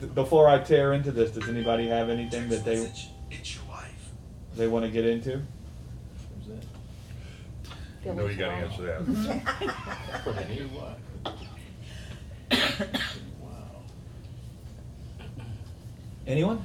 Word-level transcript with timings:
th- 0.00 0.14
before 0.14 0.48
I 0.48 0.58
tear 0.58 0.92
into 0.92 1.12
this, 1.12 1.30
does 1.30 1.48
anybody 1.48 1.88
have 1.88 2.08
anything 2.08 2.48
that 2.48 2.64
they 2.64 2.90
It's 3.30 3.54
your 3.54 3.64
life. 3.68 4.10
they 4.56 4.66
want 4.68 4.84
to 4.84 4.90
get 4.90 5.04
into? 5.04 5.42
You 8.04 8.14
know 8.14 8.26
you 8.26 8.36
gotta 8.36 8.52
answer 8.52 8.82
that. 8.82 9.04
For 10.24 10.32
me? 10.32 10.68
Wow. 10.74 10.96
Anyone? 16.26 16.64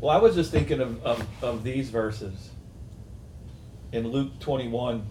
Well, 0.00 0.10
I 0.10 0.18
was 0.18 0.34
just 0.34 0.50
thinking 0.50 0.80
of, 0.80 1.02
of, 1.04 1.44
of 1.44 1.62
these 1.62 1.90
verses. 1.90 2.50
In 3.92 4.08
Luke 4.08 4.38
21, 4.40 5.06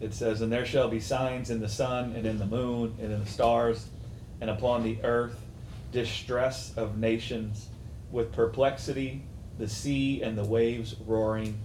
it 0.00 0.12
says, 0.14 0.40
And 0.40 0.52
there 0.52 0.66
shall 0.66 0.88
be 0.88 1.00
signs 1.00 1.50
in 1.50 1.60
the 1.60 1.68
sun, 1.68 2.12
and 2.16 2.26
in 2.26 2.38
the 2.38 2.46
moon, 2.46 2.94
and 3.00 3.12
in 3.12 3.20
the 3.20 3.30
stars, 3.30 3.86
and 4.40 4.50
upon 4.50 4.82
the 4.82 4.98
earth, 5.02 5.40
distress 5.92 6.72
of 6.76 6.98
nations, 6.98 7.68
with 8.10 8.32
perplexity, 8.32 9.22
the 9.58 9.68
sea 9.68 10.22
and 10.22 10.36
the 10.36 10.44
waves 10.44 10.94
roaring. 11.06 11.58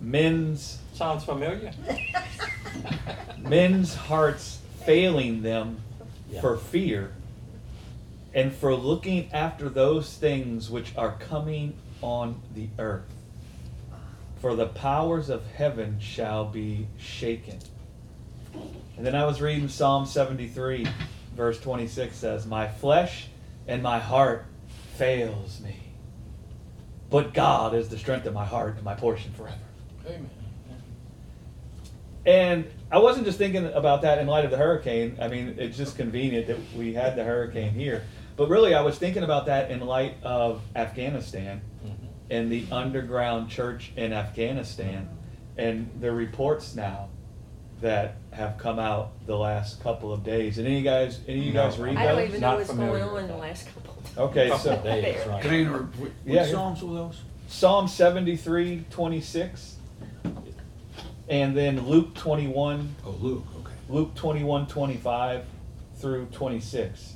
Men's 0.00 0.78
Sounds 0.94 1.24
familiar? 1.24 1.72
men's 3.38 3.94
hearts 3.94 4.60
failing 4.84 5.42
them 5.42 5.80
Yeah. 6.30 6.40
for 6.40 6.56
fear 6.56 7.12
and 8.34 8.52
for 8.52 8.74
looking 8.74 9.30
after 9.32 9.68
those 9.68 10.14
things 10.16 10.70
which 10.70 10.96
are 10.96 11.16
coming 11.18 11.74
on 12.00 12.40
the 12.54 12.68
earth. 12.78 13.04
For 14.42 14.56
the 14.56 14.66
powers 14.66 15.30
of 15.30 15.46
heaven 15.46 16.00
shall 16.00 16.44
be 16.44 16.88
shaken. 16.98 17.60
And 18.96 19.06
then 19.06 19.14
I 19.14 19.24
was 19.24 19.40
reading 19.40 19.68
Psalm 19.68 20.04
73, 20.04 20.84
verse 21.36 21.60
26 21.60 22.16
says, 22.16 22.44
My 22.44 22.66
flesh 22.66 23.28
and 23.68 23.84
my 23.84 24.00
heart 24.00 24.44
fails 24.96 25.60
me. 25.60 25.76
But 27.08 27.34
God 27.34 27.72
is 27.72 27.88
the 27.88 27.96
strength 27.96 28.26
of 28.26 28.34
my 28.34 28.44
heart 28.44 28.74
and 28.74 28.82
my 28.82 28.94
portion 28.94 29.32
forever. 29.32 29.54
Amen. 30.08 30.28
And 32.26 32.68
I 32.90 32.98
wasn't 32.98 33.26
just 33.26 33.38
thinking 33.38 33.66
about 33.66 34.02
that 34.02 34.18
in 34.18 34.26
light 34.26 34.44
of 34.44 34.50
the 34.50 34.56
hurricane. 34.56 35.18
I 35.22 35.28
mean, 35.28 35.54
it's 35.56 35.76
just 35.76 35.96
convenient 35.96 36.48
that 36.48 36.58
we 36.76 36.94
had 36.94 37.14
the 37.14 37.22
hurricane 37.22 37.74
here. 37.74 38.02
But 38.36 38.48
really, 38.48 38.74
I 38.74 38.80
was 38.80 38.98
thinking 38.98 39.22
about 39.22 39.46
that 39.46 39.70
in 39.70 39.78
light 39.78 40.16
of 40.24 40.62
Afghanistan 40.74 41.60
hmm. 41.80 42.01
And 42.32 42.50
the 42.50 42.64
underground 42.72 43.50
church 43.50 43.92
in 43.94 44.14
Afghanistan 44.14 45.06
and 45.58 45.90
the 46.00 46.10
reports 46.10 46.74
now 46.74 47.10
that 47.82 48.14
have 48.30 48.56
come 48.56 48.78
out 48.78 49.10
the 49.26 49.36
last 49.36 49.82
couple 49.82 50.14
of 50.14 50.24
days. 50.24 50.56
And 50.56 50.66
any 50.66 50.80
guys, 50.80 51.20
any 51.28 51.40
of 51.40 51.44
you 51.44 51.52
guys 51.52 51.76
No. 51.78 51.84
read 51.84 51.96
I 51.98 52.06
don't 52.06 52.16
those? 52.16 52.28
even 52.30 52.40
Not 52.40 52.50
know 52.52 52.56
what's 52.56 52.68
going 52.70 52.78
familiar 52.80 53.04
on 53.04 53.12
with 53.12 53.22
in 53.24 53.28
the 53.28 53.34
that. 53.34 53.40
last 53.42 53.66
couple 53.74 53.92
of 53.98 54.18
Okay, 54.30 54.48
so 54.56 54.72
of 54.72 54.82
days, 54.82 55.26
right. 55.28 55.42
Can 55.42 55.50
I 55.50 55.58
interrupt? 55.60 55.98
What 55.98 56.10
Yeah, 56.24 56.32
what 56.40 56.46
yeah. 56.46 56.52
Psalms 56.52 56.82
were 56.82 56.94
those? 56.94 57.20
Psalm 57.48 57.86
73, 57.86 58.84
26, 58.88 59.76
and 61.28 61.54
then 61.54 61.86
Luke 61.86 62.14
21, 62.14 62.94
Oh, 63.04 63.10
Luke, 63.20 63.44
okay. 63.60 63.72
Luke 63.90 64.14
21, 64.14 64.66
25 64.68 65.44
through 65.96 66.26
26. 66.32 67.11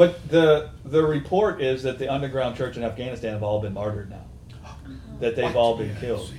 But 0.00 0.30
the 0.30 0.70
the 0.86 1.02
report 1.02 1.60
is 1.60 1.82
that 1.82 1.98
the 1.98 2.10
underground 2.10 2.56
church 2.56 2.78
in 2.78 2.82
Afghanistan 2.82 3.34
have 3.34 3.42
all 3.42 3.60
been 3.60 3.74
martyred 3.74 4.08
now. 4.08 4.24
That 5.18 5.36
they've 5.36 5.54
all 5.54 5.76
been 5.76 5.94
killed. 5.96 6.32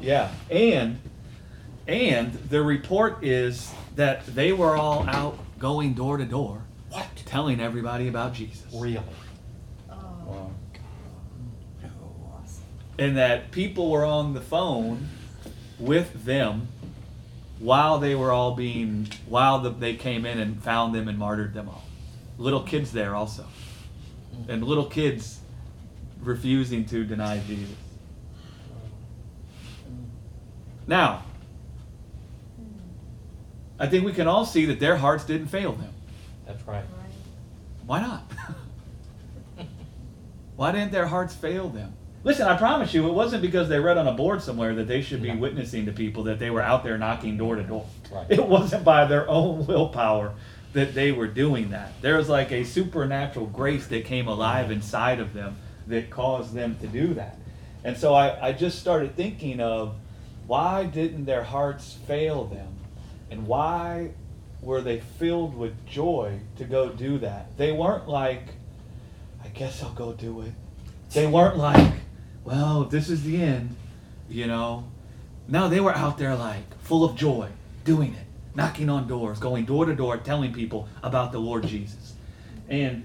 Yeah. 0.00 0.30
And 0.52 1.00
and 1.88 2.32
the 2.32 2.62
report 2.62 3.24
is 3.24 3.72
that 3.96 4.24
they 4.26 4.52
were 4.52 4.76
all 4.76 5.04
out 5.08 5.36
going 5.58 5.94
door 5.94 6.16
to 6.16 6.24
door 6.24 6.62
What? 6.90 7.08
telling 7.26 7.58
everybody 7.58 8.06
about 8.06 8.34
Jesus. 8.34 8.72
Really? 8.72 9.02
Oh, 9.90 10.52
and 13.00 13.16
that 13.16 13.50
people 13.50 13.90
were 13.90 14.04
on 14.04 14.32
the 14.32 14.40
phone 14.40 15.08
with 15.80 16.24
them 16.24 16.68
while 17.58 17.98
they 17.98 18.14
were 18.14 18.30
all 18.30 18.54
being 18.54 19.08
while 19.26 19.58
the, 19.58 19.70
they 19.70 19.96
came 19.96 20.24
in 20.24 20.38
and 20.38 20.62
found 20.62 20.94
them 20.94 21.08
and 21.08 21.18
martyred 21.18 21.52
them 21.52 21.68
all 21.68 21.82
little 22.42 22.62
kids 22.62 22.90
there 22.92 23.14
also 23.14 23.44
and 24.48 24.64
little 24.64 24.86
kids 24.86 25.38
refusing 26.22 26.84
to 26.84 27.04
deny 27.04 27.38
jesus 27.46 27.76
now 30.86 31.22
i 33.78 33.86
think 33.86 34.04
we 34.04 34.12
can 34.12 34.26
all 34.26 34.44
see 34.44 34.66
that 34.66 34.80
their 34.80 34.96
hearts 34.96 35.24
didn't 35.24 35.46
fail 35.46 35.72
them 35.72 35.92
That's 36.46 36.66
right. 36.66 36.84
why 37.86 38.00
not 38.00 38.30
why 40.56 40.72
didn't 40.72 40.92
their 40.92 41.06
hearts 41.06 41.34
fail 41.34 41.68
them 41.68 41.94
Listen, 42.24 42.46
I 42.46 42.56
promise 42.56 42.94
you, 42.94 43.08
it 43.08 43.12
wasn't 43.14 43.42
because 43.42 43.68
they 43.68 43.80
read 43.80 43.98
on 43.98 44.06
a 44.06 44.12
board 44.12 44.40
somewhere 44.40 44.76
that 44.76 44.86
they 44.86 45.02
should 45.02 45.20
be 45.22 45.32
No. 45.32 45.40
witnessing 45.40 45.86
to 45.86 45.92
people 45.92 46.22
that 46.22 46.38
they 46.38 46.50
were 46.50 46.62
out 46.62 46.84
there 46.84 46.96
knocking 46.96 47.36
door 47.36 47.56
to 47.56 47.64
door. 47.64 47.84
Right. 48.12 48.26
It 48.30 48.46
wasn't 48.46 48.84
by 48.84 49.06
their 49.06 49.28
own 49.28 49.66
willpower 49.66 50.32
that 50.72 50.94
they 50.94 51.12
were 51.12 51.26
doing 51.26 51.70
that. 51.70 52.00
There 52.00 52.16
was 52.16 52.28
like 52.28 52.50
a 52.50 52.64
supernatural 52.64 53.46
grace 53.46 53.86
that 53.88 54.04
came 54.04 54.28
alive 54.28 54.70
inside 54.70 55.20
of 55.20 55.34
them 55.34 55.56
that 55.86 56.10
caused 56.10 56.54
them 56.54 56.76
to 56.80 56.86
do 56.86 57.14
that. 57.14 57.38
And 57.84 57.96
so 57.96 58.14
I, 58.14 58.48
I 58.48 58.52
just 58.52 58.78
started 58.78 59.16
thinking 59.16 59.60
of 59.60 59.94
why 60.46 60.84
didn't 60.84 61.24
their 61.24 61.42
hearts 61.42 61.98
fail 62.06 62.44
them? 62.44 62.68
And 63.30 63.46
why 63.46 64.10
were 64.60 64.80
they 64.80 65.00
filled 65.00 65.56
with 65.56 65.86
joy 65.86 66.40
to 66.56 66.64
go 66.64 66.88
do 66.90 67.18
that? 67.18 67.56
They 67.56 67.72
weren't 67.72 68.08
like, 68.08 68.42
I 69.44 69.48
guess 69.48 69.82
I'll 69.82 69.92
go 69.92 70.12
do 70.12 70.42
it. 70.42 70.52
They 71.12 71.26
weren't 71.26 71.58
like, 71.58 71.94
well, 72.44 72.84
this 72.84 73.10
is 73.10 73.24
the 73.24 73.42
end, 73.42 73.76
you 74.28 74.46
know. 74.46 74.84
No, 75.48 75.68
they 75.68 75.80
were 75.80 75.94
out 75.94 76.18
there 76.18 76.34
like 76.34 76.78
full 76.80 77.04
of 77.04 77.16
joy, 77.16 77.48
doing 77.84 78.14
it, 78.14 78.26
knocking 78.54 78.88
on 78.90 79.06
doors, 79.08 79.38
going 79.38 79.64
door 79.64 79.86
to 79.86 79.94
door, 79.94 80.16
telling 80.18 80.52
people 80.52 80.88
about 81.02 81.32
the 81.32 81.38
Lord 81.38 81.66
Jesus. 81.66 82.14
And 82.68 83.04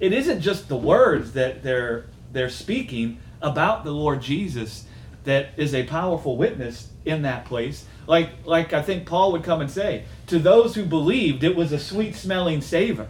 it 0.00 0.12
isn't 0.12 0.40
just 0.40 0.68
the 0.68 0.76
words 0.76 1.32
that 1.32 1.62
they're 1.62 2.06
they're 2.32 2.50
speaking 2.50 3.18
about 3.40 3.84
the 3.84 3.92
Lord 3.92 4.20
Jesus 4.20 4.84
that 5.24 5.50
is 5.56 5.74
a 5.74 5.84
powerful 5.84 6.36
witness 6.36 6.88
in 7.04 7.22
that 7.22 7.44
place. 7.46 7.84
Like 8.06 8.30
like 8.44 8.72
I 8.72 8.82
think 8.82 9.06
Paul 9.06 9.32
would 9.32 9.42
come 9.44 9.60
and 9.60 9.70
say, 9.70 10.04
to 10.28 10.38
those 10.38 10.74
who 10.74 10.84
believed 10.84 11.42
it 11.44 11.56
was 11.56 11.72
a 11.72 11.78
sweet 11.78 12.14
smelling 12.14 12.60
savor. 12.60 13.08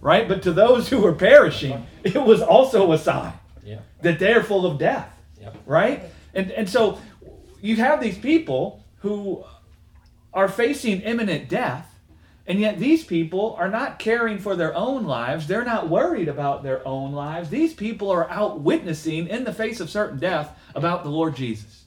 Right? 0.00 0.26
But 0.26 0.42
to 0.42 0.52
those 0.52 0.88
who 0.88 0.98
were 1.00 1.12
perishing, 1.12 1.86
it 2.02 2.20
was 2.20 2.42
also 2.42 2.90
a 2.92 2.98
sign 2.98 3.34
Yeah. 3.64 3.78
that 4.00 4.18
they're 4.18 4.42
full 4.42 4.66
of 4.66 4.78
death 4.78 5.08
Yep. 5.40 5.56
right 5.66 6.02
and 6.34 6.50
and 6.52 6.68
so 6.68 6.98
you 7.60 7.76
have 7.76 8.00
these 8.00 8.18
people 8.18 8.82
who 8.98 9.44
are 10.32 10.48
facing 10.48 11.00
imminent 11.00 11.48
death 11.48 11.92
and 12.46 12.58
yet 12.58 12.78
these 12.78 13.04
people 13.04 13.54
are 13.58 13.70
not 13.70 13.98
caring 13.98 14.38
for 14.38 14.56
their 14.56 14.74
own 14.74 15.04
lives. 15.04 15.46
They're 15.46 15.64
not 15.64 15.88
worried 15.88 16.28
about 16.28 16.62
their 16.62 16.86
own 16.86 17.12
lives. 17.12 17.50
These 17.50 17.74
people 17.74 18.10
are 18.10 18.28
out 18.28 18.60
witnessing 18.60 19.28
in 19.28 19.44
the 19.44 19.52
face 19.52 19.78
of 19.78 19.88
certain 19.88 20.18
death 20.18 20.58
about 20.74 21.04
the 21.04 21.10
lord 21.10 21.36
jesus. 21.36 21.84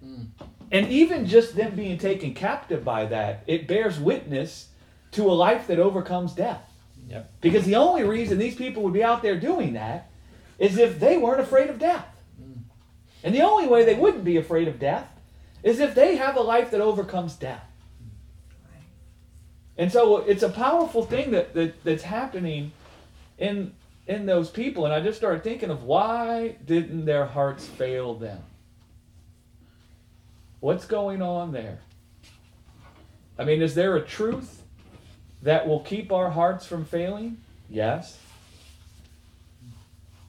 Hmm. 0.00 0.24
And 0.70 0.88
even 0.88 1.26
just 1.26 1.56
them 1.56 1.74
being 1.74 1.98
taken 1.98 2.34
captive 2.34 2.84
by 2.84 3.06
that 3.06 3.42
it 3.46 3.66
bears 3.66 3.98
witness 3.98 4.68
to 5.12 5.24
a 5.24 5.32
life 5.32 5.66
that 5.66 5.78
overcomes 5.78 6.32
death. 6.32 6.70
Yep. 7.06 7.32
because 7.42 7.66
the 7.66 7.76
only 7.76 8.02
reason 8.02 8.38
these 8.38 8.54
people 8.54 8.82
would 8.82 8.94
be 8.94 9.04
out 9.04 9.20
there 9.20 9.38
doing 9.38 9.74
that 9.74 10.10
is 10.58 10.78
if 10.78 10.98
they 10.98 11.18
weren't 11.18 11.42
afraid 11.42 11.68
of 11.68 11.78
death. 11.78 12.06
Hmm. 12.38 12.60
And 13.22 13.34
the 13.34 13.42
only 13.42 13.66
way 13.66 13.84
they 13.84 13.94
wouldn't 13.94 14.24
be 14.24 14.38
afraid 14.38 14.68
of 14.68 14.78
death 14.78 15.13
is 15.64 15.80
if 15.80 15.94
they 15.94 16.16
have 16.16 16.36
a 16.36 16.40
life 16.40 16.70
that 16.70 16.80
overcomes 16.80 17.34
death. 17.34 17.64
And 19.76 19.90
so 19.90 20.18
it's 20.18 20.44
a 20.44 20.50
powerful 20.50 21.04
thing 21.04 21.32
that, 21.32 21.54
that 21.54 21.82
that's 21.82 22.04
happening 22.04 22.70
in 23.38 23.72
in 24.06 24.26
those 24.26 24.50
people. 24.50 24.84
And 24.84 24.94
I 24.94 25.00
just 25.00 25.18
started 25.18 25.42
thinking 25.42 25.70
of 25.70 25.82
why 25.82 26.56
didn't 26.64 27.06
their 27.06 27.24
hearts 27.24 27.66
fail 27.66 28.14
them? 28.14 28.40
What's 30.60 30.86
going 30.86 31.22
on 31.22 31.50
there? 31.50 31.80
I 33.38 33.44
mean, 33.44 33.62
is 33.62 33.74
there 33.74 33.96
a 33.96 34.02
truth 34.04 34.62
that 35.42 35.66
will 35.66 35.80
keep 35.80 36.12
our 36.12 36.30
hearts 36.30 36.66
from 36.66 36.84
failing? 36.84 37.38
Yes. 37.68 38.18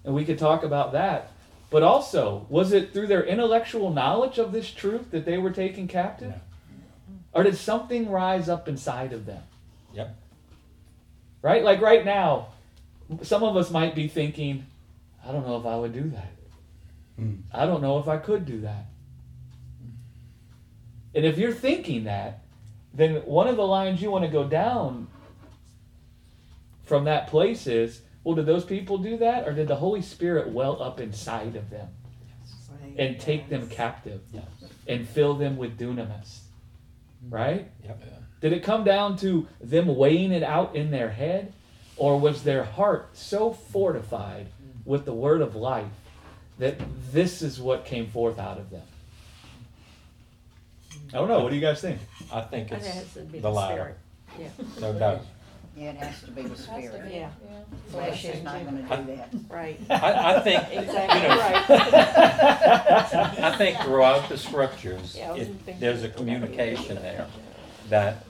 And 0.03 0.15
we 0.15 0.25
could 0.25 0.39
talk 0.39 0.63
about 0.63 0.93
that. 0.93 1.31
But 1.69 1.83
also, 1.83 2.45
was 2.49 2.71
it 2.71 2.93
through 2.93 3.07
their 3.07 3.23
intellectual 3.23 3.91
knowledge 3.91 4.37
of 4.37 4.51
this 4.51 4.71
truth 4.71 5.11
that 5.11 5.25
they 5.25 5.37
were 5.37 5.51
taken 5.51 5.87
captive? 5.87 6.29
No. 6.29 6.41
Or 7.33 7.43
did 7.43 7.57
something 7.57 8.09
rise 8.09 8.47
up 8.47 8.67
inside 8.67 9.11
of 9.11 9.25
them? 9.25 9.43
Yep. 9.93 10.15
Right? 11.41 11.63
Like 11.63 11.81
right 11.81 12.05
now, 12.05 12.49
some 13.23 13.43
of 13.43 13.57
us 13.57 13.69
might 13.71 13.93
be 13.93 14.07
thinking, 14.07 14.65
I 15.25 15.31
don't 15.31 15.45
know 15.45 15.57
if 15.57 15.65
I 15.65 15.75
would 15.75 15.93
do 15.93 16.09
that. 16.09 16.31
Hmm. 17.17 17.35
I 17.51 17.65
don't 17.65 17.81
know 17.81 17.99
if 17.99 18.07
I 18.07 18.17
could 18.17 18.45
do 18.45 18.61
that. 18.61 18.85
And 21.13 21.25
if 21.25 21.37
you're 21.37 21.53
thinking 21.53 22.05
that, 22.05 22.43
then 22.93 23.15
one 23.25 23.47
of 23.47 23.55
the 23.55 23.65
lines 23.65 24.01
you 24.01 24.11
want 24.11 24.25
to 24.25 24.31
go 24.31 24.43
down 24.43 25.07
from 26.83 27.05
that 27.05 27.27
place 27.27 27.67
is 27.67 28.01
well, 28.25 28.35
did 28.35 28.45
those 28.47 28.65
people 28.65 28.97
do 28.97 29.17
that, 29.17 29.47
or 29.47 29.53
did 29.53 29.67
the 29.69 29.75
Holy 29.75 30.01
Spirit 30.01 30.49
well 30.49 30.81
up 30.81 30.99
inside 30.99 31.55
of 31.55 31.69
them 31.69 31.87
and 32.97 33.19
take 33.19 33.49
them 33.49 33.69
captive 33.69 34.21
Yes. 34.33 34.43
and 34.87 35.07
fill 35.07 35.35
them 35.35 35.55
with 35.57 35.77
dunamis? 35.79 36.39
Mm-hmm. 37.23 37.29
Right? 37.33 37.71
Yep. 37.83 38.03
Did 38.41 38.51
it 38.53 38.63
come 38.63 38.83
down 38.83 39.15
to 39.17 39.47
them 39.61 39.95
weighing 39.95 40.31
it 40.31 40.43
out 40.43 40.75
in 40.75 40.91
their 40.91 41.11
head? 41.11 41.53
Or 41.97 42.19
was 42.19 42.43
their 42.43 42.63
heart 42.65 43.09
so 43.13 43.53
fortified 43.53 44.47
with 44.83 45.05
the 45.05 45.13
word 45.13 45.41
of 45.41 45.55
life 45.55 45.85
that 46.59 46.75
this 47.13 47.41
is 47.41 47.59
what 47.61 47.85
came 47.85 48.07
forth 48.07 48.37
out 48.37 48.57
of 48.57 48.69
them? 48.69 48.81
I 51.13 51.17
don't 51.17 51.29
know. 51.29 51.39
What 51.39 51.49
do 51.51 51.55
you 51.55 51.61
guys 51.61 51.79
think? 51.79 51.99
I 52.33 52.41
think 52.41 52.71
it's 52.71 52.85
has 52.87 53.13
to 53.13 53.19
be 53.21 53.37
the 53.39 53.43
the 53.43 53.51
latter. 53.51 53.95
Yeah, 54.37 54.49
no 54.81 54.93
doubt. 54.93 55.21
Yeah, 55.75 55.89
it 55.91 55.97
has 55.97 56.21
to 56.23 56.31
be 56.31 56.43
the 56.43 56.55
spirit. 56.55 57.11
yeah, 57.11 57.29
Flesh 57.89 58.25
is 58.25 58.43
not 58.43 58.63
gonna 58.63 58.81
do 58.81 59.15
that. 59.15 59.29
right. 59.49 59.79
I, 59.89 60.35
I 60.35 60.39
think, 60.39 60.63
Exactly 60.71 61.21
you 61.21 61.27
know, 61.27 61.37
right. 61.37 61.69
I 63.43 63.55
think 63.57 63.77
throughout 63.79 64.29
the 64.29 64.37
scriptures, 64.37 65.15
Yeah, 65.17 65.29
I 65.29 65.31
wasn't 65.31 65.49
it, 65.49 65.63
thinking 65.63 65.81
there's 65.81 66.03
a 66.03 66.09
communication 66.09 66.95
there 66.95 67.27
that 67.89 68.25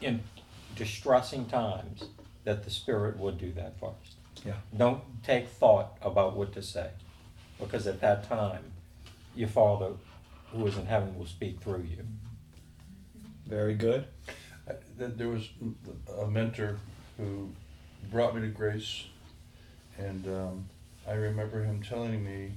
in 0.00 0.20
distressing 0.76 1.46
times, 1.46 2.04
that 2.44 2.64
the 2.64 2.70
Spirit 2.70 3.18
would 3.18 3.38
do 3.38 3.52
that 3.52 3.78
first. 3.80 4.16
Yeah. 4.44 4.54
Don't 4.76 5.02
take 5.24 5.48
thought 5.48 5.96
about 6.02 6.36
what 6.36 6.52
to 6.52 6.62
say, 6.62 6.90
because 7.58 7.86
at 7.86 8.00
that 8.00 8.28
time, 8.28 8.72
your 9.34 9.48
Father 9.48 9.92
who 10.52 10.66
is 10.66 10.76
in 10.78 10.86
heaven 10.86 11.18
will 11.18 11.26
speak 11.26 11.60
through 11.60 11.82
you. 11.82 12.04
Very 13.46 13.74
good. 13.74 14.06
There 14.98 15.28
was 15.28 15.48
a 16.20 16.26
mentor 16.26 16.78
who 17.16 17.50
brought 18.10 18.34
me 18.34 18.40
to 18.40 18.48
grace, 18.48 19.04
and 19.96 20.26
um, 20.26 20.68
I 21.06 21.12
remember 21.12 21.62
him 21.62 21.80
telling 21.82 22.24
me 22.24 22.52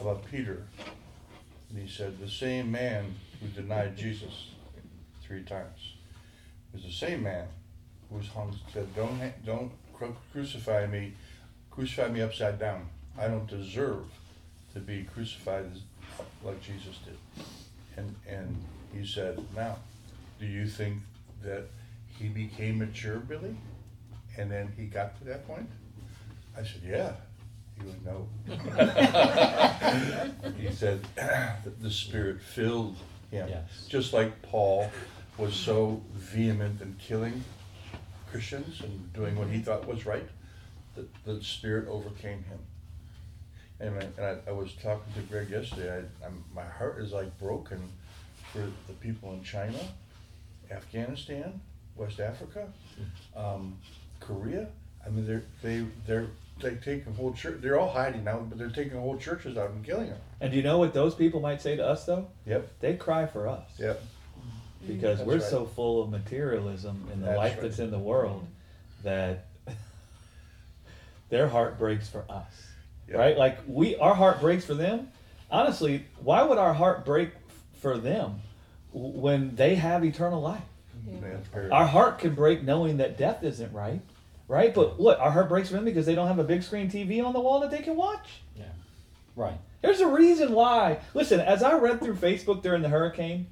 about 0.00 0.24
Peter. 0.30 0.62
And 1.68 1.78
he 1.78 1.88
said, 1.88 2.18
the 2.18 2.28
same 2.28 2.70
man 2.72 3.14
who 3.40 3.48
denied 3.48 3.98
Jesus 3.98 4.52
three 5.22 5.42
times 5.42 5.96
was 6.72 6.82
the 6.82 6.90
same 6.90 7.22
man 7.22 7.46
who 8.08 8.16
was 8.16 8.28
hung, 8.28 8.56
said, 8.72 8.94
don't, 8.96 9.20
don't 9.44 9.70
cru- 9.92 10.16
crucify 10.32 10.86
me, 10.86 11.12
crucify 11.70 12.08
me 12.08 12.22
upside 12.22 12.58
down. 12.58 12.88
I 13.18 13.28
don't 13.28 13.46
deserve 13.46 14.04
to 14.72 14.80
be 14.80 15.04
crucified 15.12 15.66
like 16.42 16.62
Jesus 16.62 16.98
did. 17.04 17.44
And, 17.96 18.14
and 18.26 18.64
he 18.94 19.06
said, 19.06 19.44
now, 19.54 19.76
do 20.38 20.46
you 20.46 20.66
think 20.66 21.02
that 21.42 21.64
he 22.06 22.28
became 22.28 22.78
mature, 22.78 23.18
Billy? 23.18 23.56
And 24.36 24.50
then 24.50 24.72
he 24.76 24.86
got 24.86 25.18
to 25.18 25.24
that 25.24 25.46
point? 25.46 25.68
I 26.56 26.62
said, 26.62 26.82
yeah. 26.84 27.12
He 27.78 27.86
went, 27.86 28.04
no. 28.04 28.28
He 30.58 30.72
said, 30.72 31.00
that 31.14 31.80
the 31.80 31.90
Spirit 31.90 32.42
filled 32.42 32.96
him. 33.30 33.48
Yes. 33.48 33.86
Just 33.88 34.12
like 34.12 34.42
Paul 34.42 34.90
was 35.36 35.54
so 35.54 36.02
vehement 36.14 36.80
in 36.80 36.96
killing 36.98 37.44
Christians 38.30 38.80
and 38.80 39.12
doing 39.12 39.36
what 39.36 39.48
he 39.48 39.54
mm-hmm. 39.54 39.64
thought 39.64 39.86
was 39.86 40.06
right, 40.06 40.28
the, 40.96 41.06
the 41.24 41.42
Spirit 41.42 41.88
overcame 41.88 42.44
him. 42.44 42.58
And 43.80 43.96
I, 43.96 44.20
and 44.20 44.40
I, 44.46 44.50
I 44.50 44.52
was 44.52 44.74
talking 44.74 45.12
to 45.14 45.20
Greg 45.22 45.50
yesterday, 45.50 46.04
I, 46.22 46.26
I'm, 46.26 46.44
my 46.54 46.64
heart 46.64 47.00
is 47.00 47.12
like 47.12 47.36
broken 47.38 47.80
for 48.52 48.66
the 48.86 48.92
people 48.94 49.32
in 49.32 49.42
China, 49.44 49.78
Afghanistan, 50.70 51.60
West 51.96 52.20
Africa, 52.20 52.68
um, 53.36 53.76
Korea. 54.20 54.68
I 55.06 55.10
mean, 55.10 55.26
they're, 55.26 55.42
they, 55.62 55.86
they're, 56.06 56.26
they 56.60 56.74
taking 56.76 57.14
whole 57.14 57.32
church, 57.32 57.60
they're 57.60 57.78
all 57.78 57.90
hiding 57.90 58.24
now, 58.24 58.38
but 58.40 58.58
they're 58.58 58.68
taking 58.70 58.98
whole 58.98 59.16
churches 59.16 59.56
out 59.56 59.70
and 59.70 59.84
killing 59.84 60.08
them. 60.08 60.18
And 60.40 60.50
do 60.50 60.56
you 60.56 60.62
know 60.62 60.78
what 60.78 60.92
those 60.92 61.14
people 61.14 61.40
might 61.40 61.62
say 61.62 61.76
to 61.76 61.86
us, 61.86 62.04
though? 62.04 62.26
Yep, 62.46 62.68
They 62.80 62.94
cry 62.96 63.26
for 63.26 63.48
us. 63.48 63.68
yep. 63.78 64.02
Because 64.86 65.18
That's 65.18 65.26
we're 65.26 65.34
right. 65.34 65.42
so 65.42 65.66
full 65.66 66.02
of 66.02 66.10
materialism 66.10 67.08
in 67.12 67.20
the 67.20 67.26
That's 67.26 67.36
life 67.38 67.52
right. 67.54 67.62
that's 67.62 67.78
in 67.80 67.90
the 67.90 67.98
world 67.98 68.46
that 69.02 69.46
their 71.30 71.48
heart 71.48 71.78
breaks 71.78 72.08
for 72.08 72.24
us. 72.30 72.66
Yep. 73.08 73.16
Right? 73.18 73.36
Like 73.36 73.58
we 73.66 73.96
our 73.96 74.14
heart 74.14 74.40
breaks 74.40 74.64
for 74.64 74.74
them. 74.74 75.08
Honestly, 75.50 76.04
why 76.22 76.42
would 76.42 76.58
our 76.58 76.74
heart 76.74 77.04
break 77.04 77.30
for 77.80 77.98
them 77.98 78.40
when 78.92 79.56
they 79.56 79.74
have 79.74 80.04
eternal 80.04 80.40
life? 80.40 80.62
Man, 81.06 81.42
period. 81.52 81.72
Our 81.72 81.86
heart 81.86 82.18
can 82.18 82.34
break 82.34 82.62
knowing 82.62 82.98
that 82.98 83.16
death 83.16 83.42
isn't 83.42 83.72
right. 83.72 84.00
Right? 84.46 84.74
But 84.74 84.98
what? 84.98 85.20
Our 85.20 85.30
heart 85.30 85.48
breaks 85.48 85.68
for 85.68 85.74
them 85.74 85.84
because 85.84 86.06
they 86.06 86.14
don't 86.14 86.26
have 86.26 86.38
a 86.38 86.44
big 86.44 86.62
screen 86.62 86.90
TV 86.90 87.22
on 87.22 87.34
the 87.34 87.40
wall 87.40 87.60
that 87.60 87.70
they 87.70 87.82
can 87.82 87.96
watch. 87.96 88.40
Yeah, 88.56 88.64
right. 89.36 89.58
There's 89.82 90.00
a 90.00 90.08
reason 90.08 90.52
why. 90.52 91.00
Listen, 91.12 91.38
as 91.38 91.62
I 91.62 91.74
read 91.74 92.00
through 92.00 92.14
Facebook 92.14 92.62
during 92.62 92.82
the 92.82 92.88
hurricane, 92.88 93.46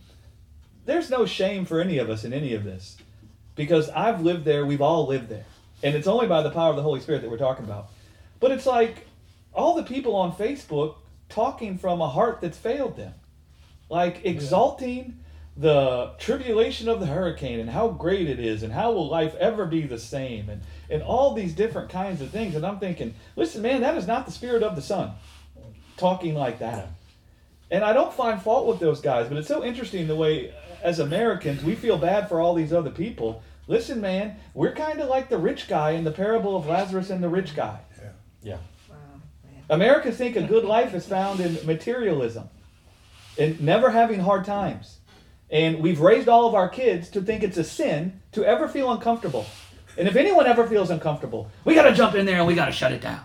there's 0.87 1.11
no 1.11 1.27
shame 1.27 1.67
for 1.67 1.81
any 1.81 1.99
of 1.99 2.09
us 2.09 2.25
in 2.25 2.33
any 2.33 2.55
of 2.55 2.65
this. 2.65 2.97
Because 3.55 3.91
I've 3.91 4.23
lived 4.23 4.45
there, 4.45 4.65
we've 4.65 4.81
all 4.81 5.07
lived 5.07 5.29
there. 5.29 5.45
And 5.83 5.95
it's 5.95 6.07
only 6.07 6.27
by 6.27 6.43
the 6.43 6.51
power 6.51 6.71
of 6.71 6.77
the 6.77 6.83
Holy 6.83 7.01
Spirit 7.01 7.23
that 7.23 7.31
we're 7.31 7.39
talking 7.39 7.65
about. 7.65 7.91
But 8.41 8.51
it's 8.51 8.67
like 8.67 9.07
all 9.53 9.75
the 9.75 9.83
people 9.83 10.15
on 10.17 10.33
Facebook 10.33 10.97
talking 11.29 11.79
from 11.79 12.01
a 12.01 12.09
heart 12.09 12.41
that's 12.41 12.59
failed 12.59 12.97
them. 12.97 13.15
Like 13.89 14.25
exalting 14.25 15.19
the 15.57 16.13
tribulation 16.19 16.89
of 16.89 17.01
the 17.01 17.07
hurricane 17.07 17.59
and 17.59 17.71
how 17.71 17.89
great 17.89 18.29
it 18.29 18.39
is 18.39 18.63
and 18.63 18.73
how 18.73 18.93
will 18.93 19.09
life 19.09 19.35
ever 19.37 19.65
be 19.65 19.83
the 19.83 19.99
same 19.99 20.51
and, 20.51 20.63
and 20.91 21.03
all 21.03 21.33
these 21.33 21.55
different 21.55 21.89
kinds 21.89 22.21
of 22.21 22.31
things. 22.31 22.55
And 22.55 22.67
I'm 22.67 22.79
thinking, 22.79 23.15
listen, 23.37 23.63
man, 23.63 23.81
that 23.81 23.97
is 23.97 24.07
not 24.07 24.27
the 24.27 24.33
spirit 24.33 24.63
of 24.63 24.77
the 24.77 24.83
Son 24.83 25.13
talking 25.97 26.35
like 26.35 26.59
that. 26.59 26.89
And 27.71 27.83
I 27.83 27.93
don't 27.93 28.13
find 28.13 28.41
fault 28.41 28.67
with 28.67 28.81
those 28.81 29.01
guys, 29.01 29.29
but 29.29 29.39
it's 29.39 29.49
so 29.49 29.65
interesting 29.65 30.07
the 30.07 30.15
way, 30.15 30.55
as 30.83 30.99
Americans, 30.99 31.65
we 31.65 31.75
feel 31.75 31.99
bad 31.99 32.29
for 32.29 32.41
all 32.41 32.55
these 32.55 32.73
other 32.73 32.91
people. 32.91 33.43
Listen, 33.67 34.01
man, 34.01 34.37
we're 34.55 34.75
kind 34.75 35.01
of 35.01 35.09
like 35.09 35.29
the 35.29 35.39
rich 35.39 35.67
guy 35.67 35.93
in 35.93 36.05
the 36.05 36.13
parable 36.13 36.57
of 36.57 36.67
Lazarus 36.67 37.11
and 37.11 37.23
the 37.23 37.29
rich 37.29 37.57
guy. 37.57 37.81
Yeah, 37.97 38.11
Yeah. 38.43 38.59
Wow. 38.89 38.97
Americans 39.71 40.17
think 40.17 40.37
a 40.37 40.43
good 40.43 40.65
life 40.65 40.95
is 40.95 41.07
found 41.07 41.41
in 41.41 41.59
materialism 41.67 42.49
and 43.39 43.61
never 43.61 43.91
having 43.91 44.21
hard 44.21 44.45
times. 44.45 44.96
And 45.51 45.81
we've 45.81 46.01
raised 46.01 46.29
all 46.29 46.49
of 46.49 46.55
our 46.55 46.69
kids 46.69 47.09
to 47.11 47.21
think 47.21 47.43
it's 47.43 47.57
a 47.57 47.65
sin 47.65 48.21
to 48.33 48.45
ever 48.45 48.67
feel 48.69 48.91
uncomfortable. 48.91 49.47
And 49.97 50.09
if 50.09 50.17
anyone 50.17 50.47
ever 50.47 50.67
feels 50.67 50.91
uncomfortable, 50.91 51.51
we 51.65 51.75
got 51.75 51.85
to 51.85 51.95
jump 51.95 52.15
in 52.15 52.27
there 52.27 52.39
and 52.39 52.47
we 52.47 52.55
got 52.55 52.67
to 52.67 52.73
shut 52.73 52.93
it 52.93 53.01
down. 53.01 53.21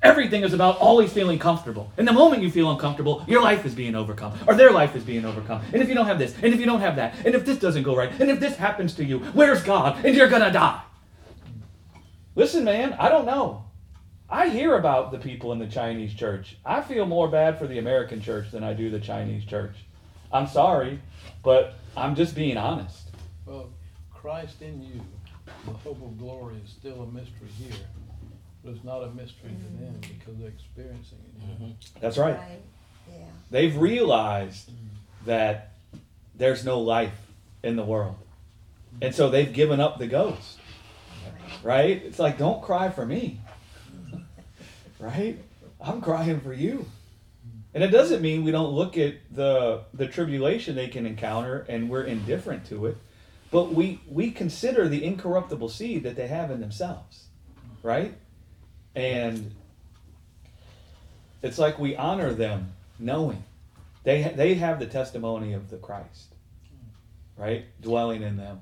Everything 0.00 0.44
is 0.44 0.52
about 0.54 0.78
always 0.78 1.12
feeling 1.12 1.40
comfortable. 1.40 1.92
And 1.96 2.06
the 2.06 2.12
moment 2.12 2.42
you 2.42 2.52
feel 2.52 2.70
uncomfortable, 2.70 3.24
your 3.26 3.42
life 3.42 3.66
is 3.66 3.74
being 3.74 3.96
overcome, 3.96 4.32
or 4.46 4.54
their 4.54 4.70
life 4.70 4.94
is 4.94 5.02
being 5.02 5.24
overcome. 5.24 5.60
And 5.72 5.82
if 5.82 5.88
you 5.88 5.96
don't 5.96 6.06
have 6.06 6.20
this, 6.20 6.36
and 6.40 6.54
if 6.54 6.60
you 6.60 6.66
don't 6.66 6.80
have 6.80 6.96
that, 6.96 7.16
and 7.26 7.34
if 7.34 7.44
this 7.44 7.58
doesn't 7.58 7.82
go 7.82 7.96
right, 7.96 8.12
and 8.20 8.30
if 8.30 8.38
this 8.38 8.56
happens 8.56 8.94
to 8.94 9.04
you, 9.04 9.18
where's 9.18 9.60
God? 9.62 10.04
And 10.04 10.14
you're 10.14 10.28
going 10.28 10.42
to 10.42 10.52
die. 10.52 10.80
Listen, 12.36 12.62
man, 12.62 12.92
I 12.92 13.08
don't 13.08 13.26
know. 13.26 13.64
I 14.30 14.50
hear 14.50 14.76
about 14.76 15.10
the 15.10 15.18
people 15.18 15.52
in 15.52 15.58
the 15.58 15.66
Chinese 15.66 16.14
church. 16.14 16.56
I 16.64 16.80
feel 16.80 17.04
more 17.04 17.26
bad 17.26 17.58
for 17.58 17.66
the 17.66 17.78
American 17.78 18.20
church 18.20 18.52
than 18.52 18.62
I 18.62 18.74
do 18.74 18.90
the 18.90 19.00
Chinese 19.00 19.44
church. 19.44 19.74
I'm 20.32 20.46
sorry, 20.46 21.00
but 21.42 21.74
I'm 21.96 22.14
just 22.14 22.34
being 22.34 22.56
honest. 22.56 23.08
Well, 23.46 23.70
Christ 24.12 24.60
in 24.62 24.82
you, 24.82 25.00
the 25.66 25.72
hope 25.72 26.02
of 26.02 26.18
glory 26.18 26.56
is 26.64 26.70
still 26.70 27.02
a 27.02 27.06
mystery 27.06 27.48
here, 27.58 27.78
but 28.62 28.74
it's 28.74 28.84
not 28.84 29.02
a 29.02 29.10
mystery 29.10 29.50
to 29.50 29.82
them 29.82 29.94
mm-hmm. 30.00 30.18
because 30.18 30.38
they're 30.38 30.48
experiencing 30.48 31.18
it. 31.24 31.58
here. 31.58 31.74
That's 32.00 32.18
right. 32.18 32.38
Yeah. 33.10 33.24
They've 33.50 33.76
realized 33.76 34.68
mm. 34.68 34.74
that 35.24 35.72
there's 36.34 36.64
no 36.64 36.80
life 36.80 37.14
in 37.62 37.76
the 37.76 37.84
world. 37.84 38.16
And 39.00 39.14
so 39.14 39.30
they've 39.30 39.52
given 39.52 39.80
up 39.80 39.98
the 39.98 40.06
ghost. 40.06 40.58
Right? 41.62 42.02
It's 42.04 42.18
like, 42.18 42.38
don't 42.38 42.62
cry 42.62 42.90
for 42.90 43.04
me. 43.04 43.40
Right? 45.00 45.38
I'm 45.80 46.00
crying 46.00 46.40
for 46.40 46.52
you. 46.52 46.86
And 47.78 47.84
it 47.84 47.92
doesn't 47.92 48.22
mean 48.22 48.42
we 48.42 48.50
don't 48.50 48.72
look 48.72 48.98
at 48.98 49.14
the 49.30 49.84
the 49.94 50.08
tribulation 50.08 50.74
they 50.74 50.88
can 50.88 51.06
encounter 51.06 51.64
and 51.68 51.88
we're 51.88 52.02
indifferent 52.02 52.66
to 52.70 52.86
it, 52.86 52.96
but 53.52 53.72
we 53.72 54.00
we 54.08 54.32
consider 54.32 54.88
the 54.88 55.04
incorruptible 55.04 55.68
seed 55.68 56.02
that 56.02 56.16
they 56.16 56.26
have 56.26 56.50
in 56.50 56.58
themselves. 56.58 57.26
Right? 57.84 58.14
And 58.96 59.54
it's 61.40 61.56
like 61.56 61.78
we 61.78 61.94
honor 61.94 62.34
them 62.34 62.72
knowing 62.98 63.44
they 64.02 64.24
they 64.24 64.54
have 64.54 64.80
the 64.80 64.86
testimony 64.86 65.52
of 65.52 65.70
the 65.70 65.76
Christ, 65.76 66.34
right, 67.36 67.64
dwelling 67.80 68.24
in 68.24 68.38
them. 68.38 68.60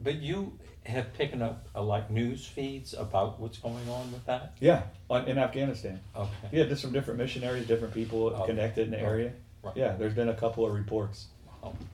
but 0.00 0.16
you 0.16 0.58
have 0.90 1.12
picking 1.14 1.42
up 1.42 1.66
uh, 1.74 1.82
like 1.82 2.10
news 2.10 2.46
feeds 2.46 2.94
about 2.94 3.40
what's 3.40 3.58
going 3.58 3.88
on 3.88 4.12
with 4.12 4.24
that? 4.26 4.52
Yeah, 4.60 4.82
on, 5.08 5.26
in 5.28 5.38
Afghanistan. 5.38 6.00
Okay. 6.16 6.30
Yeah, 6.52 6.64
just 6.64 6.82
from 6.82 6.92
different 6.92 7.18
missionaries, 7.18 7.66
different 7.66 7.94
people 7.94 8.34
Oh. 8.36 8.44
connected 8.44 8.84
in 8.86 8.90
the 8.90 8.96
Right. 8.98 9.06
area. 9.06 9.32
Right. 9.62 9.76
Yeah, 9.76 9.92
there's 9.96 10.14
been 10.14 10.28
a 10.28 10.34
couple 10.34 10.64
of 10.66 10.72
reports 10.74 11.26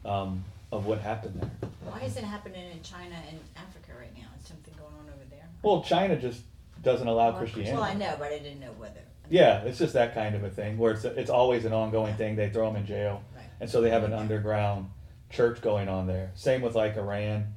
um, 0.05 0.45
of 0.73 0.87
what 0.87 1.01
happened 1.01 1.41
there. 1.41 1.71
Why 1.91 2.01
is 2.03 2.17
it 2.17 2.25
happening 2.25 2.71
in 2.71 2.83
China 2.83 3.17
and 3.29 3.39
Africa 3.57 3.93
right 3.99 4.15
now? 4.17 4.27
Is 4.41 4.47
something 4.47 4.75
going 4.79 4.93
on 4.95 5.07
over 5.15 5.25
there? 5.31 5.47
Well, 5.63 5.83
China 5.83 6.17
just 6.17 6.43
doesn't 6.83 7.07
allow 7.09 7.31
Well, 7.31 7.39
Christianity. 7.39 7.73
Well, 7.75 7.83
I 7.83 7.95
know, 7.95 8.15
but 8.19 8.33
I 8.33 8.39
didn't 8.39 8.61
know 8.61 8.73
whether. 8.79 9.01
Yeah, 9.29 9.63
it's 9.63 9.79
just 9.79 9.95
that 9.95 10.15
kind 10.15 10.37
of 10.37 10.45
a 10.45 10.51
thing 10.51 10.79
where 10.79 10.93
it's 10.93 11.05
it's 11.05 11.31
always 11.31 11.65
an 11.65 11.73
ongoing 11.73 12.15
thing. 12.15 12.37
They 12.37 12.49
throw 12.49 12.67
them 12.69 12.77
in 12.77 12.87
jail, 12.87 13.23
Right. 13.35 13.45
and 13.61 13.69
so 13.69 13.81
they 13.81 13.91
have 13.91 14.05
an 14.05 14.13
underground 14.13 14.91
church 15.31 15.61
going 15.61 15.89
on 15.89 16.07
there. 16.07 16.31
Same 16.37 16.63
with 16.63 16.77
like 16.77 16.97
Iran. 16.97 17.53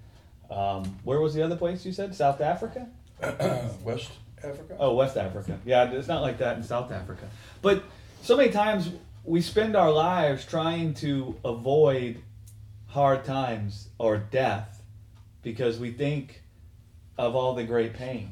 Um, 0.49 0.99
where 1.03 1.19
was 1.19 1.33
the 1.33 1.43
other 1.43 1.55
place 1.55 1.85
you 1.85 1.91
said? 1.91 2.15
South 2.15 2.41
Africa? 2.41 2.87
West 3.83 4.11
Africa? 4.43 4.75
Oh, 4.79 4.95
West 4.95 5.17
Africa. 5.17 5.59
Yeah, 5.65 5.91
it's 5.91 6.07
not 6.07 6.21
like 6.21 6.37
that 6.39 6.57
in 6.57 6.63
South 6.63 6.91
Africa. 6.91 7.29
But 7.61 7.83
so 8.21 8.35
many 8.35 8.51
times 8.51 8.89
we 9.23 9.41
spend 9.41 9.75
our 9.75 9.91
lives 9.91 10.45
trying 10.45 10.93
to 10.95 11.35
avoid 11.45 12.21
hard 12.87 13.23
times 13.23 13.89
or 13.97 14.17
death 14.17 14.81
because 15.43 15.77
we 15.77 15.91
think 15.91 16.41
of 17.17 17.35
all 17.35 17.53
the 17.53 17.63
great 17.63 17.93
pain. 17.93 18.31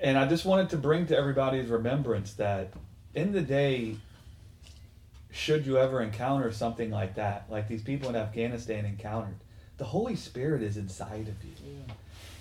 And 0.00 0.18
I 0.18 0.26
just 0.26 0.44
wanted 0.44 0.70
to 0.70 0.76
bring 0.76 1.06
to 1.06 1.16
everybody's 1.16 1.68
remembrance 1.68 2.34
that 2.34 2.72
in 3.14 3.32
the 3.32 3.40
day, 3.40 3.96
should 5.38 5.64
you 5.66 5.78
ever 5.78 6.02
encounter 6.02 6.50
something 6.50 6.90
like 6.90 7.14
that, 7.14 7.46
like 7.48 7.68
these 7.68 7.82
people 7.82 8.08
in 8.08 8.16
Afghanistan 8.16 8.84
encountered, 8.84 9.36
the 9.76 9.84
Holy 9.84 10.16
Spirit 10.16 10.62
is 10.62 10.76
inside 10.76 11.28
of 11.28 11.44
you 11.44 11.52
Yeah. 11.64 11.94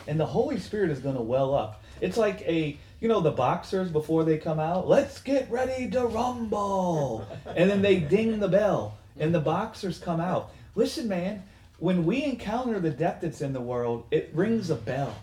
and 0.08 0.20
the 0.20 0.25
Holy 0.25 0.58
Spirit 0.60 0.89
is 0.89 1.00
going 1.00 1.16
to 1.16 1.22
well 1.22 1.54
up. 1.54 1.84
It's 2.01 2.18
like 2.18 2.42
a, 2.42 2.75
you 3.00 3.08
know, 3.08 3.20
the 3.22 3.32
boxers 3.32 3.89
before 3.92 4.24
they 4.24 4.38
come 4.39 4.60
out, 4.60 4.88
let's 4.88 5.22
get 5.22 5.50
ready 5.51 5.89
to 5.92 6.06
rumble. 6.08 7.27
and 7.56 7.70
then 7.70 7.82
they 7.84 8.00
ding 8.16 8.39
the 8.39 8.48
bell, 8.48 8.98
and 9.20 9.34
the 9.34 9.39
boxers 9.39 10.00
come 10.00 10.20
out. 10.20 10.51
Listen, 10.75 11.08
man, 11.08 11.44
when 11.80 12.06
we 12.06 12.24
encounter 12.24 12.80
the 12.80 12.89
death 12.89 13.20
that's 13.22 13.42
in 13.42 13.54
the 13.54 13.62
world, 13.62 14.06
it 14.10 14.32
rings 14.34 14.72
a 14.72 14.75
bell. 14.75 15.16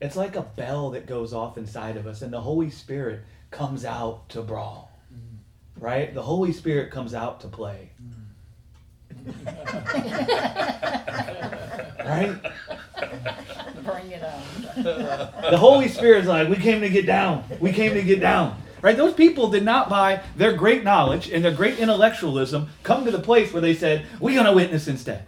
It's 0.00 0.16
like 0.16 0.34
a 0.34 0.42
bell 0.42 0.90
that 0.90 1.06
goes 1.06 1.32
off 1.32 1.56
inside 1.58 1.96
of 1.96 2.06
us, 2.08 2.22
and 2.22 2.32
the 2.32 2.40
Holy 2.40 2.70
Spirit 2.70 3.20
comes 3.52 3.84
out 3.84 4.28
to 4.30 4.42
brawl. 4.42 4.87
Right? 5.78 6.12
The 6.12 6.22
Holy 6.22 6.52
Spirit 6.52 6.90
comes 6.90 7.14
out 7.14 7.40
to 7.42 7.48
play. 7.48 7.90
Right? 12.04 12.36
Bring 13.84 14.10
it 14.10 14.22
on. 14.22 14.42
The 15.50 15.58
Holy 15.58 15.88
Spirit 15.88 16.22
is 16.22 16.28
like, 16.28 16.48
we 16.48 16.56
came 16.56 16.80
to 16.80 16.88
get 16.88 17.06
down. 17.06 17.44
We 17.60 17.72
came 17.72 17.94
to 17.94 18.02
get 18.02 18.20
down. 18.20 18.60
Right? 18.80 18.96
Those 18.96 19.14
people 19.14 19.50
did 19.50 19.64
not 19.64 19.88
by 19.88 20.22
their 20.36 20.52
great 20.52 20.84
knowledge 20.84 21.28
and 21.30 21.44
their 21.44 21.52
great 21.52 21.78
intellectualism 21.78 22.68
come 22.82 23.04
to 23.04 23.10
the 23.10 23.18
place 23.18 23.52
where 23.52 23.60
they 23.60 23.74
said, 23.74 24.06
we're 24.20 24.34
going 24.34 24.46
to 24.46 24.52
witness 24.52 24.88
instead. 24.88 25.26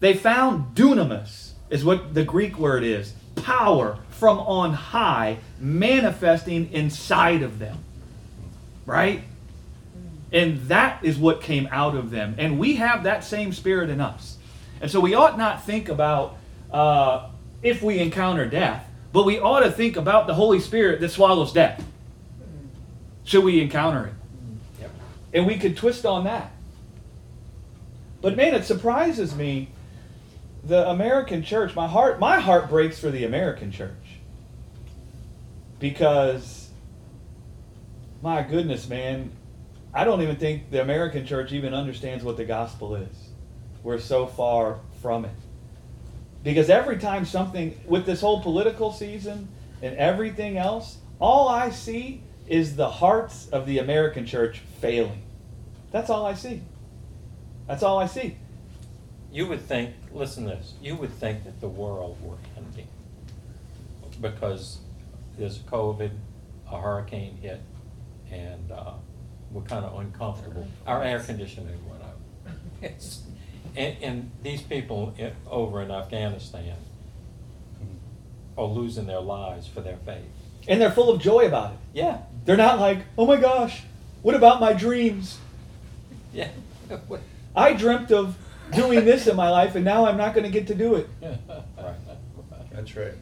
They 0.00 0.14
found 0.14 0.76
dunamis, 0.76 1.52
is 1.70 1.84
what 1.84 2.14
the 2.14 2.24
Greek 2.24 2.58
word 2.58 2.84
is 2.84 3.14
power 3.36 3.98
from 4.10 4.38
on 4.40 4.72
high 4.72 5.38
manifesting 5.60 6.72
inside 6.72 7.42
of 7.42 7.58
them. 7.58 7.78
Right? 8.86 9.22
And 10.32 10.60
that 10.68 11.02
is 11.04 11.16
what 11.16 11.40
came 11.40 11.68
out 11.70 11.94
of 11.94 12.10
them. 12.10 12.34
And 12.38 12.58
we 12.58 12.76
have 12.76 13.04
that 13.04 13.24
same 13.24 13.52
spirit 13.52 13.88
in 13.88 14.00
us. 14.00 14.36
And 14.80 14.90
so 14.90 15.00
we 15.00 15.14
ought 15.14 15.38
not 15.38 15.64
think 15.64 15.88
about 15.88 16.36
uh, 16.70 17.30
if 17.62 17.82
we 17.82 17.98
encounter 17.98 18.46
death, 18.46 18.88
but 19.12 19.24
we 19.24 19.38
ought 19.38 19.60
to 19.60 19.70
think 19.70 19.96
about 19.96 20.26
the 20.26 20.34
Holy 20.34 20.60
Spirit 20.60 21.00
that 21.00 21.10
swallows 21.10 21.52
death. 21.52 21.84
Should 23.24 23.44
we 23.44 23.60
encounter 23.60 24.06
it? 24.06 24.12
Yep. 24.80 24.90
And 25.34 25.46
we 25.46 25.58
could 25.58 25.76
twist 25.76 26.06
on 26.06 26.24
that. 26.24 26.52
But 28.20 28.36
man, 28.36 28.54
it 28.54 28.64
surprises 28.64 29.34
me. 29.34 29.68
The 30.64 30.88
American 30.88 31.42
church, 31.42 31.74
my 31.74 31.86
heart, 31.86 32.18
my 32.18 32.40
heart 32.40 32.68
breaks 32.68 32.98
for 32.98 33.10
the 33.10 33.24
American 33.24 33.70
church. 33.70 33.92
Because, 35.78 36.68
my 38.20 38.42
goodness, 38.42 38.88
man, 38.88 39.30
I 39.98 40.04
don't 40.04 40.22
even 40.22 40.36
think 40.36 40.70
the 40.70 40.80
American 40.80 41.26
church 41.26 41.50
even 41.50 41.74
understands 41.74 42.22
what 42.22 42.36
the 42.36 42.44
gospel 42.44 42.94
is. 42.94 43.30
We're 43.82 43.98
so 43.98 44.28
far 44.28 44.78
from 45.02 45.24
it. 45.24 45.34
Because 46.44 46.70
every 46.70 46.98
time 46.98 47.24
something, 47.24 47.76
with 47.84 48.06
this 48.06 48.20
whole 48.20 48.40
political 48.40 48.92
season 48.92 49.48
and 49.82 49.96
everything 49.96 50.56
else, 50.56 50.98
all 51.18 51.48
I 51.48 51.70
see 51.70 52.22
is 52.46 52.76
the 52.76 52.88
hearts 52.88 53.48
of 53.48 53.66
the 53.66 53.78
American 53.78 54.24
church 54.24 54.60
failing. 54.80 55.20
That's 55.90 56.10
all 56.10 56.24
I 56.24 56.34
see. 56.34 56.62
That's 57.66 57.82
all 57.82 57.98
I 57.98 58.06
see. 58.06 58.36
You 59.32 59.48
would 59.48 59.62
think, 59.62 59.96
listen 60.12 60.44
to 60.44 60.50
this, 60.50 60.74
you 60.80 60.94
would 60.94 61.12
think 61.14 61.42
that 61.42 61.60
the 61.60 61.68
world 61.68 62.18
were 62.22 62.38
ending 62.56 62.86
because 64.20 64.78
there's 65.36 65.58
COVID, 65.58 66.12
a 66.70 66.80
hurricane 66.80 67.36
hit, 67.42 67.60
and 68.30 68.70
uh, 68.70 68.92
we're 69.52 69.62
kind 69.62 69.84
of 69.84 69.98
uncomfortable. 69.98 70.66
Our 70.86 71.02
air 71.02 71.20
conditioning 71.20 71.78
went 71.88 72.02
out. 72.02 72.54
It's- 72.82 73.22
And, 73.76 73.96
and 74.02 74.30
these 74.42 74.60
people 74.62 75.14
i- 75.20 75.32
over 75.48 75.82
in 75.82 75.90
Afghanistan 75.90 76.76
are 78.56 78.64
losing 78.66 79.06
their 79.06 79.20
lives 79.20 79.66
for 79.66 79.80
their 79.80 79.96
faith. 80.04 80.24
And 80.66 80.80
they're 80.80 80.90
full 80.90 81.10
of 81.10 81.20
joy 81.20 81.46
about 81.46 81.72
it. 81.72 81.78
Yeah, 81.94 82.18
They're 82.44 82.56
not 82.56 82.78
like, 82.80 82.98
oh 83.16 83.26
my 83.26 83.36
gosh, 83.36 83.82
what 84.22 84.34
about 84.34 84.60
my 84.60 84.72
dreams? 84.72 85.38
yeah. 86.32 86.48
I 87.56 87.72
dreamt 87.72 88.10
of 88.12 88.36
doing 88.74 89.04
this 89.04 89.26
in 89.26 89.36
my 89.36 89.48
life 89.50 89.74
and 89.76 89.84
now 89.84 90.06
I'm 90.06 90.16
not 90.16 90.34
going 90.34 90.44
to 90.44 90.50
get 90.52 90.66
to 90.68 90.74
do 90.74 90.94
it. 90.96 91.08
Right. 91.78 91.94
That's 92.72 92.96
right. 92.96 93.14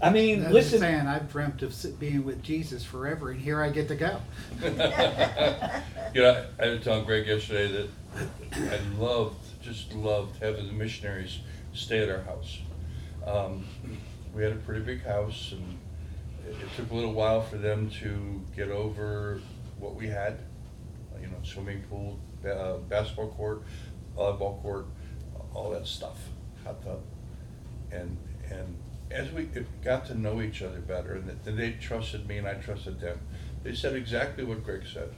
I 0.00 0.10
mean, 0.10 0.46
I'm 0.46 0.52
listen. 0.52 0.70
just 0.70 0.82
saying, 0.82 1.06
I've 1.06 1.30
dreamt 1.30 1.62
of 1.62 1.98
being 1.98 2.24
with 2.24 2.42
Jesus 2.42 2.84
forever, 2.84 3.30
and 3.30 3.40
here 3.40 3.60
I 3.60 3.70
get 3.70 3.88
to 3.88 3.96
go. 3.96 4.20
You 6.14 6.22
know, 6.22 6.46
I 6.58 6.68
was 6.68 6.82
telling 6.82 7.04
Greg 7.04 7.26
yesterday 7.26 7.70
that 7.70 7.88
I 8.72 8.98
loved, 8.98 9.36
just 9.60 9.92
loved 9.92 10.42
having 10.42 10.66
the 10.66 10.72
missionaries 10.72 11.40
stay 11.74 11.98
at 11.98 12.08
our 12.08 12.22
house. 12.22 12.60
Um, 13.26 13.66
we 14.34 14.42
had 14.42 14.52
a 14.52 14.56
pretty 14.56 14.80
big 14.80 15.04
house, 15.04 15.52
and 15.52 15.78
it, 16.46 16.56
it 16.62 16.76
took 16.76 16.90
a 16.90 16.94
little 16.94 17.12
while 17.12 17.42
for 17.42 17.58
them 17.58 17.90
to 18.00 18.40
get 18.56 18.70
over 18.70 19.42
what 19.78 19.96
we 19.96 20.06
had. 20.06 20.38
You 21.20 21.26
know, 21.26 21.36
swimming 21.42 21.82
pool, 21.90 22.18
uh, 22.50 22.78
basketball 22.88 23.28
court, 23.28 23.62
volleyball 24.16 24.62
court, 24.62 24.86
all 25.52 25.70
that 25.72 25.86
stuff, 25.86 26.16
hot 26.64 26.82
tub, 26.82 27.02
and 27.92 28.16
and 28.50 28.76
as 29.10 29.30
we 29.32 29.48
got 29.82 30.06
to 30.06 30.14
know 30.14 30.40
each 30.40 30.62
other 30.62 30.80
better, 30.80 31.14
and 31.14 31.28
that 31.28 31.44
they 31.44 31.72
trusted 31.72 32.26
me 32.26 32.38
and 32.38 32.46
I 32.46 32.54
trusted 32.54 33.00
them, 33.00 33.18
they 33.62 33.74
said 33.74 33.94
exactly 33.94 34.44
what 34.44 34.64
Greg 34.64 34.82
said 34.92 35.14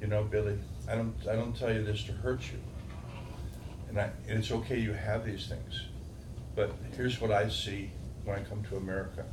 you 0.00 0.06
know, 0.06 0.24
Billy, 0.24 0.58
I 0.88 0.94
don't, 0.94 1.14
I 1.28 1.36
don't 1.36 1.56
tell 1.56 1.72
you 1.72 1.84
this 1.84 2.02
to 2.04 2.12
hurt 2.12 2.40
you. 2.50 2.58
And 3.88 4.00
I, 4.00 4.10
and 4.28 4.38
it's 4.38 4.50
okay 4.50 4.78
you 4.78 4.92
have 4.92 5.26
these 5.26 5.46
things. 5.46 5.86
But 6.56 6.72
here's 6.96 7.20
what 7.20 7.30
I 7.30 7.48
see 7.48 7.90
when 8.24 8.38
I 8.38 8.42
come 8.42 8.62
to 8.64 8.76
America. 8.76 9.24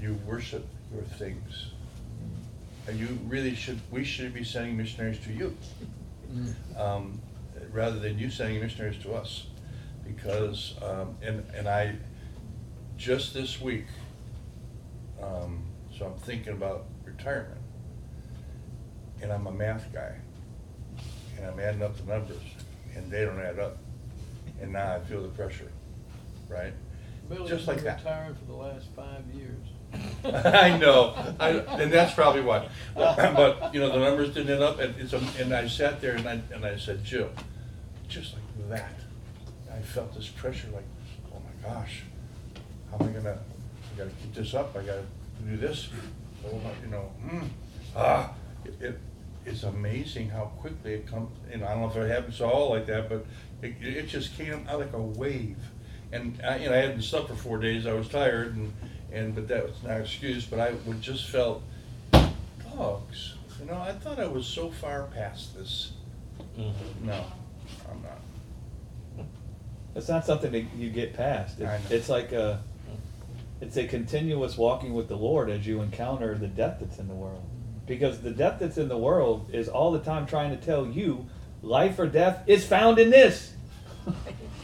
You 0.00 0.18
worship 0.26 0.66
your 0.92 1.02
things. 1.02 1.72
And 2.86 2.98
you 2.98 3.18
really 3.26 3.54
should, 3.54 3.80
we 3.90 4.04
should 4.04 4.32
be 4.32 4.44
sending 4.44 4.76
missionaries 4.76 5.18
to 5.20 5.32
you. 5.32 5.56
Um, 6.78 7.20
rather 7.72 7.98
than 7.98 8.18
you 8.18 8.30
sending 8.30 8.60
missionaries 8.60 9.02
to 9.02 9.14
us. 9.14 9.46
Because, 10.06 10.74
um, 10.80 11.16
and, 11.22 11.44
and 11.54 11.68
I, 11.68 11.96
just 12.98 13.32
this 13.32 13.60
week, 13.60 13.86
um, 15.22 15.62
so 15.96 16.06
I'm 16.06 16.14
thinking 16.20 16.52
about 16.52 16.84
retirement 17.04 17.60
and 19.22 19.32
I'm 19.32 19.46
a 19.46 19.52
math 19.52 19.92
guy, 19.92 20.14
and 21.36 21.46
I'm 21.46 21.58
adding 21.58 21.82
up 21.82 21.96
the 21.96 22.04
numbers, 22.12 22.36
and 22.94 23.10
they 23.10 23.24
don't 23.24 23.40
add 23.40 23.58
up. 23.58 23.78
And 24.60 24.72
now 24.72 24.94
I 24.94 25.00
feel 25.00 25.22
the 25.22 25.28
pressure, 25.28 25.72
right? 26.48 26.72
Billy's 27.28 27.48
Just 27.48 27.66
been 27.66 27.74
like 27.76 27.84
that. 27.84 27.98
retiring 27.98 28.34
for 28.36 28.44
the 28.44 28.52
last 28.56 28.86
five 28.94 29.24
years. 29.34 29.66
I 30.46 30.76
know, 30.78 31.14
I, 31.40 31.50
and 31.82 31.92
that's 31.92 32.14
probably 32.14 32.42
why. 32.42 32.68
But, 32.94 33.74
you 33.74 33.80
know, 33.80 33.90
the 33.90 33.98
numbers 33.98 34.32
didn't 34.34 34.54
add 34.54 34.62
up, 34.62 34.78
and 34.78 34.94
it's, 35.00 35.12
a- 35.12 35.42
and 35.42 35.52
I 35.52 35.66
sat 35.66 36.00
there 36.00 36.14
and 36.14 36.28
I, 36.28 36.40
and 36.54 36.64
I 36.64 36.76
said, 36.76 37.02
Jill, 37.02 37.30
just 38.08 38.34
like 38.34 38.68
that, 38.70 38.92
I 39.74 39.80
felt 39.80 40.14
this 40.14 40.28
pressure, 40.28 40.68
like, 40.72 40.84
oh 41.34 41.40
my 41.40 41.68
gosh, 41.68 42.02
how 42.90 42.98
am 43.04 43.08
I 43.10 43.12
gonna, 43.12 43.38
I 43.94 43.98
gotta 43.98 44.10
keep 44.22 44.34
this 44.34 44.54
up, 44.54 44.76
I 44.76 44.80
gotta 44.82 45.04
do 45.46 45.56
this, 45.56 45.88
oh, 46.46 46.52
my- 46.58 46.70
you 46.84 46.90
know, 46.90 47.12
mm, 47.24 47.48
ah, 47.96 48.32
it, 48.64 48.74
it, 48.80 48.98
is 49.46 49.64
amazing 49.64 50.28
how 50.28 50.44
quickly 50.60 50.92
it 50.92 51.06
comes, 51.06 51.30
and 51.50 51.64
I 51.64 51.70
don't 51.72 51.80
know 51.82 51.88
if 51.88 51.96
it 51.96 52.10
happens 52.10 52.36
to 52.38 52.44
all 52.46 52.68
like 52.70 52.84
that, 52.86 53.08
but 53.08 53.24
it, 53.62 53.74
it 53.80 54.06
just 54.06 54.36
came 54.36 54.66
out 54.68 54.78
like 54.78 54.92
a 54.92 55.00
wave. 55.00 55.56
And 56.12 56.38
I, 56.44 56.58
you 56.58 56.68
know, 56.68 56.74
I 56.74 56.78
hadn't 56.78 57.00
slept 57.00 57.28
for 57.28 57.34
four 57.34 57.58
days, 57.58 57.86
I 57.86 57.94
was 57.94 58.08
tired 58.08 58.56
and, 58.56 58.72
and, 59.10 59.34
but 59.34 59.48
that 59.48 59.64
was 59.66 59.82
not 59.82 59.92
an 59.92 60.02
excuse, 60.02 60.44
but 60.44 60.60
I 60.60 60.72
would 60.84 61.00
just 61.00 61.30
felt, 61.30 61.62
dogs, 62.76 63.34
you 63.58 63.66
know, 63.66 63.78
I 63.80 63.92
thought 63.92 64.18
I 64.20 64.26
was 64.26 64.46
so 64.46 64.70
far 64.70 65.04
past 65.14 65.56
this. 65.56 65.92
Mhm. 66.58 66.72
No, 67.04 67.24
I'm 67.90 68.02
not. 68.02 69.26
It's 69.94 70.08
not 70.08 70.24
something 70.26 70.52
that 70.52 70.64
you 70.76 70.90
get 70.90 71.14
past. 71.14 71.58
It- 71.60 71.66
I 71.66 71.78
know. 71.78 71.84
It's 71.90 72.08
like 72.08 72.32
a, 72.32 72.62
it's 73.60 73.76
a 73.76 73.86
continuous 73.86 74.56
walking 74.56 74.94
with 74.94 75.08
the 75.08 75.16
Lord 75.16 75.50
as 75.50 75.66
you 75.66 75.80
encounter 75.82 76.36
the 76.36 76.46
death 76.46 76.78
that's 76.80 76.98
in 76.98 77.08
the 77.08 77.14
world. 77.14 77.44
Because 77.86 78.20
the 78.20 78.30
death 78.30 78.58
that's 78.60 78.78
in 78.78 78.88
the 78.88 78.98
world 78.98 79.50
is 79.52 79.68
all 79.68 79.92
the 79.92 80.00
time 80.00 80.26
trying 80.26 80.50
to 80.50 80.56
tell 80.56 80.86
you 80.86 81.26
life 81.62 81.98
or 81.98 82.06
death 82.06 82.44
is 82.46 82.66
found 82.66 82.98
in 82.98 83.10
this. 83.10 83.54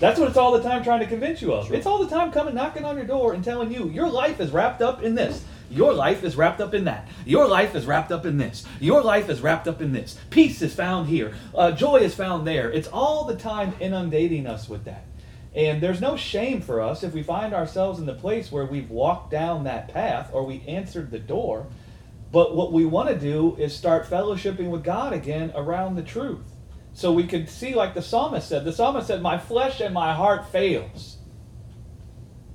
That's 0.01 0.19
what 0.19 0.29
it's 0.29 0.37
all 0.37 0.53
the 0.53 0.63
time 0.63 0.83
trying 0.83 1.01
to 1.01 1.07
convince 1.07 1.41
you 1.41 1.53
of. 1.53 1.73
It's 1.73 1.87
all 1.87 2.05
the 2.05 2.11
time 2.11 2.33
coming 2.33 2.55
knocking 2.55 2.85
on 2.85 2.97
your 2.97 3.07
door 3.07 3.33
and 3.33 3.45
telling 3.45 3.73
you 3.73 3.89
your 3.89 4.09
life 4.09 4.41
is 4.41 4.51
wrapped 4.51 4.83
up 4.83 5.03
in 5.03 5.15
this. 5.15 5.45
Your 5.71 5.93
life 5.95 6.25
is 6.25 6.37
wrapped 6.37 6.61
up 6.61 6.75
in 6.75 6.85
that. 6.85 7.09
Your 7.25 7.49
life 7.49 7.75
is 7.75 7.87
wrapped 7.87 8.13
up 8.13 8.27
in 8.27 8.37
this. 8.37 8.65
Your 8.81 9.03
life 9.03 9.29
is 9.29 9.41
wrapped 9.41 9.67
up 9.67 9.81
in 9.81 9.93
this. 9.93 10.19
Peace 10.31 10.63
is 10.63 10.75
found 10.75 11.09
here. 11.09 11.35
Uh, 11.55 11.73
joy 11.73 11.97
is 11.97 12.15
found 12.15 12.47
there. 12.47 12.71
It's 12.71 12.89
all 12.89 13.25
the 13.25 13.37
time 13.37 13.75
inundating 13.81 14.47
us 14.47 14.69
with 14.69 14.85
that. 14.85 15.05
And 15.55 15.81
there's 15.81 16.01
no 16.01 16.17
shame 16.17 16.61
for 16.61 16.81
us 16.81 17.05
if 17.05 17.13
we 17.13 17.23
find 17.23 17.55
ourselves 17.55 18.01
in 18.01 18.07
the 18.07 18.15
place 18.15 18.51
where 18.51 18.65
we've 18.65 18.91
walked 18.91 19.31
down 19.31 19.65
that 19.65 19.89
path 19.89 20.31
or 20.33 20.45
we 20.45 20.65
answered 20.67 21.11
the 21.11 21.19
door. 21.19 21.67
But 22.33 22.57
what 22.57 22.73
we 22.73 22.85
want 22.85 23.09
to 23.11 23.19
do 23.19 23.55
is 23.57 23.75
start 23.75 24.11
fellowshipping 24.11 24.69
with 24.69 24.83
God 24.83 25.13
again 25.13 25.53
around 25.55 25.95
the 25.95 26.03
truth. 26.03 26.45
So 26.93 27.13
we 27.13 27.27
could 27.27 27.49
see, 27.49 27.75
like 27.75 27.95
the 27.95 28.03
psalmist 28.03 28.49
said, 28.49 28.65
the 28.65 28.73
psalmist 28.73 29.07
said, 29.07 29.23
My 29.23 29.39
flesh 29.39 29.81
and 29.81 29.95
my 29.95 30.13
heart 30.13 30.51
fails. 30.51 31.19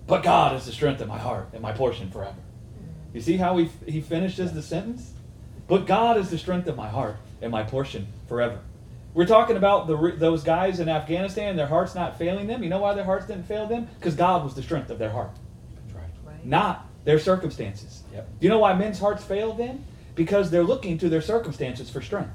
But 0.06 0.24
God 0.24 0.56
is 0.56 0.66
the 0.66 0.72
strength 0.72 1.02
of 1.02 1.08
my 1.08 1.18
heart 1.18 1.50
and 1.54 1.62
my 1.62 1.72
portion 1.72 2.10
forever. 2.12 2.36
You 3.14 3.22
see 3.22 3.38
how 3.38 3.58
he, 3.58 3.70
he 3.86 4.02
finishes 4.02 4.54
the 4.54 4.62
sentence? 4.62 5.14
But 5.68 5.86
God 5.86 6.18
is 6.18 6.30
the 6.30 6.38
strength 6.38 6.68
of 6.68 6.76
my 6.76 6.90
heart 6.90 7.18
and 7.42 7.52
my 7.52 7.64
portion 7.64 8.08
forever. 8.28 8.60
We're 9.14 9.26
talking 9.26 9.58
about 9.58 9.88
the, 9.88 10.16
those 10.18 10.44
guys 10.44 10.80
in 10.80 10.88
Afghanistan, 10.88 11.56
their 11.56 11.68
hearts 11.68 11.96
not 11.96 12.18
failing 12.18 12.48
them. 12.48 12.64
You 12.64 12.70
know 12.70 12.80
why 12.80 12.94
their 12.94 13.04
hearts 13.04 13.26
didn't 13.26 13.48
fail 13.48 13.68
them? 13.68 13.88
Because 14.00 14.16
God 14.16 14.44
was 14.44 14.54
the 14.54 14.62
strength 14.62 14.90
of 14.90 15.00
their 15.00 15.10
heart, 15.10 15.32
right. 15.94 16.04
Right. 16.24 16.46
not 16.46 16.88
their 17.06 17.20
circumstances. 17.20 18.04
Yep. 18.14 18.28
Do 18.40 18.46
you 18.46 18.50
know 18.50 18.60
why 18.60 18.74
men's 18.74 19.00
hearts 19.00 19.24
fail 19.24 19.54
then? 19.54 19.84
Because 20.16 20.52
they're 20.52 20.64
looking 20.64 20.98
to 21.00 21.10
their 21.10 21.22
circumstances 21.22 21.90
for 21.90 22.02
strength. 22.02 22.32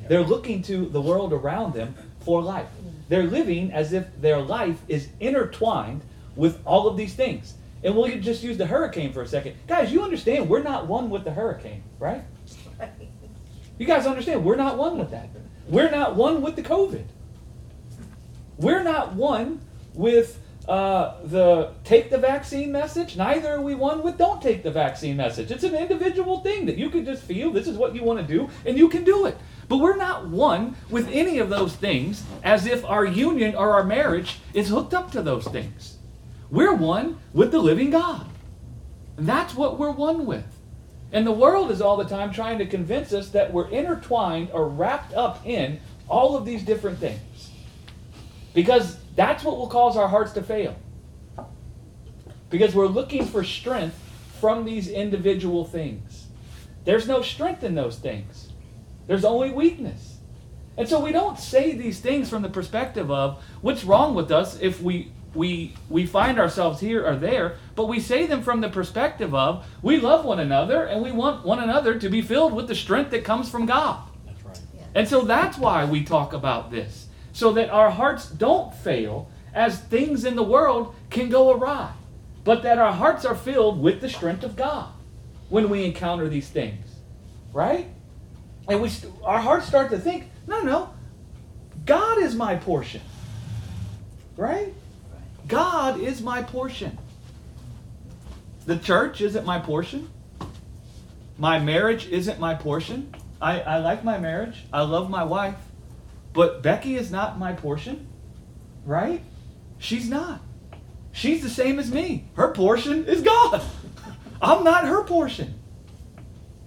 Yep. 0.00 0.08
They're 0.08 0.24
looking 0.24 0.62
to 0.62 0.86
the 0.86 1.00
world 1.00 1.32
around 1.32 1.72
them 1.74 1.94
for 2.20 2.42
life. 2.42 2.68
They're 3.08 3.24
living 3.24 3.72
as 3.72 3.92
if 3.92 4.06
their 4.20 4.38
life 4.38 4.82
is 4.86 5.08
intertwined 5.20 6.02
with 6.36 6.60
all 6.66 6.86
of 6.88 6.96
these 6.96 7.14
things. 7.14 7.54
And 7.82 7.96
we'll 7.96 8.18
just 8.20 8.42
use 8.42 8.58
the 8.58 8.66
hurricane 8.66 9.12
for 9.12 9.22
a 9.22 9.26
second. 9.26 9.54
Guys, 9.66 9.92
you 9.92 10.02
understand 10.02 10.48
we're 10.48 10.62
not 10.62 10.86
one 10.88 11.10
with 11.10 11.24
the 11.24 11.32
hurricane, 11.32 11.82
right? 11.98 12.22
You 13.78 13.86
guys 13.86 14.06
understand 14.08 14.44
we're 14.44 14.56
not 14.56 14.76
one 14.76 14.98
with 14.98 15.12
that. 15.12 15.28
We're 15.68 15.90
not 15.90 16.16
one 16.16 16.40
with 16.42 16.56
the 16.56 16.62
COVID. 16.62 17.04
We're 18.56 18.82
not 18.82 19.14
one 19.14 19.60
with 19.94 20.40
uh, 20.66 21.16
the 21.24 21.72
take 21.84 22.10
the 22.10 22.18
vaccine 22.18 22.72
message. 22.72 23.16
Neither 23.16 23.48
are 23.48 23.60
we 23.60 23.74
one 23.74 24.02
with 24.02 24.18
don't 24.18 24.42
take 24.42 24.62
the 24.62 24.70
vaccine 24.70 25.16
message. 25.16 25.50
It's 25.50 25.64
an 25.64 25.74
individual 25.74 26.40
thing 26.40 26.66
that 26.66 26.76
you 26.76 26.90
can 26.90 27.04
just 27.04 27.22
feel 27.22 27.50
this 27.50 27.66
is 27.66 27.76
what 27.76 27.94
you 27.94 28.02
want 28.02 28.18
to 28.20 28.26
do 28.26 28.50
and 28.66 28.76
you 28.76 28.88
can 28.88 29.04
do 29.04 29.26
it. 29.26 29.36
But 29.68 29.78
we're 29.78 29.96
not 29.96 30.28
one 30.28 30.76
with 30.90 31.08
any 31.08 31.38
of 31.38 31.50
those 31.50 31.74
things 31.74 32.24
as 32.42 32.66
if 32.66 32.84
our 32.84 33.04
union 33.04 33.54
or 33.54 33.72
our 33.72 33.84
marriage 33.84 34.40
is 34.54 34.68
hooked 34.68 34.94
up 34.94 35.10
to 35.12 35.22
those 35.22 35.46
things. 35.46 35.98
We're 36.50 36.74
one 36.74 37.18
with 37.32 37.50
the 37.50 37.58
living 37.58 37.90
God. 37.90 38.26
And 39.18 39.26
that's 39.26 39.54
what 39.54 39.78
we're 39.78 39.90
one 39.90 40.24
with. 40.24 40.57
And 41.12 41.26
the 41.26 41.32
world 41.32 41.70
is 41.70 41.80
all 41.80 41.96
the 41.96 42.04
time 42.04 42.32
trying 42.32 42.58
to 42.58 42.66
convince 42.66 43.12
us 43.12 43.30
that 43.30 43.52
we're 43.52 43.68
intertwined 43.68 44.50
or 44.52 44.68
wrapped 44.68 45.14
up 45.14 45.44
in 45.46 45.80
all 46.08 46.36
of 46.36 46.44
these 46.44 46.62
different 46.62 46.98
things. 46.98 47.50
Because 48.54 48.98
that's 49.16 49.42
what 49.42 49.56
will 49.56 49.68
cause 49.68 49.96
our 49.96 50.08
hearts 50.08 50.32
to 50.32 50.42
fail. 50.42 50.76
Because 52.50 52.74
we're 52.74 52.86
looking 52.86 53.24
for 53.24 53.44
strength 53.44 53.98
from 54.40 54.64
these 54.64 54.88
individual 54.88 55.64
things. 55.64 56.26
There's 56.84 57.06
no 57.06 57.22
strength 57.22 57.64
in 57.64 57.74
those 57.74 57.98
things, 57.98 58.52
there's 59.06 59.24
only 59.24 59.50
weakness. 59.50 60.16
And 60.76 60.88
so 60.88 61.00
we 61.00 61.10
don't 61.10 61.38
say 61.40 61.74
these 61.74 61.98
things 61.98 62.30
from 62.30 62.42
the 62.42 62.48
perspective 62.48 63.10
of 63.10 63.42
what's 63.62 63.82
wrong 63.82 64.14
with 64.14 64.30
us 64.30 64.60
if 64.60 64.80
we 64.80 65.10
we 65.34 65.74
we 65.88 66.06
find 66.06 66.38
ourselves 66.38 66.80
here 66.80 67.06
or 67.06 67.16
there, 67.16 67.56
but 67.74 67.86
we 67.86 68.00
say 68.00 68.26
them 68.26 68.42
from 68.42 68.60
the 68.60 68.68
perspective 68.68 69.34
of 69.34 69.66
we 69.82 69.98
love 70.00 70.24
one 70.24 70.40
another 70.40 70.84
and 70.84 71.02
we 71.02 71.12
want 71.12 71.44
one 71.44 71.60
another 71.60 71.98
to 71.98 72.08
be 72.08 72.22
filled 72.22 72.54
with 72.54 72.68
the 72.68 72.74
strength 72.74 73.10
that 73.10 73.24
comes 73.24 73.48
from 73.50 73.66
God. 73.66 74.00
That's 74.26 74.44
right. 74.44 74.60
And 74.94 75.08
so 75.08 75.22
that's 75.22 75.58
why 75.58 75.84
we 75.84 76.02
talk 76.02 76.32
about 76.32 76.70
this, 76.70 77.08
so 77.32 77.52
that 77.52 77.70
our 77.70 77.90
hearts 77.90 78.28
don't 78.28 78.74
fail 78.74 79.30
as 79.54 79.80
things 79.80 80.24
in 80.24 80.36
the 80.36 80.42
world 80.42 80.94
can 81.10 81.28
go 81.28 81.52
awry, 81.52 81.92
but 82.44 82.62
that 82.62 82.78
our 82.78 82.92
hearts 82.92 83.24
are 83.24 83.34
filled 83.34 83.80
with 83.80 84.00
the 84.00 84.08
strength 84.08 84.44
of 84.44 84.56
God 84.56 84.88
when 85.48 85.68
we 85.68 85.84
encounter 85.84 86.28
these 86.28 86.48
things, 86.48 86.86
right? 87.52 87.88
And 88.68 88.82
we, 88.82 88.88
st- 88.88 89.12
our 89.24 89.40
hearts 89.40 89.66
start 89.66 89.90
to 89.90 89.98
think, 89.98 90.30
no, 90.46 90.60
no, 90.60 90.90
God 91.86 92.18
is 92.18 92.34
my 92.34 92.56
portion, 92.56 93.00
right? 94.36 94.74
God 95.48 96.00
is 96.00 96.20
my 96.20 96.42
portion. 96.42 96.98
The 98.66 98.76
church 98.76 99.22
isn't 99.22 99.46
my 99.46 99.58
portion. 99.58 100.10
My 101.38 101.58
marriage 101.58 102.06
isn't 102.08 102.38
my 102.38 102.54
portion. 102.54 103.14
I, 103.40 103.60
I 103.60 103.78
like 103.78 104.04
my 104.04 104.18
marriage. 104.18 104.64
I 104.72 104.82
love 104.82 105.08
my 105.08 105.24
wife. 105.24 105.54
But 106.34 106.62
Becky 106.62 106.96
is 106.96 107.10
not 107.10 107.38
my 107.38 107.54
portion, 107.54 108.06
right? 108.84 109.22
She's 109.78 110.08
not. 110.08 110.42
She's 111.12 111.42
the 111.42 111.48
same 111.48 111.78
as 111.78 111.90
me. 111.90 112.28
Her 112.34 112.52
portion 112.52 113.06
is 113.06 113.22
God. 113.22 113.62
I'm 114.42 114.64
not 114.64 114.84
her 114.84 115.02
portion, 115.04 115.54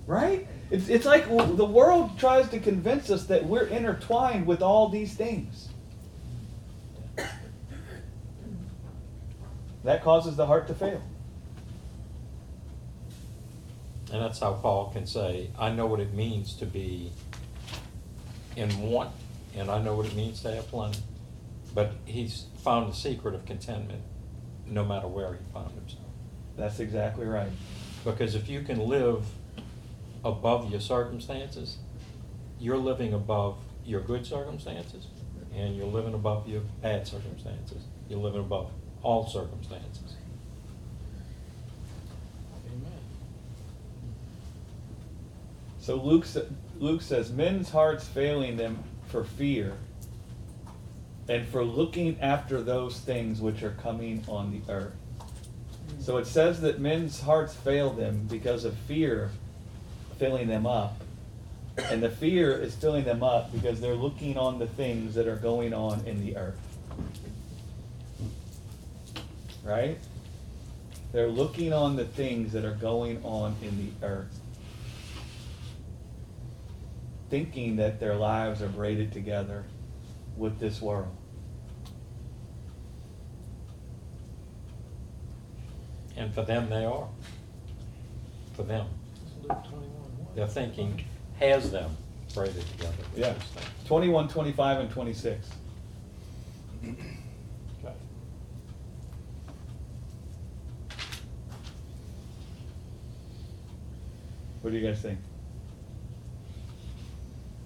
right? 0.07 0.47
It's, 0.71 0.89
it's 0.89 1.05
like 1.05 1.27
the 1.27 1.65
world 1.65 2.17
tries 2.17 2.49
to 2.49 2.59
convince 2.59 3.09
us 3.09 3.25
that 3.25 3.45
we're 3.45 3.65
intertwined 3.65 4.47
with 4.47 4.61
all 4.61 4.89
these 4.89 5.13
things. 5.13 5.69
That 9.83 10.03
causes 10.03 10.35
the 10.35 10.45
heart 10.45 10.67
to 10.67 10.73
fail. 10.73 11.01
And 14.11 14.21
that's 14.21 14.39
how 14.39 14.53
Paul 14.53 14.91
can 14.91 15.07
say, 15.07 15.49
I 15.57 15.71
know 15.71 15.85
what 15.87 15.99
it 15.99 16.13
means 16.13 16.53
to 16.55 16.65
be 16.65 17.11
in 18.55 18.81
want, 18.81 19.11
and 19.55 19.71
I 19.71 19.81
know 19.81 19.95
what 19.95 20.05
it 20.05 20.15
means 20.15 20.41
to 20.41 20.53
have 20.53 20.67
plenty. 20.67 20.99
But 21.73 21.93
he's 22.05 22.45
found 22.57 22.91
the 22.91 22.95
secret 22.95 23.33
of 23.33 23.45
contentment 23.45 24.01
no 24.67 24.83
matter 24.83 25.07
where 25.07 25.33
he 25.33 25.39
found 25.53 25.71
himself. 25.71 26.03
That's 26.57 26.79
exactly 26.79 27.25
right. 27.25 27.51
Because 28.03 28.35
if 28.35 28.49
you 28.49 28.61
can 28.61 28.85
live 28.87 29.25
above 30.25 30.69
your 30.69 30.81
circumstances, 30.81 31.77
you're 32.59 32.77
living 32.77 33.13
above 33.13 33.57
your 33.85 34.01
good 34.01 34.25
circumstances, 34.25 35.07
and 35.55 35.75
you're 35.75 35.87
living 35.87 36.13
above 36.13 36.47
your 36.47 36.61
bad 36.81 37.07
circumstances. 37.07 37.83
You're 38.09 38.19
living 38.19 38.41
above 38.41 38.71
all 39.03 39.27
circumstances. 39.27 40.15
Amen. 42.67 42.91
So 45.79 45.95
Luke, 45.95 46.25
Luke 46.79 47.01
says, 47.01 47.31
men's 47.31 47.69
hearts 47.69 48.07
failing 48.07 48.57
them 48.57 48.83
for 49.07 49.23
fear 49.23 49.73
and 51.27 51.47
for 51.47 51.63
looking 51.63 52.19
after 52.19 52.61
those 52.61 52.99
things 52.99 53.41
which 53.41 53.63
are 53.63 53.71
coming 53.71 54.23
on 54.27 54.51
the 54.51 54.71
earth. 54.71 54.93
Hmm. 55.19 56.01
So 56.01 56.17
it 56.17 56.27
says 56.27 56.61
that 56.61 56.79
men's 56.79 57.21
hearts 57.21 57.55
fail 57.55 57.91
them 57.91 58.27
because 58.29 58.65
of 58.65 58.75
fear 58.75 59.31
filling 60.17 60.47
them 60.47 60.67
up. 60.67 61.01
And 61.77 62.03
the 62.03 62.09
fear 62.09 62.51
is 62.57 62.75
filling 62.75 63.05
them 63.05 63.23
up 63.23 63.51
because 63.51 63.81
they're 63.81 63.95
looking 63.95 64.37
on 64.37 64.59
the 64.59 64.67
things 64.67 65.15
that 65.15 65.27
are 65.27 65.37
going 65.37 65.73
on 65.73 66.05
in 66.05 66.23
the 66.23 66.37
earth. 66.37 66.59
Right? 69.63 69.97
They're 71.11 71.27
looking 71.27 71.73
on 71.73 71.95
the 71.95 72.05
things 72.05 72.53
that 72.53 72.65
are 72.65 72.75
going 72.75 73.23
on 73.23 73.55
in 73.61 73.77
the 73.77 74.05
earth 74.05 74.41
thinking 77.31 77.77
that 77.77 77.97
their 77.99 78.15
lives 78.15 78.61
are 78.61 78.67
braided 78.67 79.11
together 79.13 79.63
with 80.35 80.59
this 80.59 80.81
world. 80.81 81.15
And 86.17 86.35
for 86.35 86.43
them, 86.43 86.69
they 86.69 86.83
are. 86.83 87.07
For 88.53 88.63
them. 88.63 88.85
Their 90.35 90.47
thinking 90.47 91.05
has 91.39 91.71
them 91.71 91.95
braided 92.33 92.67
together. 92.71 93.03
Yeah. 93.15 93.33
21, 93.85 94.27
25, 94.27 94.79
and 94.81 94.89
26. 94.89 95.49
What 104.61 104.71
do 104.71 104.77
you 104.77 104.85
guys 104.87 105.01
think? 105.01 105.19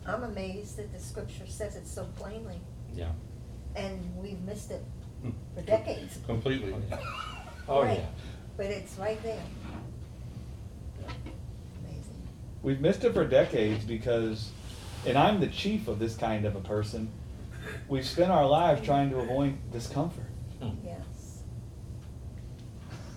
I'm 0.06 0.24
amazed 0.24 0.78
that 0.78 0.94
the 0.94 1.00
scripture 1.00 1.48
says 1.48 1.76
it 1.76 1.88
so 1.88 2.06
plainly, 2.16 2.60
Yeah. 2.94 3.12
and 3.76 4.16
we've 4.16 4.42
missed 4.42 4.72
it 4.72 4.84
Hmm. 5.22 5.32
for 5.56 5.62
decades. 5.64 6.20
Completely. 6.26 6.74
Oh, 6.74 6.82
yeah. 6.90 7.00
Oh, 7.68 7.82
Right. 7.82 7.98
yeah. 7.98 8.06
But 8.58 8.68
it's 8.68 8.96
right 9.00 9.22
there. 9.24 9.42
Amazing. 11.84 12.28
We've 12.62 12.80
missed 12.80 13.04
it 13.04 13.14
for 13.14 13.26
decades 13.26 13.84
because, 13.84 14.52
and 15.06 15.18
I'm 15.18 15.40
the 15.40 15.48
chief 15.48 15.88
of 15.88 15.98
this 15.98 16.16
kind 16.16 16.46
of 16.46 16.56
a 16.56 16.60
person, 16.62 17.10
we've 17.90 18.06
spent 18.06 18.32
our 18.32 18.46
lives 18.46 18.86
trying 18.86 19.10
to 19.10 19.18
avoid 19.18 19.56
discomfort. 19.72 20.28
Hmm. 20.62 20.70
Yes. 20.86 21.42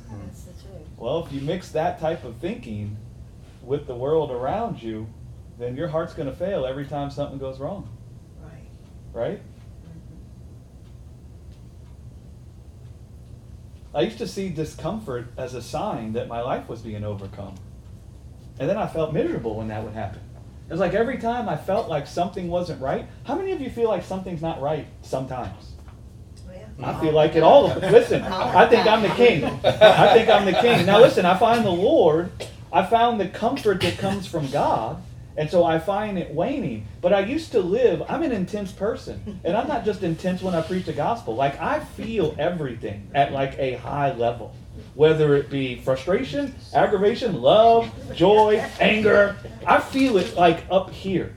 Hmm. 0.08 0.20
That's 0.24 0.42
the 0.44 0.52
truth. 0.52 0.88
Well, 0.96 1.26
if 1.26 1.32
you 1.32 1.42
mix 1.42 1.70
that 1.72 2.00
type 2.00 2.24
of 2.24 2.36
thinking 2.36 2.96
with 3.68 3.86
the 3.86 3.94
world 3.94 4.30
around 4.30 4.82
you, 4.82 5.06
then 5.58 5.76
your 5.76 5.88
heart's 5.88 6.14
going 6.14 6.28
to 6.28 6.34
fail 6.34 6.64
every 6.64 6.86
time 6.86 7.10
something 7.10 7.38
goes 7.38 7.60
wrong, 7.60 7.86
Right. 8.42 8.62
right? 9.12 9.40
Mhm. 9.84 9.90
I 13.94 14.00
used 14.00 14.18
to 14.18 14.26
see 14.26 14.48
discomfort 14.48 15.26
as 15.36 15.52
a 15.54 15.60
sign 15.60 16.14
that 16.14 16.28
my 16.28 16.40
life 16.40 16.66
was 16.68 16.80
being 16.80 17.04
overcome. 17.04 17.56
And 18.58 18.68
then 18.68 18.78
I 18.78 18.86
felt 18.86 19.12
miserable 19.12 19.54
when 19.56 19.68
that 19.68 19.84
would 19.84 19.92
happen. 19.92 20.20
It 20.68 20.72
was 20.72 20.80
like 20.80 20.94
every 20.94 21.18
time 21.18 21.46
I 21.48 21.56
felt 21.56 21.88
like 21.90 22.06
something 22.06 22.48
wasn't 22.48 22.80
right. 22.80 23.06
How 23.24 23.34
many 23.34 23.52
of 23.52 23.60
you 23.60 23.68
feel 23.70 23.88
like 23.88 24.02
something's 24.02 24.42
not 24.42 24.60
right 24.62 24.86
sometimes? 25.02 25.72
Oh, 26.80 26.84
I 26.84 27.00
feel 27.00 27.12
like 27.12 27.34
it 27.36 27.42
all. 27.42 27.66
Listen, 27.68 28.22
I 28.22 28.66
think 28.68 28.86
I'm 28.86 29.02
the 29.02 29.08
king. 29.10 29.44
I 29.44 30.14
think 30.14 30.28
I'm 30.30 30.44
the 30.46 30.52
king. 30.52 30.86
Now 30.86 31.00
listen, 31.00 31.26
I 31.26 31.36
find 31.36 31.64
the 31.64 31.70
Lord. 31.70 32.30
I 32.72 32.84
found 32.84 33.20
the 33.20 33.28
comfort 33.28 33.80
that 33.80 33.98
comes 33.98 34.26
from 34.26 34.50
God, 34.50 35.02
and 35.36 35.48
so 35.48 35.64
I 35.64 35.78
find 35.78 36.18
it 36.18 36.34
waning. 36.34 36.86
But 37.00 37.12
I 37.12 37.20
used 37.20 37.52
to 37.52 37.60
live. 37.60 38.02
I'm 38.08 38.22
an 38.22 38.32
intense 38.32 38.72
person, 38.72 39.40
and 39.44 39.56
I'm 39.56 39.68
not 39.68 39.84
just 39.84 40.02
intense 40.02 40.42
when 40.42 40.54
I 40.54 40.62
preach 40.62 40.86
the 40.86 40.92
gospel. 40.92 41.34
Like 41.34 41.60
I 41.60 41.80
feel 41.80 42.34
everything 42.38 43.10
at 43.14 43.32
like 43.32 43.58
a 43.58 43.74
high 43.74 44.12
level, 44.14 44.54
whether 44.94 45.34
it 45.36 45.48
be 45.48 45.76
frustration, 45.76 46.54
aggravation, 46.74 47.40
love, 47.40 47.90
joy, 48.14 48.56
anger. 48.80 49.36
I 49.66 49.80
feel 49.80 50.16
it 50.16 50.36
like 50.36 50.64
up 50.70 50.90
here. 50.90 51.34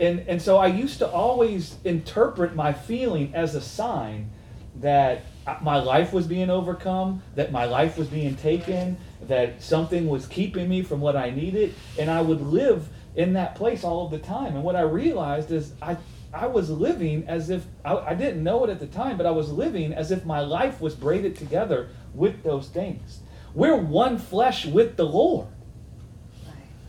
And, 0.00 0.20
and 0.26 0.40
so 0.40 0.56
I 0.56 0.68
used 0.68 0.98
to 0.98 1.08
always 1.08 1.76
interpret 1.84 2.56
my 2.56 2.72
feeling 2.72 3.34
as 3.34 3.54
a 3.54 3.60
sign 3.60 4.30
that 4.76 5.24
uh, 5.46 5.56
my 5.62 5.78
life 5.78 6.12
was 6.12 6.26
being 6.26 6.50
overcome, 6.50 7.22
that 7.34 7.52
my 7.52 7.66
life 7.66 7.98
was 7.98 8.08
being 8.08 8.34
taken, 8.36 8.96
that 9.28 9.62
something 9.62 10.08
was 10.08 10.26
keeping 10.26 10.68
me 10.68 10.82
from 10.82 11.00
what 11.00 11.16
I 11.16 11.30
needed, 11.30 11.74
and 11.98 12.10
I 12.10 12.20
would 12.20 12.40
live 12.40 12.88
in 13.14 13.34
that 13.34 13.54
place 13.54 13.84
all 13.84 14.04
of 14.04 14.10
the 14.10 14.18
time. 14.18 14.54
And 14.54 14.64
what 14.64 14.76
I 14.76 14.82
realized 14.82 15.50
is 15.50 15.72
I 15.80 15.96
I 16.34 16.46
was 16.46 16.70
living 16.70 17.24
as 17.28 17.50
if 17.50 17.66
I, 17.84 17.96
I 17.96 18.14
didn't 18.14 18.42
know 18.42 18.64
it 18.64 18.70
at 18.70 18.80
the 18.80 18.86
time, 18.86 19.16
but 19.16 19.26
I 19.26 19.30
was 19.30 19.52
living 19.52 19.92
as 19.92 20.10
if 20.10 20.24
my 20.24 20.40
life 20.40 20.80
was 20.80 20.94
braided 20.94 21.36
together 21.36 21.90
with 22.14 22.42
those 22.42 22.68
things. 22.68 23.20
We're 23.54 23.76
one 23.76 24.16
flesh 24.18 24.64
with 24.64 24.96
the 24.96 25.04
Lord. 25.04 25.48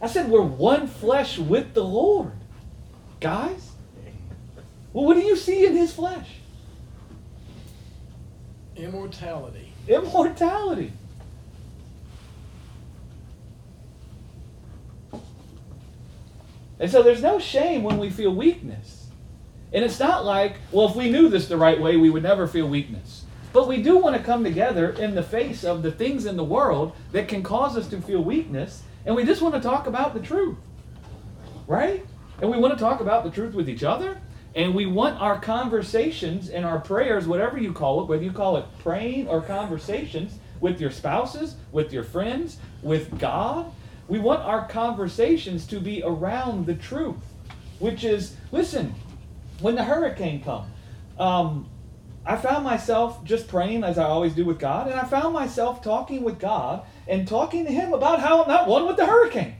I 0.01 0.07
said 0.07 0.29
we're 0.29 0.41
one 0.41 0.87
flesh 0.87 1.37
with 1.37 1.73
the 1.73 1.83
Lord. 1.83 2.31
Guys? 3.19 3.71
Well, 4.93 5.05
what 5.05 5.15
do 5.15 5.21
you 5.21 5.35
see 5.35 5.65
in 5.65 5.75
his 5.75 5.93
flesh? 5.93 6.27
Immortality. 8.75 9.73
Immortality. 9.87 10.93
And 16.79 16.89
so 16.89 17.03
there's 17.03 17.21
no 17.21 17.39
shame 17.39 17.83
when 17.83 17.97
we 17.97 18.09
feel 18.09 18.33
weakness. 18.33 19.07
And 19.71 19.83
it's 19.83 19.99
not 19.99 20.25
like, 20.25 20.57
well, 20.71 20.87
if 20.87 20.95
we 20.95 21.09
knew 21.09 21.29
this 21.29 21.47
the 21.47 21.57
right 21.57 21.79
way, 21.79 21.97
we 21.97 22.09
would 22.09 22.23
never 22.23 22.47
feel 22.47 22.67
weakness. 22.67 23.25
But 23.51 23.67
we 23.67 23.81
do 23.81 23.97
want 23.97 24.15
to 24.15 24.23
come 24.23 24.43
together 24.43 24.91
in 24.91 25.15
the 25.15 25.23
face 25.23 25.63
of 25.63 25.83
the 25.83 25.91
things 25.91 26.25
in 26.25 26.37
the 26.37 26.43
world 26.43 26.93
that 27.11 27.27
can 27.27 27.43
cause 27.43 27.77
us 27.77 27.87
to 27.89 28.01
feel 28.01 28.23
weakness, 28.23 28.83
and 29.05 29.15
we 29.15 29.23
just 29.23 29.41
want 29.41 29.53
to 29.53 29.61
talk 29.61 29.85
about 29.85 30.13
the 30.13 30.19
truth. 30.19 30.57
Right? 31.67 32.05
And 32.41 32.49
we 32.49 32.57
want 32.57 32.73
to 32.73 32.79
talk 32.79 32.99
about 32.99 33.23
the 33.23 33.29
truth 33.29 33.53
with 33.53 33.69
each 33.69 33.83
other, 33.83 34.19
and 34.55 34.73
we 34.73 34.85
want 34.85 35.19
our 35.21 35.39
conversations 35.39 36.49
and 36.49 36.65
our 36.65 36.79
prayers, 36.79 37.27
whatever 37.27 37.57
you 37.57 37.73
call 37.73 38.01
it, 38.01 38.07
whether 38.07 38.23
you 38.23 38.31
call 38.31 38.57
it 38.57 38.65
praying 38.79 39.27
or 39.27 39.41
conversations 39.41 40.39
with 40.59 40.81
your 40.81 40.91
spouses, 40.91 41.55
with 41.71 41.93
your 41.93 42.03
friends, 42.03 42.57
with 42.81 43.19
God, 43.19 43.71
we 44.07 44.19
want 44.19 44.41
our 44.41 44.67
conversations 44.67 45.65
to 45.67 45.79
be 45.79 46.03
around 46.03 46.65
the 46.65 46.75
truth, 46.75 47.15
which 47.79 48.03
is, 48.03 48.35
listen, 48.51 48.93
when 49.59 49.75
the 49.75 49.83
hurricane 49.83 50.43
come, 50.43 50.65
um, 51.17 51.69
I 52.25 52.37
found 52.37 52.63
myself 52.63 53.23
just 53.23 53.47
praying 53.47 53.83
as 53.83 53.97
I 53.97 54.05
always 54.05 54.33
do 54.33 54.45
with 54.45 54.59
God, 54.59 54.87
and 54.87 54.99
I 54.99 55.03
found 55.03 55.33
myself 55.33 55.81
talking 55.81 56.23
with 56.23 56.39
God 56.39 56.85
and 57.07 57.27
talking 57.27 57.65
to 57.65 57.71
Him 57.71 57.93
about 57.93 58.19
how 58.19 58.41
I'm 58.41 58.47
not 58.47 58.67
one 58.67 58.87
with 58.87 58.97
the 58.97 59.05
hurricane, 59.05 59.55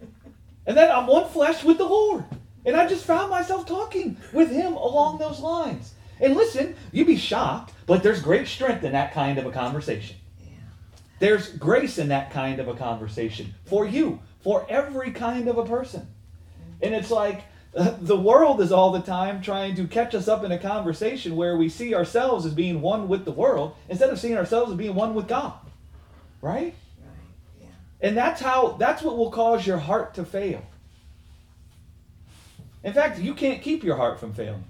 and 0.66 0.76
that 0.76 0.94
I'm 0.94 1.06
one 1.06 1.28
flesh 1.28 1.62
with 1.62 1.78
the 1.78 1.84
Lord. 1.84 2.24
And 2.66 2.76
I 2.76 2.88
just 2.88 3.04
found 3.04 3.30
myself 3.30 3.66
talking 3.66 4.16
with 4.32 4.50
Him 4.50 4.74
along 4.74 5.18
those 5.18 5.40
lines. 5.40 5.94
And 6.20 6.34
listen, 6.34 6.74
you'd 6.92 7.06
be 7.06 7.16
shocked, 7.16 7.74
but 7.86 8.02
there's 8.02 8.22
great 8.22 8.48
strength 8.48 8.84
in 8.84 8.92
that 8.92 9.12
kind 9.12 9.38
of 9.38 9.44
a 9.44 9.50
conversation. 9.50 10.16
There's 11.24 11.48
grace 11.48 11.96
in 11.96 12.08
that 12.08 12.32
kind 12.32 12.60
of 12.60 12.68
a 12.68 12.74
conversation 12.74 13.54
for 13.64 13.86
you, 13.86 14.20
for 14.42 14.66
every 14.68 15.10
kind 15.10 15.48
of 15.48 15.56
a 15.56 15.64
person. 15.64 16.06
And 16.82 16.94
it's 16.94 17.10
like 17.10 17.44
uh, 17.74 17.96
the 17.98 18.14
world 18.14 18.60
is 18.60 18.70
all 18.70 18.92
the 18.92 19.00
time 19.00 19.40
trying 19.40 19.74
to 19.76 19.86
catch 19.86 20.14
us 20.14 20.28
up 20.28 20.44
in 20.44 20.52
a 20.52 20.58
conversation 20.58 21.34
where 21.34 21.56
we 21.56 21.70
see 21.70 21.94
ourselves 21.94 22.44
as 22.44 22.52
being 22.52 22.82
one 22.82 23.08
with 23.08 23.24
the 23.24 23.30
world 23.30 23.74
instead 23.88 24.10
of 24.10 24.20
seeing 24.20 24.36
ourselves 24.36 24.72
as 24.72 24.76
being 24.76 24.94
one 24.94 25.14
with 25.14 25.26
God. 25.26 25.54
Right? 26.42 26.74
Right. 26.74 26.74
Yeah. 27.58 27.68
And 28.02 28.14
that's 28.14 28.42
how 28.42 28.72
that's 28.72 29.02
what 29.02 29.16
will 29.16 29.30
cause 29.30 29.66
your 29.66 29.78
heart 29.78 30.12
to 30.16 30.26
fail. 30.26 30.62
In 32.82 32.92
fact, 32.92 33.18
you 33.18 33.32
can't 33.32 33.62
keep 33.62 33.82
your 33.82 33.96
heart 33.96 34.20
from 34.20 34.34
failing. 34.34 34.64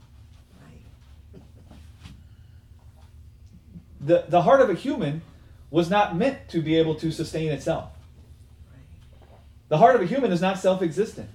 Right. 0.63 1.43
The 4.01 4.25
the 4.29 4.43
heart 4.43 4.61
of 4.61 4.71
a 4.71 4.75
human 4.75 5.23
was 5.75 5.91
not 5.91 6.17
meant 6.17 6.49
to 6.49 6.63
be 6.63 6.77
able 6.77 6.95
to 6.95 7.11
sustain 7.11 7.51
itself. 7.51 7.91
The 9.67 9.77
heart 9.77 9.97
of 9.97 10.03
a 10.03 10.07
human 10.07 10.31
is 10.31 10.41
not 10.41 10.57
self 10.57 10.83
existent. 10.83 11.29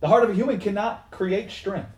The 0.00 0.08
heart 0.08 0.24
of 0.24 0.30
a 0.30 0.32
human 0.32 0.58
cannot 0.58 1.10
create 1.10 1.50
strength. 1.50 1.90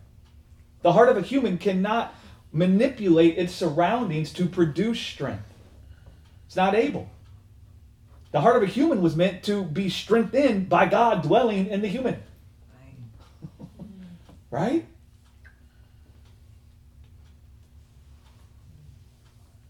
The 0.82 0.92
heart 0.92 1.08
of 1.08 1.16
a 1.16 1.20
human 1.20 1.56
cannot 1.56 2.12
manipulate 2.50 3.38
its 3.38 3.54
surroundings 3.54 4.32
to 4.32 4.46
produce 4.46 4.98
strength. 4.98 5.44
It's 6.48 6.56
not 6.56 6.74
able. 6.74 7.08
The 8.32 8.40
heart 8.40 8.56
of 8.56 8.64
a 8.64 8.66
human 8.66 9.00
was 9.00 9.14
meant 9.14 9.44
to 9.44 9.62
be 9.62 9.88
strengthened 9.88 10.68
by 10.68 10.86
God 10.86 11.22
dwelling 11.22 11.68
in 11.68 11.80
the 11.80 11.88
human. 11.88 12.20
Right. 14.50 14.84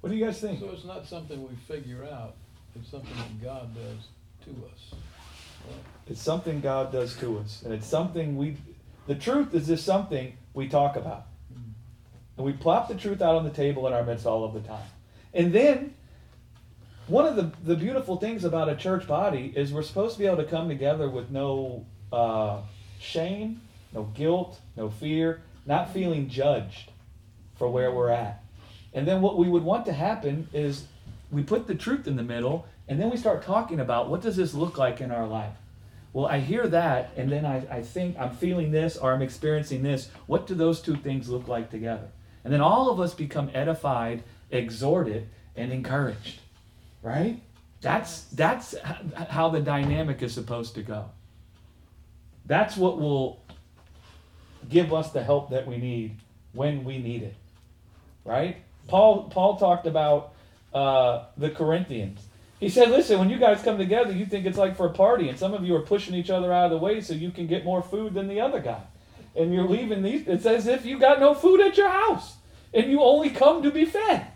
What 0.01 0.11
do 0.11 0.17
you 0.17 0.25
guys 0.25 0.41
think? 0.41 0.61
So 0.61 0.71
it's 0.71 0.85
not 0.85 1.07
something 1.07 1.43
we 1.43 1.55
figure 1.67 2.05
out, 2.05 2.37
it's 2.75 2.91
something 2.91 3.17
that 3.17 3.43
God 3.43 3.75
does 3.75 4.09
to 4.45 4.51
us. 4.67 4.95
Right? 5.67 5.81
It's 6.07 6.23
something 6.23 6.61
God 6.61 6.93
does 6.93 7.17
to 7.17 7.39
us. 7.39 7.63
And 7.65 7.75
it's 7.75 7.87
something 7.87 8.37
we, 8.37 8.57
the 9.07 9.15
truth 9.15 9.55
is 9.55 9.67
just 9.67 9.85
something 9.85 10.37
we 10.55 10.69
talk 10.69 10.97
about. 10.97 11.27
And 12.37 12.47
we 12.47 12.53
plop 12.53 12.89
the 12.89 12.95
truth 12.95 13.21
out 13.21 13.35
on 13.35 13.45
the 13.45 13.51
table 13.51 13.87
in 13.89 13.93
our 13.93 14.05
midst 14.05 14.25
all 14.25 14.45
of 14.45 14.55
the 14.55 14.61
time. 14.61 14.87
And 15.35 15.53
then, 15.53 15.95
one 17.09 17.27
of 17.27 17.37
the, 17.37 17.51
the 17.65 17.75
beautiful 17.75 18.17
things 18.17 18.45
about 18.45 18.69
a 18.69 18.77
church 18.77 19.07
body 19.07 19.53
is 19.57 19.73
we're 19.73 19.83
supposed 19.83 20.15
to 20.15 20.21
be 20.21 20.27
able 20.27 20.37
to 20.37 20.45
come 20.45 20.69
together 20.69 21.11
with 21.11 21.31
no 21.31 21.85
uh, 22.13 22.61
shame, 23.01 23.61
no 23.93 24.05
guilt, 24.05 24.61
no 24.77 24.89
fear, 24.89 25.43
not 25.67 25.93
feeling 25.93 26.29
judged 26.29 26.93
for 27.57 27.69
where 27.69 27.91
we're 27.91 28.11
at. 28.11 28.45
And 28.93 29.07
then 29.07 29.21
what 29.21 29.37
we 29.37 29.49
would 29.49 29.63
want 29.63 29.87
to 29.87 29.93
happen 29.93 30.49
is 30.53 30.85
we 31.31 31.43
put 31.43 31.67
the 31.67 31.75
truth 31.75 32.07
in 32.07 32.17
the 32.17 32.23
middle 32.23 32.67
and 32.89 32.99
then 33.01 33.11
we 33.11 33.17
start 33.17 33.43
talking 33.43 33.81
about 33.81 34.09
what 34.09 34.23
does 34.23 34.37
this 34.37 34.55
look 34.55 34.79
like 34.79 35.01
in 35.01 35.11
our 35.11 35.27
life? 35.27 35.53
Well, 36.13 36.27
I 36.27 36.41
hear 36.41 36.67
that 36.69 37.13
and 37.17 37.31
then 37.31 37.45
I, 37.45 37.67
I 37.71 37.83
think 37.83 38.19
I'm 38.19 38.35
feeling 38.35 38.71
this 38.71 38.97
or 38.97 39.13
I'm 39.13 39.23
experiencing 39.23 39.83
this. 39.83 40.09
What 40.27 40.47
do 40.47 40.55
those 40.55 40.81
two 40.81 40.97
things 40.97 41.29
look 41.29 41.49
like 41.49 41.71
together? 41.71 42.09
And 42.45 42.53
then 42.53 42.61
all 42.61 42.91
of 42.91 42.99
us 42.99 43.13
become 43.13 43.51
edified, 43.53 44.23
exhorted, 44.51 45.29
and 45.55 45.71
encouraged. 45.71 46.41
Right? 47.03 47.43
That's 47.81 48.23
that's 48.25 48.75
how 49.29 49.51
the 49.51 49.61
dynamic 49.61 50.23
is 50.23 50.33
supposed 50.33 50.75
to 50.77 50.83
go. 50.83 51.11
That's 52.47 52.77
what 52.77 52.99
will 52.99 53.45
give 54.69 54.93
us 54.93 55.13
the 55.13 55.23
help 55.23 55.51
that 55.51 55.67
we 55.67 55.77
need 55.77 56.17
when 56.53 56.85
we 56.85 56.99
need 56.99 57.23
it. 57.23 57.35
Right? 58.25 58.57
Paul 58.89 59.25
Paul 59.31 59.57
talked 59.57 59.87
about 59.87 60.33
uh, 60.75 61.27
the 61.37 61.51
Corinthians. 61.51 62.21
He 62.59 62.69
said, 62.69 62.91
"Listen, 62.91 63.19
when 63.19 63.31
you 63.31 63.39
guys 63.39 63.63
come 63.63 63.79
together, 63.79 64.13
you 64.13 64.27
think 64.27 64.47
it's 64.47 64.59
like 64.59 64.77
for 64.77 64.87
a 64.87 64.93
party, 64.93 65.29
and 65.29 65.39
some 65.39 65.55
of 65.55 65.65
you 65.65 65.77
are 65.77 65.83
pushing 65.83 66.15
each 66.15 66.31
other 66.31 66.53
out 66.53 66.67
of 66.67 66.71
the 66.73 66.79
way 66.79 67.01
so 67.01 67.15
you 67.15 67.31
can 67.31 67.47
get 67.47 67.65
more 67.65 67.83
food 67.83 68.15
than 68.15 68.27
the 68.27 68.41
other 68.41 68.61
guy, 68.61 68.83
and 69.37 69.55
you're 69.55 69.69
leaving 69.69 70.03
these. 70.03 70.27
It's 70.27 70.47
as 70.47 70.67
if 70.67 70.85
you 70.85 70.99
got 70.99 71.21
no 71.21 71.35
food 71.35 71.61
at 71.61 71.77
your 71.77 71.91
house, 71.91 72.37
and 72.75 72.91
you 72.91 73.01
only 73.03 73.31
come 73.31 73.63
to 73.63 73.71
be 73.71 73.85
fed." 73.85 74.27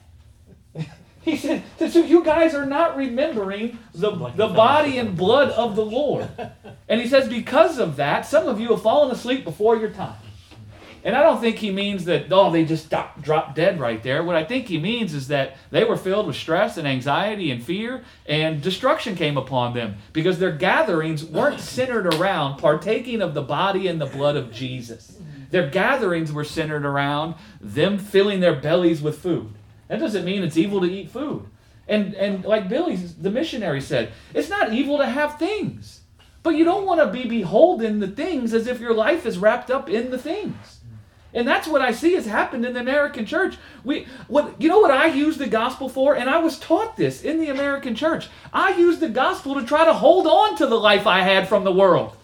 He 1.23 1.37
said, 1.37 1.63
so 1.79 2.01
you 2.01 2.25
guys 2.25 2.53
are 2.53 2.67
not 2.67 2.97
remembering 2.97 3.79
the, 3.95 4.11
the 4.11 4.49
body 4.49 4.99
and 4.99 5.17
blood 5.17 5.51
of 5.51 5.77
the 5.77 5.85
Lord. 5.85 6.29
And 6.89 7.01
he 7.01 7.07
says, 7.07 7.29
because 7.29 7.79
of 7.79 7.95
that, 7.97 8.27
some 8.27 8.49
of 8.49 8.59
you 8.59 8.71
have 8.71 8.83
fallen 8.83 9.13
asleep 9.13 9.45
before 9.45 9.77
your 9.77 9.91
time. 9.91 10.17
And 11.05 11.17
I 11.17 11.23
don't 11.23 11.41
think 11.41 11.57
he 11.57 11.71
means 11.71 12.05
that, 12.05 12.27
oh, 12.31 12.51
they 12.51 12.65
just 12.65 12.87
stop, 12.87 13.21
dropped 13.21 13.57
dead 13.57 13.81
right 13.81 14.03
there. 14.03 14.23
What 14.23 14.37
I 14.37 14.45
think 14.45 14.69
he 14.69 14.79
means 14.79 15.15
is 15.15 15.29
that 15.29 15.57
they 15.71 15.83
were 15.83 15.97
filled 15.97 16.29
with 16.29 16.37
stress 16.37 16.77
and 16.77 16.87
anxiety 16.87 17.51
and 17.51 17.63
fear, 17.63 18.05
and 18.27 18.63
destruction 18.63 19.17
came 19.17 19.37
upon 19.37 19.75
them 19.75 19.97
because 20.13 20.39
their 20.39 20.53
gatherings 20.53 21.25
weren't 21.25 21.61
centered 21.77 22.07
around 22.07 22.59
partaking 22.59 23.21
of 23.21 23.35
the 23.35 23.43
body 23.43 23.89
and 23.89 24.01
the 24.01 24.07
blood 24.07 24.37
of 24.37 24.53
Jesus. 24.53 25.19
Their 25.51 25.69
gatherings 25.69 26.33
were 26.33 26.45
centered 26.45 26.87
around 26.87 27.35
them 27.61 27.99
filling 27.99 28.41
their 28.41 28.55
bellies 28.55 29.03
with 29.03 29.19
food. 29.19 29.53
That 29.89 30.01
doesn't 30.01 30.25
mean 30.25 30.43
it's 30.43 30.57
evil 30.57 30.81
to 30.81 30.87
eat 30.91 31.11
food. 31.11 31.47
And, 31.89 32.15
and 32.15 32.45
like 32.45 32.69
Billy, 32.69 32.97
the 32.97 33.31
missionary 33.31 33.81
said, 33.81 34.13
it's 34.33 34.49
not 34.49 34.73
evil 34.73 34.99
to 34.99 35.07
have 35.07 35.39
things. 35.39 36.01
But 36.43 36.57
you 36.57 36.65
don't 36.65 36.87
want 36.87 37.01
to 37.01 37.07
be 37.07 37.29
beholden 37.29 38.01
to 38.01 38.07
things 38.07 38.55
as 38.55 38.67
if 38.67 38.81
your 38.81 38.95
life 38.95 39.27
is 39.27 39.39
wrapped 39.39 39.71
up 39.71 39.89
in 39.89 40.11
the 40.11 40.19
things. 40.19 40.72
And 41.35 41.49
that's 41.49 41.67
what 41.67 41.81
I 41.81 41.93
see 41.93 42.13
has 42.15 42.27
happened 42.27 42.67
in 42.67 42.75
the 42.75 42.81
American 42.81 43.25
church. 43.25 43.57
We 43.85 44.07
what 44.29 44.61
you 44.61 44.69
know 44.69 44.81
what 44.81 44.91
I 44.91 45.07
use 45.07 45.39
the 45.39 45.47
gospel 45.47 45.89
for? 45.89 46.15
And 46.15 46.29
I 46.29 46.39
was 46.39 46.59
taught 46.59 46.97
this 46.97 47.23
in 47.23 47.41
the 47.41 47.49
American 47.49 47.95
church. 47.95 48.29
I 48.53 48.75
use 48.77 48.99
the 48.99 49.09
gospel 49.09 49.55
to 49.55 49.65
try 49.65 49.85
to 49.87 49.95
hold 49.95 50.27
on 50.27 50.57
to 50.57 50.67
the 50.67 50.79
life 50.79 51.07
I 51.07 51.23
had 51.23 51.49
from 51.49 51.65
the 51.65 51.73
world. 51.73 52.17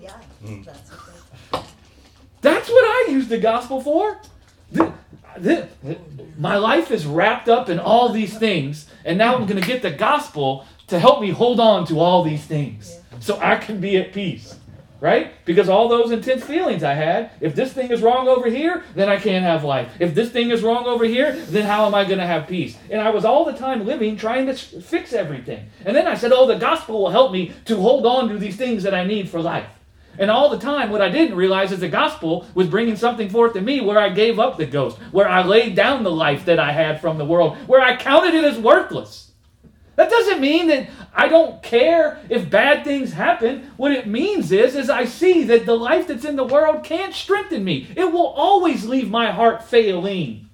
Yeah, 0.00 0.12
Mm. 0.44 0.64
that's 0.64 0.90
what 0.90 1.64
That's 2.42 2.68
what 2.68 2.84
I 2.84 3.10
use 3.10 3.28
the 3.28 3.38
gospel 3.38 3.80
for. 3.80 4.18
The- 4.70 4.92
the- 5.38 5.66
my 6.38 6.56
life 6.56 6.90
is 6.90 7.04
wrapped 7.06 7.48
up 7.48 7.68
in 7.68 7.78
all 7.78 8.10
these 8.10 8.38
things, 8.38 8.86
and 9.04 9.18
now 9.18 9.34
I'm 9.34 9.46
going 9.46 9.60
to 9.60 9.66
get 9.66 9.82
the 9.82 9.90
gospel 9.90 10.64
to 10.86 10.98
help 10.98 11.20
me 11.20 11.30
hold 11.30 11.58
on 11.60 11.86
to 11.86 11.98
all 11.98 12.22
these 12.22 12.44
things 12.44 12.98
so 13.20 13.38
I 13.42 13.56
can 13.56 13.80
be 13.80 13.96
at 13.96 14.12
peace. 14.12 14.54
Right? 15.06 15.30
Because 15.44 15.68
all 15.68 15.86
those 15.86 16.10
intense 16.10 16.42
feelings 16.42 16.82
I 16.82 16.94
had, 16.94 17.30
if 17.40 17.54
this 17.54 17.72
thing 17.72 17.92
is 17.92 18.02
wrong 18.02 18.26
over 18.26 18.50
here, 18.50 18.82
then 18.96 19.08
I 19.08 19.18
can't 19.18 19.44
have 19.44 19.62
life. 19.62 19.88
If 20.00 20.16
this 20.16 20.30
thing 20.30 20.50
is 20.50 20.64
wrong 20.64 20.86
over 20.86 21.04
here, 21.04 21.30
then 21.30 21.64
how 21.64 21.86
am 21.86 21.94
I 21.94 22.02
going 22.02 22.18
to 22.18 22.26
have 22.26 22.48
peace? 22.48 22.76
And 22.90 23.00
I 23.00 23.10
was 23.10 23.24
all 23.24 23.44
the 23.44 23.52
time 23.52 23.86
living 23.86 24.16
trying 24.16 24.46
to 24.46 24.54
fix 24.54 25.12
everything. 25.12 25.70
And 25.84 25.94
then 25.94 26.08
I 26.08 26.16
said, 26.16 26.32
oh, 26.32 26.48
the 26.48 26.58
gospel 26.58 27.00
will 27.00 27.10
help 27.10 27.30
me 27.30 27.52
to 27.66 27.76
hold 27.76 28.04
on 28.04 28.28
to 28.30 28.36
these 28.36 28.56
things 28.56 28.82
that 28.82 28.94
I 28.94 29.04
need 29.04 29.28
for 29.28 29.40
life. 29.40 29.70
And 30.18 30.28
all 30.28 30.48
the 30.48 30.58
time, 30.58 30.90
what 30.90 31.02
I 31.02 31.08
didn't 31.08 31.36
realize 31.36 31.70
is 31.70 31.78
the 31.78 31.88
gospel 31.88 32.44
was 32.54 32.66
bringing 32.66 32.96
something 32.96 33.28
forth 33.28 33.52
to 33.52 33.60
me 33.60 33.80
where 33.80 34.00
I 34.00 34.08
gave 34.08 34.40
up 34.40 34.56
the 34.56 34.66
ghost, 34.66 34.98
where 35.12 35.28
I 35.28 35.44
laid 35.44 35.76
down 35.76 36.02
the 36.02 36.10
life 36.10 36.46
that 36.46 36.58
I 36.58 36.72
had 36.72 37.00
from 37.00 37.16
the 37.16 37.24
world, 37.24 37.56
where 37.68 37.80
I 37.80 37.94
counted 37.94 38.34
it 38.34 38.44
as 38.44 38.58
worthless. 38.58 39.30
That 39.96 40.10
doesn't 40.10 40.40
mean 40.40 40.68
that 40.68 40.88
I 41.14 41.26
don't 41.28 41.62
care 41.62 42.18
if 42.28 42.48
bad 42.50 42.84
things 42.84 43.12
happen. 43.14 43.70
What 43.78 43.92
it 43.92 44.06
means 44.06 44.52
is, 44.52 44.76
is 44.76 44.90
I 44.90 45.06
see 45.06 45.44
that 45.44 45.64
the 45.66 45.74
life 45.74 46.06
that's 46.06 46.24
in 46.26 46.36
the 46.36 46.44
world 46.44 46.84
can't 46.84 47.14
strengthen 47.14 47.64
me. 47.64 47.88
It 47.96 48.12
will 48.12 48.26
always 48.26 48.84
leave 48.84 49.10
my 49.10 49.30
heart 49.30 49.64
failing. 49.64 50.48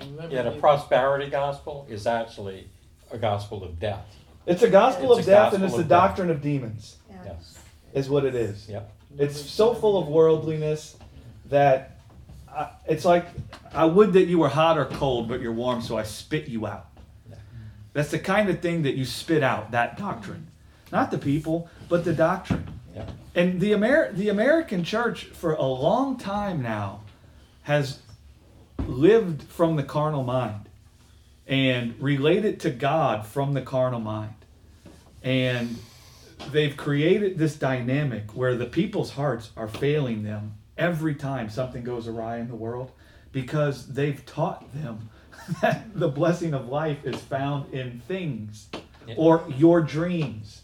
And 0.00 0.16
let 0.16 0.28
me 0.28 0.34
Yeah, 0.34 0.42
the 0.42 0.50
prosperity 0.52 1.30
gospel 1.30 1.86
is 1.88 2.06
actually 2.06 2.68
a 3.10 3.16
gospel 3.18 3.64
of 3.64 3.80
death. 3.80 4.04
It's 4.46 4.62
a 4.62 4.68
gospel 4.70 5.12
It's 5.12 5.20
of 5.20 5.28
a 5.28 5.30
death, 5.30 5.52
and 5.54 5.64
it's 5.64 5.74
the 5.74 5.80
of 5.82 5.88
death. 5.88 6.00
doctrine 6.08 6.30
of 6.30 6.42
demons, 6.42 6.96
Yeah. 7.08 7.16
Yes. 7.26 7.58
is 7.94 8.10
what 8.10 8.24
it 8.26 8.34
is. 8.34 8.68
Yep. 8.68 8.92
It's 9.18 9.40
so 9.40 9.72
full 9.74 9.96
of 10.00 10.08
worldliness 10.08 10.96
that 11.48 11.98
I, 12.54 12.68
it's 12.86 13.04
like 13.04 13.26
I 13.72 13.84
would 13.86 14.12
that 14.14 14.24
you 14.24 14.38
were 14.38 14.48
hot 14.48 14.76
or 14.78 14.84
cold, 14.86 15.28
but 15.28 15.40
you're 15.40 15.52
warm, 15.52 15.80
so 15.80 15.96
I 15.96 16.02
spit 16.02 16.48
you 16.48 16.66
out. 16.66 16.86
That's 17.92 18.10
the 18.10 18.18
kind 18.18 18.48
of 18.48 18.60
thing 18.60 18.82
that 18.82 18.94
you 18.94 19.04
spit 19.04 19.42
out. 19.42 19.70
That 19.72 19.98
doctrine, 19.98 20.48
not 20.90 21.10
the 21.10 21.18
people, 21.18 21.68
but 21.88 22.04
the 22.04 22.14
doctrine. 22.14 22.66
Yep. 22.94 23.10
And 23.34 23.60
the 23.60 23.72
Amer- 23.72 24.12
the 24.12 24.28
American 24.28 24.84
church 24.84 25.24
for 25.26 25.54
a 25.54 25.64
long 25.64 26.16
time 26.18 26.62
now 26.62 27.02
has 27.62 28.00
lived 28.78 29.42
from 29.44 29.76
the 29.76 29.82
carnal 29.82 30.24
mind 30.24 30.68
and 31.46 31.94
related 32.00 32.60
to 32.60 32.70
God 32.70 33.26
from 33.26 33.54
the 33.54 33.62
carnal 33.62 34.00
mind. 34.00 34.34
And 35.22 35.78
they've 36.50 36.76
created 36.76 37.38
this 37.38 37.56
dynamic 37.56 38.34
where 38.34 38.56
the 38.56 38.66
people's 38.66 39.12
hearts 39.12 39.50
are 39.56 39.68
failing 39.68 40.24
them 40.24 40.54
every 40.76 41.14
time 41.14 41.48
something 41.48 41.84
goes 41.84 42.08
awry 42.08 42.38
in 42.38 42.48
the 42.48 42.54
world 42.54 42.90
because 43.30 43.86
they've 43.86 44.24
taught 44.26 44.72
them 44.74 45.10
that 45.60 45.84
the 45.94 46.08
blessing 46.08 46.54
of 46.54 46.68
life 46.68 47.04
is 47.04 47.16
found 47.16 47.72
in 47.72 48.00
things 48.06 48.68
Yeah. 49.06 49.14
or 49.16 49.44
your 49.56 49.80
dreams. 49.80 50.62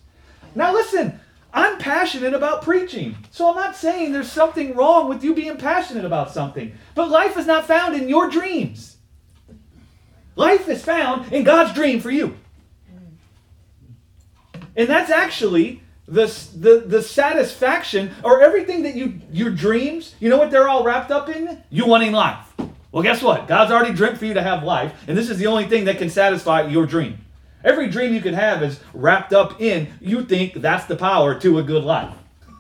Now, 0.55 0.73
listen, 0.73 1.21
I'm 1.53 1.79
passionate 1.79 2.35
about 2.35 2.63
preaching, 2.63 3.17
so 3.31 3.49
I'm 3.51 3.57
not 3.57 3.75
saying 3.77 4.13
there's 4.13 4.31
something 4.31 4.75
wrong 4.77 5.09
with 5.09 5.25
you 5.25 5.35
being 5.35 5.57
passionate 5.57 6.05
about 6.05 6.31
something, 6.33 6.73
but 6.95 7.11
life 7.11 7.37
is 7.37 7.47
not 7.47 7.67
found 7.67 7.95
in 7.97 8.09
your 8.09 8.29
dreams. 8.29 8.97
Life 10.37 10.69
is 10.69 10.85
found 10.85 11.33
in 11.33 11.43
God's 11.45 11.73
dream 11.73 12.01
for 12.01 12.11
you. 12.11 12.37
And 14.77 14.89
that's 14.89 15.11
actually 15.11 15.83
the, 16.07 16.27
the, 16.55 16.85
the 16.87 17.03
satisfaction 17.03 18.13
or 18.23 18.41
everything 18.41 18.85
that 18.85 18.95
you, 18.95 19.21
your 19.33 19.51
dreams, 19.51 20.15
you 20.21 20.29
know 20.29 20.39
what 20.39 20.51
they're 20.51 20.69
all 20.69 20.85
wrapped 20.85 21.11
up 21.11 21.29
in? 21.29 21.63
You 21.71 21.87
wanting 21.87 22.13
life. 22.13 22.48
Well, 22.91 23.03
guess 23.03 23.23
what? 23.23 23.47
God's 23.47 23.71
already 23.71 23.95
dreamt 23.95 24.19
for 24.19 24.25
you 24.25 24.35
to 24.35 24.43
have 24.43 24.63
life, 24.63 24.95
and 25.07 25.17
this 25.17 25.29
is 25.29 25.39
the 25.39 25.47
only 25.47 25.67
thing 25.67 25.85
that 25.85 25.99
can 25.99 26.09
satisfy 26.09 26.63
your 26.63 26.87
dream. 26.87 27.19
Every 27.63 27.89
dream 27.89 28.15
you 28.15 28.21
could 28.21 28.35
have 28.35 28.63
is 28.63 28.81
wrapped 28.95 29.33
up 29.33 29.61
in 29.61 29.93
you 30.01 30.25
think 30.25 30.55
that's 30.55 30.87
the 30.87 30.97
power 30.97 31.39
to 31.41 31.59
a 31.59 31.63
good 31.63 31.85
life. 31.85 32.15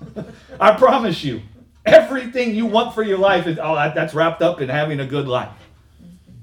I 0.60 0.72
promise 0.72 1.24
you, 1.24 1.42
everything 1.86 2.54
you 2.54 2.66
want 2.66 2.94
for 2.94 3.02
your 3.02 3.18
life 3.18 3.46
is 3.46 3.58
oh 3.60 3.74
that's 3.74 4.12
wrapped 4.12 4.42
up 4.42 4.60
in 4.60 4.68
having 4.68 5.00
a 5.00 5.06
good 5.06 5.28
life. 5.28 5.52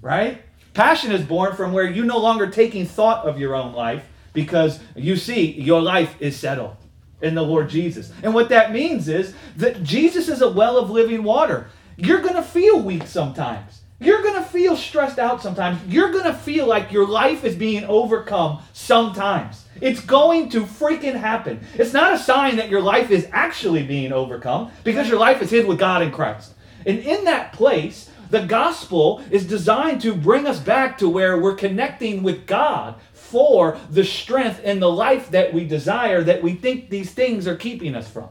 Right? 0.02 0.42
Passion 0.74 1.12
is 1.12 1.24
born 1.24 1.56
from 1.56 1.72
where 1.72 1.90
you're 1.90 2.06
no 2.06 2.18
longer 2.18 2.48
taking 2.48 2.86
thought 2.86 3.26
of 3.26 3.40
your 3.40 3.56
own 3.56 3.74
life 3.74 4.06
because 4.34 4.80
you 4.96 5.16
see 5.16 5.52
your 5.52 5.82
life 5.82 6.16
is 6.20 6.38
settled 6.38 6.76
in 7.22 7.36
the 7.36 7.42
Lord 7.42 7.70
Jesus. 7.70 8.12
And 8.24 8.34
what 8.34 8.50
that 8.50 8.72
means 8.72 9.08
is 9.08 9.34
that 9.58 9.84
Jesus 9.84 10.28
is 10.28 10.42
a 10.42 10.50
well 10.50 10.78
of 10.78 10.90
living 10.90 11.24
water. 11.24 11.70
You're 11.98 12.22
going 12.22 12.36
to 12.36 12.44
feel 12.44 12.82
weak 12.82 13.08
sometimes. 13.08 13.82
You're 14.00 14.22
going 14.22 14.36
to 14.36 14.50
feel 14.50 14.76
stressed 14.76 15.20
out 15.20 15.42
sometimes. 15.42 15.82
You're 15.88 16.12
going 16.12 16.26
to 16.26 16.34
feel 16.34 16.68
like 16.68 16.92
your 16.92 17.08
life 17.08 17.46
is 17.46 17.56
being 17.56 17.86
overcome 17.86 18.62
sometimes. 18.74 19.66
It's 19.80 20.02
going 20.02 20.50
to 20.50 20.64
freaking 20.64 21.16
happen. 21.16 21.62
It's 21.76 21.94
not 21.94 22.14
a 22.14 22.20
sign 22.20 22.58
that 22.58 22.70
your 22.70 22.82
life 22.82 23.10
is 23.10 23.28
actually 23.32 23.84
being 23.84 24.12
overcome 24.12 24.72
because 24.84 25.08
your 25.08 25.20
life 25.20 25.42
is 25.42 25.52
hid 25.52 25.66
with 25.66 25.80
God 25.80 26.02
in 26.02 26.12
Christ. 26.12 26.54
And 26.86 27.00
in 27.00 27.24
that 27.26 27.54
place, 27.54 28.10
the 28.30 28.46
gospel 28.46 29.24
is 29.32 29.46
designed 29.46 30.02
to 30.02 30.14
bring 30.14 30.46
us 30.46 30.60
back 30.60 30.98
to 30.98 31.10
where 31.10 31.40
we're 31.40 31.56
connecting 31.56 32.22
with 32.22 32.46
God 32.46 32.96
for 33.14 33.78
the 33.90 34.04
strength 34.04 34.62
and 34.64 34.82
the 34.82 34.92
life 34.92 35.32
that 35.32 35.54
we 35.54 35.66
desire 35.66 36.24
that 36.24 36.44
we 36.44 36.54
think 36.54 36.90
these 36.90 37.12
things 37.12 37.48
are 37.48 37.56
keeping 37.56 37.96
us 37.96 38.10
from. 38.10 38.30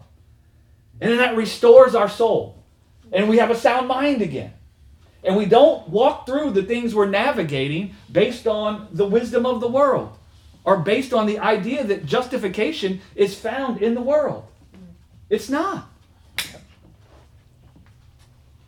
And 1.01 1.11
then 1.11 1.19
that 1.19 1.37
restores 1.37 1.95
our 1.95 2.09
soul. 2.09 2.64
And 3.15 3.29
we 3.29 3.39
have 3.39 3.51
a 3.51 3.57
sound 3.57 3.89
mind 3.89 4.21
again. 4.21 4.53
And 5.23 5.37
we 5.37 5.47
don't 5.47 5.89
walk 5.89 6.27
through 6.27 6.51
the 6.51 6.65
things 6.65 6.95
we're 6.95 7.07
navigating 7.07 7.95
based 8.13 8.47
on 8.47 8.89
the 8.93 9.07
wisdom 9.07 9.47
of 9.47 9.61
the 9.61 9.69
world 9.69 10.19
or 10.65 10.79
based 10.79 11.15
on 11.15 11.27
the 11.27 11.39
idea 11.39 11.85
that 11.85 12.05
justification 12.05 13.01
is 13.15 13.35
found 13.35 13.81
in 13.81 13.95
the 13.95 14.03
world. 14.03 14.45
It's 15.31 15.49
not. 15.49 15.89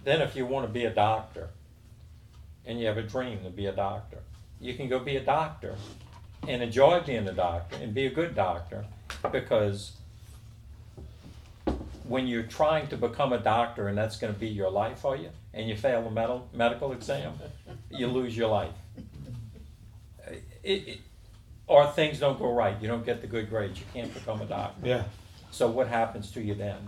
Then 0.04 0.22
if 0.22 0.36
you 0.36 0.46
want 0.46 0.66
to 0.66 0.72
be 0.72 0.84
a 0.84 0.94
doctor 0.94 1.48
and 2.64 2.78
you 2.78 2.86
have 2.86 2.96
a 2.96 3.02
dream 3.02 3.42
to 3.42 3.50
be 3.50 3.66
a 3.66 3.72
doctor, 3.72 4.18
you 4.60 4.74
can 4.74 4.88
go 4.88 5.00
be 5.00 5.16
a 5.16 5.20
doctor 5.20 5.74
and 6.46 6.62
enjoy 6.62 7.00
being 7.00 7.26
a 7.26 7.32
doctor 7.32 7.76
and 7.82 7.92
be 7.92 8.06
a 8.06 8.10
good 8.10 8.34
doctor 8.34 8.84
because 9.32 9.92
when 12.08 12.26
you're 12.26 12.44
trying 12.44 12.86
to 12.88 12.96
become 12.96 13.32
a 13.32 13.38
doctor 13.38 13.88
and 13.88 13.96
that's 13.96 14.16
going 14.16 14.32
to 14.32 14.38
be 14.38 14.48
your 14.48 14.70
life 14.70 14.98
for 14.98 15.16
you 15.16 15.30
and 15.52 15.68
you 15.68 15.76
fail 15.76 16.02
the 16.02 16.10
medical 16.10 16.48
medical 16.52 16.92
exam, 16.92 17.34
you 17.90 18.06
lose 18.06 18.36
your 18.36 18.48
life. 18.48 18.74
It, 20.62 20.88
it, 20.88 20.98
or 21.66 21.86
things 21.86 22.20
don't 22.20 22.38
go 22.38 22.52
right, 22.52 22.80
you 22.80 22.88
don't 22.88 23.04
get 23.04 23.20
the 23.20 23.26
good 23.26 23.48
grades, 23.48 23.78
you 23.78 23.86
can't 23.92 24.12
become 24.12 24.40
a 24.40 24.46
doctor. 24.46 24.86
Yeah. 24.86 25.04
So 25.50 25.68
what 25.68 25.88
happens 25.88 26.30
to 26.32 26.42
you 26.42 26.54
then? 26.54 26.78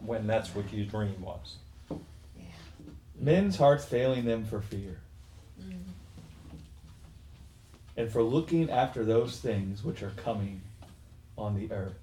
when 0.00 0.26
that's 0.26 0.54
what 0.54 0.72
your 0.72 0.86
dream 0.86 1.20
was. 1.20 1.56
Men's 3.18 3.56
hearts 3.56 3.84
failing 3.84 4.24
them 4.24 4.44
for 4.46 4.62
fear. 4.62 5.00
Mm. 5.62 5.82
And 7.96 8.10
for 8.10 8.22
looking 8.22 8.70
after 8.70 9.04
those 9.04 9.38
things 9.38 9.84
which 9.84 10.02
are 10.02 10.12
coming 10.16 10.62
on 11.36 11.54
the 11.54 11.70
earth. 11.72 11.98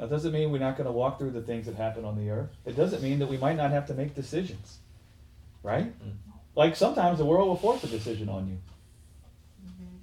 That 0.00 0.08
doesn't 0.08 0.32
mean 0.32 0.50
we're 0.50 0.58
not 0.58 0.78
going 0.78 0.86
to 0.86 0.92
walk 0.92 1.18
through 1.18 1.32
the 1.32 1.42
things 1.42 1.66
that 1.66 1.74
happen 1.74 2.06
on 2.06 2.16
the 2.16 2.30
earth. 2.30 2.48
It 2.64 2.74
doesn't 2.74 3.02
mean 3.02 3.18
that 3.18 3.28
we 3.28 3.36
might 3.36 3.58
not 3.58 3.70
have 3.70 3.86
to 3.88 3.94
make 3.94 4.14
decisions. 4.14 4.78
Right? 5.62 5.88
Mm-hmm. 5.88 6.30
Like 6.54 6.74
sometimes 6.74 7.18
the 7.18 7.26
world 7.26 7.48
will 7.48 7.58
force 7.58 7.84
a 7.84 7.86
decision 7.86 8.30
on 8.30 8.48
you. 8.48 8.58
Mm-hmm. 9.66 9.96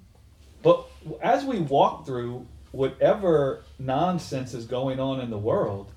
But 0.62 0.86
as 1.20 1.44
we 1.44 1.58
walk 1.58 2.06
through 2.06 2.46
whatever 2.70 3.64
nonsense 3.80 4.54
is 4.54 4.66
going 4.66 5.00
on 5.00 5.20
in 5.20 5.30
the 5.30 5.38
world, 5.38 5.90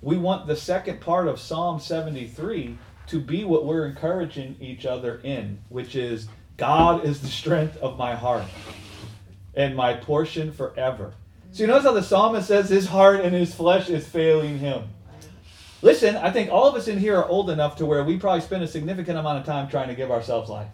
we 0.00 0.16
want 0.16 0.46
the 0.46 0.56
second 0.56 1.02
part 1.02 1.28
of 1.28 1.38
Psalm 1.38 1.78
73 1.80 2.78
to 3.08 3.20
be 3.20 3.44
what 3.44 3.66
we're 3.66 3.84
encouraging 3.84 4.56
each 4.58 4.86
other 4.86 5.20
in, 5.22 5.58
which 5.68 5.96
is 5.96 6.28
God 6.56 7.04
is 7.04 7.20
the 7.20 7.28
strength 7.28 7.76
of 7.76 7.98
my 7.98 8.14
heart 8.14 8.46
and 9.54 9.76
my 9.76 9.92
portion 9.92 10.50
forever. 10.50 11.12
So 11.54 11.62
you 11.62 11.68
notice 11.68 11.84
how 11.84 11.92
the 11.92 12.02
psalmist 12.02 12.48
says 12.48 12.68
his 12.68 12.88
heart 12.88 13.20
and 13.20 13.32
his 13.32 13.54
flesh 13.54 13.88
is 13.88 14.04
failing 14.04 14.58
him. 14.58 14.88
Listen, 15.82 16.16
I 16.16 16.32
think 16.32 16.50
all 16.50 16.66
of 16.66 16.74
us 16.74 16.88
in 16.88 16.98
here 16.98 17.16
are 17.16 17.28
old 17.28 17.48
enough 17.48 17.76
to 17.76 17.86
where 17.86 18.02
we 18.02 18.16
probably 18.16 18.40
spend 18.40 18.64
a 18.64 18.66
significant 18.66 19.16
amount 19.16 19.38
of 19.38 19.46
time 19.46 19.68
trying 19.68 19.86
to 19.86 19.94
give 19.94 20.10
ourselves 20.10 20.50
life. 20.50 20.66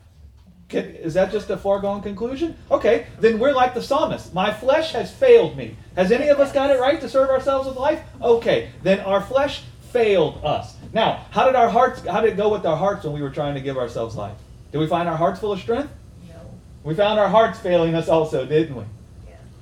Is 0.71 1.13
that 1.13 1.33
just 1.33 1.51
a 1.51 1.59
foregone 1.59 2.01
conclusion? 2.01 2.57
Okay, 2.71 3.09
then 3.19 3.39
we're 3.39 3.53
like 3.53 3.75
the 3.75 3.83
psalmist. 3.83 4.33
My 4.33 4.55
flesh 4.55 4.93
has 4.93 5.13
failed 5.13 5.55
me. 5.55 5.77
Has 5.97 6.13
any 6.13 6.29
of 6.29 6.41
us 6.41 6.51
got 6.51 6.71
it 6.71 6.81
right 6.81 6.99
to 7.03 7.11
serve 7.11 7.29
ourselves 7.29 7.69
with 7.69 7.77
life? 7.77 8.03
Okay, 8.23 8.71
then 8.83 9.01
our 9.01 9.21
flesh 9.21 9.65
failed 9.93 10.43
us. 10.43 10.77
Now, 10.95 11.27
how 11.31 11.45
did 11.45 11.57
our 11.57 11.69
hearts? 11.69 12.07
How 12.07 12.23
did 12.23 12.33
it 12.33 12.37
go 12.39 12.49
with 12.49 12.65
our 12.65 12.77
hearts 12.79 13.05
when 13.05 13.13
we 13.13 13.21
were 13.21 13.29
trying 13.29 13.55
to 13.55 13.61
give 13.61 13.77
ourselves 13.77 14.17
life? 14.17 14.39
Did 14.73 14.79
we 14.79 14.87
find 14.87 15.11
our 15.11 15.17
hearts 15.19 15.41
full 15.41 15.53
of 15.53 15.61
strength? 15.61 15.93
No, 16.27 16.41
We 16.85 16.95
found 16.95 17.21
our 17.21 17.29
hearts 17.29 17.59
failing 17.59 17.95
us 17.95 18.09
also, 18.09 18.47
didn't 18.47 18.77
we? 18.77 18.85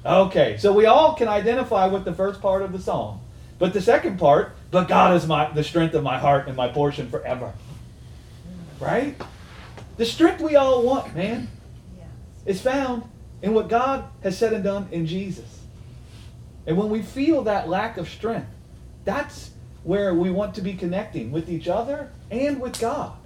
Okay, 0.04 0.56
so 0.58 0.72
we 0.72 0.86
all 0.86 1.14
can 1.14 1.28
identify 1.28 1.86
with 1.86 2.04
the 2.04 2.14
first 2.14 2.40
part 2.40 2.62
of 2.62 2.72
the 2.72 2.78
psalm. 2.78 3.20
But 3.58 3.72
the 3.72 3.80
second 3.80 4.18
part, 4.18 4.54
but 4.70 4.86
God 4.86 5.16
is 5.16 5.26
my 5.26 5.50
the 5.50 5.64
strength 5.64 5.94
of 5.94 6.02
my 6.02 6.18
heart 6.18 6.46
and 6.46 6.56
my 6.56 6.68
portion 6.68 7.10
forever. 7.10 7.52
Right? 8.78 9.20
The 9.96 10.06
strength 10.06 10.40
we 10.40 10.54
all 10.54 10.82
want, 10.82 11.16
man, 11.16 11.48
is 12.46 12.60
found 12.60 13.02
in 13.42 13.52
what 13.52 13.68
God 13.68 14.04
has 14.22 14.38
said 14.38 14.52
and 14.52 14.62
done 14.62 14.88
in 14.92 15.06
Jesus. 15.06 15.60
And 16.66 16.76
when 16.76 16.88
we 16.88 17.02
feel 17.02 17.42
that 17.42 17.68
lack 17.68 17.96
of 17.96 18.08
strength, 18.08 18.50
that's 19.04 19.50
where 19.82 20.14
we 20.14 20.30
want 20.30 20.54
to 20.54 20.60
be 20.60 20.74
connecting 20.74 21.32
with 21.32 21.48
each 21.48 21.66
other 21.66 22.12
and 22.30 22.60
with 22.60 22.78
God. 22.78 23.16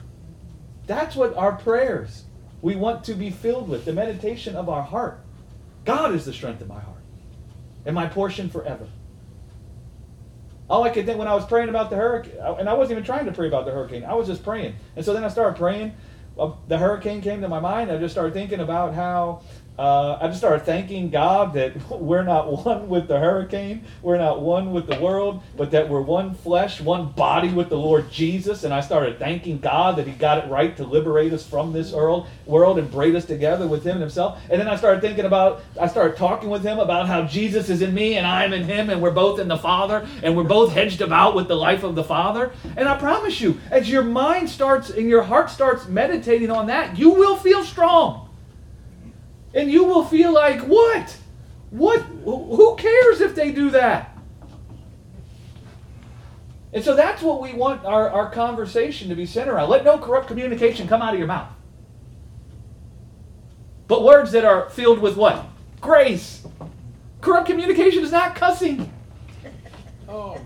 That's 0.86 1.14
what 1.14 1.36
our 1.36 1.52
prayers 1.52 2.24
we 2.62 2.76
want 2.76 3.04
to 3.04 3.14
be 3.14 3.30
filled 3.30 3.68
with, 3.68 3.84
the 3.84 3.92
meditation 3.92 4.54
of 4.54 4.68
our 4.68 4.82
heart. 4.82 5.20
God 5.84 6.14
is 6.14 6.24
the 6.24 6.32
strength 6.32 6.60
of 6.60 6.68
my 6.68 6.80
heart 6.80 7.02
and 7.84 7.94
my 7.94 8.06
portion 8.06 8.48
forever. 8.48 8.86
All 10.70 10.84
I 10.84 10.90
could 10.90 11.04
think 11.04 11.18
when 11.18 11.28
I 11.28 11.34
was 11.34 11.44
praying 11.44 11.68
about 11.68 11.90
the 11.90 11.96
hurricane, 11.96 12.36
and 12.58 12.68
I 12.68 12.74
wasn't 12.74 12.92
even 12.92 13.04
trying 13.04 13.26
to 13.26 13.32
pray 13.32 13.48
about 13.48 13.66
the 13.66 13.72
hurricane, 13.72 14.04
I 14.04 14.14
was 14.14 14.26
just 14.26 14.42
praying. 14.42 14.76
And 14.96 15.04
so 15.04 15.12
then 15.12 15.24
I 15.24 15.28
started 15.28 15.58
praying. 15.58 15.94
The 16.68 16.78
hurricane 16.78 17.20
came 17.20 17.42
to 17.42 17.48
my 17.48 17.60
mind. 17.60 17.90
I 17.90 17.98
just 17.98 18.14
started 18.14 18.32
thinking 18.32 18.60
about 18.60 18.94
how 18.94 19.42
uh, 19.78 20.18
I 20.20 20.26
just 20.26 20.38
started 20.38 20.66
thanking 20.66 21.08
God 21.08 21.54
that 21.54 21.90
we're 21.90 22.22
not 22.22 22.64
one 22.64 22.88
with 22.88 23.08
the 23.08 23.18
hurricane, 23.18 23.84
we're 24.02 24.18
not 24.18 24.40
one 24.42 24.72
with 24.72 24.86
the 24.86 25.00
world, 25.00 25.42
but 25.56 25.70
that 25.70 25.88
we're 25.88 26.02
one 26.02 26.34
flesh, 26.34 26.80
one 26.80 27.10
body 27.12 27.48
with 27.48 27.70
the 27.70 27.78
Lord 27.78 28.10
Jesus. 28.10 28.64
And 28.64 28.74
I 28.74 28.80
started 28.80 29.18
thanking 29.18 29.58
God 29.58 29.96
that 29.96 30.06
He 30.06 30.12
got 30.12 30.44
it 30.44 30.50
right 30.50 30.76
to 30.76 30.84
liberate 30.84 31.32
us 31.32 31.46
from 31.46 31.72
this 31.72 31.92
world, 31.92 32.26
world 32.44 32.78
and 32.78 32.90
braid 32.90 33.14
us 33.14 33.24
together 33.24 33.66
with 33.66 33.84
Him 33.84 33.92
and 33.92 34.02
Himself. 34.02 34.38
And 34.50 34.60
then 34.60 34.68
I 34.68 34.76
started 34.76 35.00
thinking 35.00 35.24
about, 35.24 35.62
I 35.80 35.86
started 35.86 36.18
talking 36.18 36.50
with 36.50 36.62
Him 36.62 36.78
about 36.78 37.08
how 37.08 37.22
Jesus 37.24 37.70
is 37.70 37.80
in 37.80 37.94
me 37.94 38.16
and 38.16 38.26
I'm 38.26 38.52
in 38.52 38.64
Him, 38.64 38.90
and 38.90 39.00
we're 39.00 39.10
both 39.10 39.40
in 39.40 39.48
the 39.48 39.56
Father, 39.56 40.06
and 40.22 40.36
we're 40.36 40.44
both 40.44 40.72
hedged 40.72 41.00
about 41.00 41.34
with 41.34 41.48
the 41.48 41.56
life 41.56 41.82
of 41.82 41.94
the 41.94 42.04
Father. 42.04 42.52
And 42.76 42.88
I 42.88 42.98
promise 42.98 43.40
you, 43.40 43.58
as 43.70 43.88
your 43.88 44.02
mind 44.02 44.50
starts 44.50 44.90
and 44.90 45.08
your 45.08 45.22
heart 45.22 45.50
starts 45.50 45.88
meditating 45.88 46.50
on 46.50 46.66
that, 46.66 46.98
you 46.98 47.10
will 47.10 47.36
feel 47.36 47.64
strong. 47.64 48.28
And 49.54 49.70
you 49.70 49.84
will 49.84 50.04
feel 50.04 50.32
like, 50.32 50.60
what? 50.60 51.16
What? 51.70 52.00
Who 52.24 52.76
cares 52.76 53.20
if 53.20 53.34
they 53.34 53.52
do 53.52 53.70
that? 53.70 54.16
And 56.72 56.82
so 56.82 56.96
that's 56.96 57.20
what 57.22 57.42
we 57.42 57.52
want 57.52 57.84
our, 57.84 58.08
our 58.08 58.30
conversation 58.30 59.10
to 59.10 59.14
be 59.14 59.26
centered 59.26 59.54
around. 59.54 59.68
Let 59.68 59.84
no 59.84 59.98
corrupt 59.98 60.28
communication 60.28 60.88
come 60.88 61.02
out 61.02 61.12
of 61.12 61.18
your 61.18 61.28
mouth. 61.28 61.50
But 63.88 64.04
words 64.04 64.32
that 64.32 64.44
are 64.44 64.70
filled 64.70 65.00
with 65.00 65.16
what? 65.16 65.44
Grace. 65.80 66.46
Corrupt 67.20 67.46
communication 67.46 68.02
is 68.02 68.10
not 68.10 68.34
cussing. 68.34 68.90
Oh, 70.08 70.38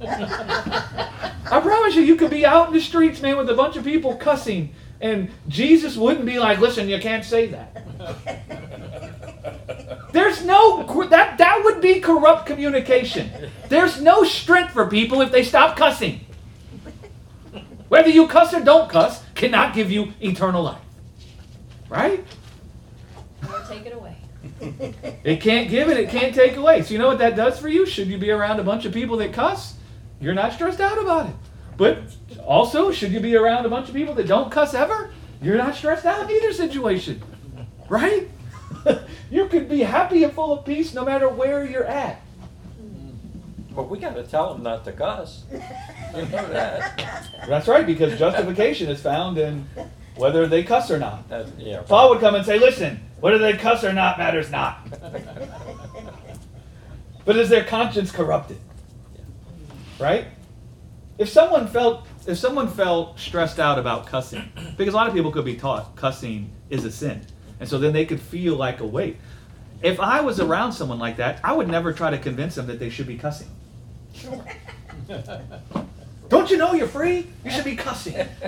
I 0.00 1.60
promise 1.62 1.94
you, 1.94 2.02
you 2.02 2.16
could 2.16 2.30
be 2.30 2.44
out 2.44 2.68
in 2.68 2.74
the 2.74 2.80
streets, 2.80 3.22
man, 3.22 3.36
with 3.36 3.48
a 3.48 3.54
bunch 3.54 3.76
of 3.76 3.84
people 3.84 4.16
cussing, 4.16 4.74
and 5.00 5.30
Jesus 5.48 5.96
wouldn't 5.96 6.26
be 6.26 6.38
like, 6.38 6.58
"Listen, 6.60 6.88
you 6.88 6.98
can't 6.98 7.24
say 7.24 7.46
that." 7.48 7.84
There's 10.12 10.44
no 10.44 10.84
that 11.10 11.38
that 11.38 11.62
would 11.64 11.80
be 11.80 12.00
corrupt 12.00 12.46
communication. 12.46 13.30
There's 13.68 14.00
no 14.00 14.22
strength 14.24 14.72
for 14.72 14.86
people 14.86 15.20
if 15.20 15.32
they 15.32 15.42
stop 15.42 15.76
cussing. 15.76 16.20
Whether 17.88 18.10
you 18.10 18.26
cuss 18.26 18.54
or 18.54 18.60
don't 18.60 18.88
cuss 18.88 19.22
cannot 19.34 19.74
give 19.74 19.90
you 19.90 20.12
eternal 20.20 20.62
life. 20.62 20.80
Right? 21.88 22.24
Or 23.48 23.60
take 23.68 23.86
it 23.86 23.94
away. 23.94 24.16
It 25.24 25.40
can't 25.40 25.68
give 25.68 25.88
it, 25.88 25.98
it 25.98 26.08
can't 26.08 26.34
take 26.34 26.56
away. 26.56 26.82
So 26.82 26.92
you 26.92 26.98
know 26.98 27.08
what 27.08 27.18
that 27.18 27.36
does 27.36 27.58
for 27.58 27.68
you? 27.68 27.84
Should 27.86 28.08
you 28.08 28.18
be 28.18 28.30
around 28.30 28.60
a 28.60 28.64
bunch 28.64 28.84
of 28.84 28.92
people 28.92 29.16
that 29.18 29.32
cuss? 29.32 29.74
You're 30.20 30.34
not 30.34 30.52
stressed 30.52 30.80
out 30.80 30.98
about 30.98 31.26
it. 31.26 31.34
But 31.76 31.98
also, 32.44 32.92
should 32.92 33.12
you 33.12 33.20
be 33.20 33.36
around 33.36 33.66
a 33.66 33.68
bunch 33.68 33.88
of 33.88 33.94
people 33.94 34.14
that 34.14 34.26
don't 34.26 34.50
cuss 34.50 34.74
ever? 34.74 35.10
You're 35.42 35.56
not 35.56 35.74
stressed 35.74 36.04
out 36.06 36.22
in 36.22 36.36
either 36.36 36.52
situation. 36.52 37.22
Right? 37.88 38.28
you 39.30 39.46
could 39.48 39.68
be 39.68 39.80
happy 39.80 40.24
and 40.24 40.32
full 40.32 40.52
of 40.52 40.64
peace 40.64 40.94
no 40.94 41.04
matter 41.04 41.28
where 41.28 41.64
you're 41.64 41.84
at. 41.84 42.20
But 43.74 43.90
we 43.90 43.98
gotta 43.98 44.22
tell 44.22 44.54
them 44.54 44.62
not 44.62 44.84
to 44.84 44.92
cuss. 44.92 45.44
You 45.50 45.58
know 45.58 46.48
that. 46.48 47.28
That's 47.48 47.66
right, 47.66 47.84
because 47.84 48.16
justification 48.18 48.88
is 48.88 49.00
found 49.00 49.36
in 49.36 49.66
whether 50.14 50.46
they 50.46 50.62
cuss 50.62 50.90
or 50.90 50.98
not. 50.98 51.28
That- 51.28 51.48
yeah. 51.58 51.82
Paul 51.82 52.10
would 52.10 52.20
come 52.20 52.36
and 52.36 52.46
say, 52.46 52.58
listen, 52.58 53.00
whether 53.18 53.38
they 53.38 53.54
cuss 53.54 53.82
or 53.82 53.92
not 53.92 54.18
matters 54.18 54.50
not. 54.50 54.86
But 57.24 57.36
is 57.36 57.48
their 57.48 57.64
conscience 57.64 58.12
corrupted? 58.12 58.58
Right? 59.98 60.26
If 61.18 61.28
someone 61.28 61.68
felt 61.68 62.06
if 62.26 62.38
someone 62.38 62.68
felt 62.68 63.18
stressed 63.18 63.60
out 63.60 63.78
about 63.78 64.06
cussing, 64.06 64.50
because 64.76 64.94
a 64.94 64.96
lot 64.96 65.08
of 65.08 65.14
people 65.14 65.30
could 65.30 65.44
be 65.44 65.56
taught 65.56 65.94
cussing 65.96 66.50
is 66.70 66.84
a 66.84 66.90
sin. 66.90 67.20
And 67.60 67.68
so 67.68 67.78
then 67.78 67.92
they 67.92 68.04
could 68.06 68.20
feel 68.20 68.56
like 68.56 68.80
a 68.80 68.86
weight. 68.86 69.18
If 69.82 70.00
I 70.00 70.20
was 70.22 70.40
around 70.40 70.72
someone 70.72 70.98
like 70.98 71.18
that, 71.18 71.40
I 71.44 71.52
would 71.52 71.68
never 71.68 71.92
try 71.92 72.10
to 72.10 72.18
convince 72.18 72.54
them 72.54 72.66
that 72.66 72.78
they 72.78 72.90
should 72.90 73.06
be 73.06 73.16
cussing. 73.16 73.48
Don't 76.28 76.50
you 76.50 76.56
know 76.56 76.72
you're 76.72 76.88
free? 76.88 77.26
You 77.44 77.50
should 77.50 77.64
be 77.64 77.76
cussing. 77.76 78.14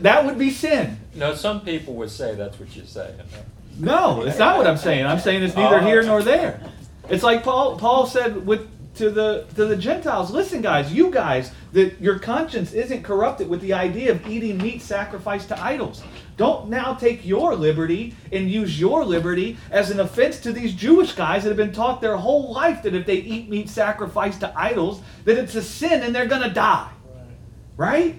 that 0.00 0.22
would 0.24 0.38
be 0.38 0.50
sin. 0.50 0.98
No, 1.14 1.34
some 1.34 1.60
people 1.60 1.94
would 1.94 2.10
say 2.10 2.34
that's 2.34 2.58
what 2.58 2.74
you're 2.74 2.86
saying. 2.86 3.18
No, 3.78 4.22
it's 4.22 4.38
not 4.38 4.56
what 4.56 4.66
I'm 4.66 4.78
saying. 4.78 5.04
I'm 5.04 5.18
saying 5.18 5.42
it's 5.42 5.54
neither 5.54 5.80
oh. 5.80 5.86
here 5.86 6.02
nor 6.02 6.22
there. 6.22 6.62
It's 7.08 7.22
like 7.22 7.44
Paul 7.44 7.78
Paul 7.78 8.06
said 8.06 8.46
with 8.46 8.68
to 8.96 9.10
the 9.10 9.46
to 9.54 9.66
the 9.66 9.76
Gentiles, 9.76 10.30
listen 10.30 10.62
guys, 10.62 10.92
you 10.92 11.10
guys, 11.10 11.52
that 11.72 12.00
your 12.00 12.18
conscience 12.18 12.72
isn't 12.72 13.02
corrupted 13.02 13.48
with 13.48 13.60
the 13.60 13.72
idea 13.72 14.10
of 14.10 14.26
eating 14.26 14.58
meat 14.58 14.82
sacrificed 14.82 15.48
to 15.48 15.62
idols. 15.62 16.02
Don't 16.36 16.68
now 16.68 16.94
take 16.94 17.24
your 17.24 17.54
liberty 17.54 18.14
and 18.32 18.50
use 18.50 18.78
your 18.78 19.04
liberty 19.04 19.56
as 19.70 19.90
an 19.90 20.00
offense 20.00 20.40
to 20.40 20.52
these 20.52 20.74
Jewish 20.74 21.12
guys 21.12 21.44
that 21.44 21.50
have 21.50 21.56
been 21.56 21.72
taught 21.72 22.00
their 22.00 22.16
whole 22.16 22.52
life 22.52 22.82
that 22.82 22.94
if 22.94 23.06
they 23.06 23.16
eat 23.16 23.48
meat 23.48 23.68
sacrificed 23.68 24.40
to 24.40 24.58
idols, 24.58 25.00
that 25.24 25.38
it's 25.38 25.54
a 25.54 25.62
sin 25.62 26.02
and 26.02 26.14
they're 26.14 26.26
gonna 26.26 26.52
die. 26.52 26.90
Right? 27.76 28.18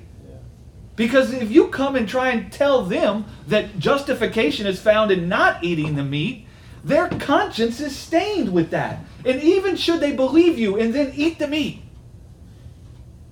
Because 0.96 1.32
if 1.32 1.52
you 1.52 1.68
come 1.68 1.96
and 1.96 2.10
try 2.10 2.32
and 2.32 2.52
tell 2.52 2.84
them 2.84 3.26
that 3.48 3.78
justification 3.78 4.66
is 4.66 4.82
found 4.82 5.12
in 5.12 5.30
not 5.30 5.64
eating 5.64 5.96
the 5.96 6.04
meat, 6.04 6.47
their 6.84 7.10
conscience 7.10 7.80
is 7.80 7.96
stained 7.96 8.54
with 8.54 8.70
that. 8.72 9.04
And 9.26 9.42
even 9.42 9.76
should 9.76 10.00
they 10.00 10.14
believe 10.14 10.58
you 10.58 10.78
and 10.78 10.94
then 10.94 11.12
eat 11.16 11.40
the 11.40 11.48
meat, 11.48 11.82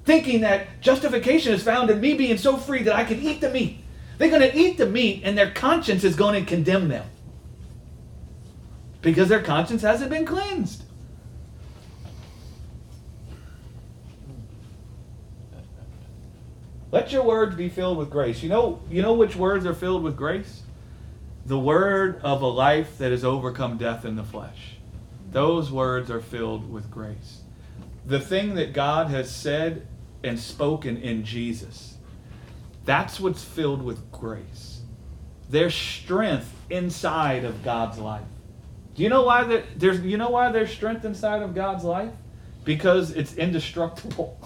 thinking 0.04 0.42
that 0.42 0.82
justification 0.82 1.54
is 1.54 1.64
found 1.64 1.90
in 1.90 2.02
me 2.02 2.16
being 2.16 2.38
so 2.38 2.58
free 2.58 2.84
that 2.84 2.96
I 2.96 3.04
can 3.04 3.22
eat 3.22 3.42
the 3.42 3.50
meat, 3.50 3.78
they're 4.18 4.30
going 4.30 4.42
to 4.42 4.58
eat 4.58 4.78
the 4.78 4.86
meat 4.86 5.22
and 5.24 5.38
their 5.38 5.52
conscience 5.52 6.04
is 6.04 6.16
going 6.16 6.44
to 6.44 6.50
condemn 6.50 6.88
them 6.90 7.06
because 9.02 9.30
their 9.30 9.42
conscience 9.42 9.84
hasn't 9.84 10.10
been 10.10 10.26
cleansed. 10.26 10.84
Let 16.92 17.12
your 17.12 17.24
words 17.24 17.56
be 17.56 17.70
filled 17.70 17.98
with 17.98 18.10
grace. 18.10 18.42
You 18.42 18.50
know, 18.50 18.80
you 18.90 19.02
know 19.02 19.14
which 19.14 19.36
words 19.36 19.66
are 19.66 19.74
filled 19.74 20.02
with 20.02 20.16
grace? 20.16 20.64
The 21.46 21.60
word 21.60 22.20
of 22.24 22.42
a 22.42 22.48
life 22.48 22.98
that 22.98 23.12
has 23.12 23.24
overcome 23.24 23.78
death 23.78 24.04
in 24.04 24.16
the 24.16 24.24
flesh. 24.24 24.78
Those 25.32 25.72
words 25.72 26.10
are 26.10 26.22
filled 26.22 26.72
with 26.72 26.90
grace. 26.90 27.42
The 28.06 28.20
thing 28.20 28.56
that 28.56 28.74
God 28.74 29.08
has 29.08 29.30
said 29.30 29.88
and 30.24 30.40
spoken 30.40 30.98
in 30.98 31.24
Jesus, 31.24 31.98
that's 32.84 33.20
what's 33.20 33.44
filled 33.44 33.84
with 33.84 34.12
grace. 34.12 34.82
There's 35.50 35.76
strength 35.76 36.52
inside 36.70 37.44
of 37.44 37.64
God's 37.64 38.00
life. 38.00 38.24
Do 38.96 39.04
you 39.04 39.10
know 39.10 39.24
why 39.24 39.64
there's 39.76 40.00
you 40.02 40.18
know 40.18 40.30
why 40.30 40.52
there's 40.52 40.72
strength 40.72 41.06
inside 41.06 41.42
of 41.42 41.54
God's 41.54 41.84
life? 41.84 42.14
Because 42.66 43.12
it's 43.12 43.36
indestructible. 43.36 44.38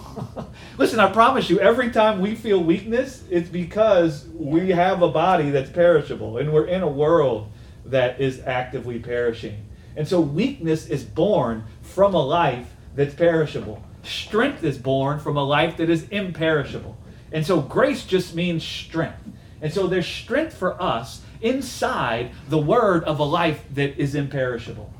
Listen, 0.78 1.00
I 1.00 1.10
promise 1.10 1.50
you, 1.50 1.58
every 1.58 1.90
time 1.90 2.20
we 2.20 2.34
feel 2.34 2.62
weakness, 2.62 3.24
it's 3.30 3.48
because 3.48 4.26
we 4.34 4.70
have 4.70 5.02
a 5.02 5.08
body 5.08 5.50
that's 5.50 5.70
perishable 5.70 6.38
and 6.38 6.52
we're 6.52 6.66
in 6.66 6.82
a 6.82 6.88
world 6.88 7.50
that 7.86 8.20
is 8.20 8.40
actively 8.40 8.98
perishing. 8.98 9.66
And 9.96 10.06
so 10.06 10.20
weakness 10.20 10.86
is 10.86 11.02
born 11.02 11.64
from 11.82 12.14
a 12.14 12.22
life 12.22 12.68
that's 12.94 13.14
perishable. 13.14 13.82
Strength 14.02 14.64
is 14.64 14.78
born 14.78 15.18
from 15.18 15.36
a 15.36 15.42
life 15.42 15.76
that 15.78 15.90
is 15.90 16.08
imperishable. 16.08 16.96
And 17.32 17.46
so 17.46 17.60
grace 17.60 18.04
just 18.04 18.34
means 18.34 18.64
strength. 18.64 19.28
And 19.62 19.72
so 19.72 19.86
there's 19.86 20.06
strength 20.06 20.54
for 20.54 20.80
us 20.80 21.22
inside 21.40 22.30
the 22.48 22.58
word 22.58 23.04
of 23.04 23.18
a 23.18 23.24
life 23.24 23.62
that 23.74 23.98
is 23.98 24.14
imperishable. 24.14 24.92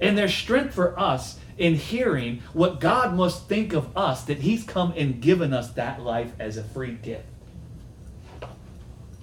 And 0.00 0.18
there's 0.18 0.34
strength 0.34 0.74
for 0.74 0.98
us 0.98 1.38
in 1.62 1.76
hearing 1.76 2.42
what 2.52 2.80
God 2.80 3.14
must 3.14 3.48
think 3.48 3.72
of 3.72 3.96
us 3.96 4.24
that 4.24 4.38
He's 4.38 4.64
come 4.64 4.92
and 4.96 5.22
given 5.22 5.54
us 5.54 5.70
that 5.74 6.02
life 6.02 6.32
as 6.40 6.56
a 6.56 6.64
free 6.64 6.90
gift. 6.90 7.24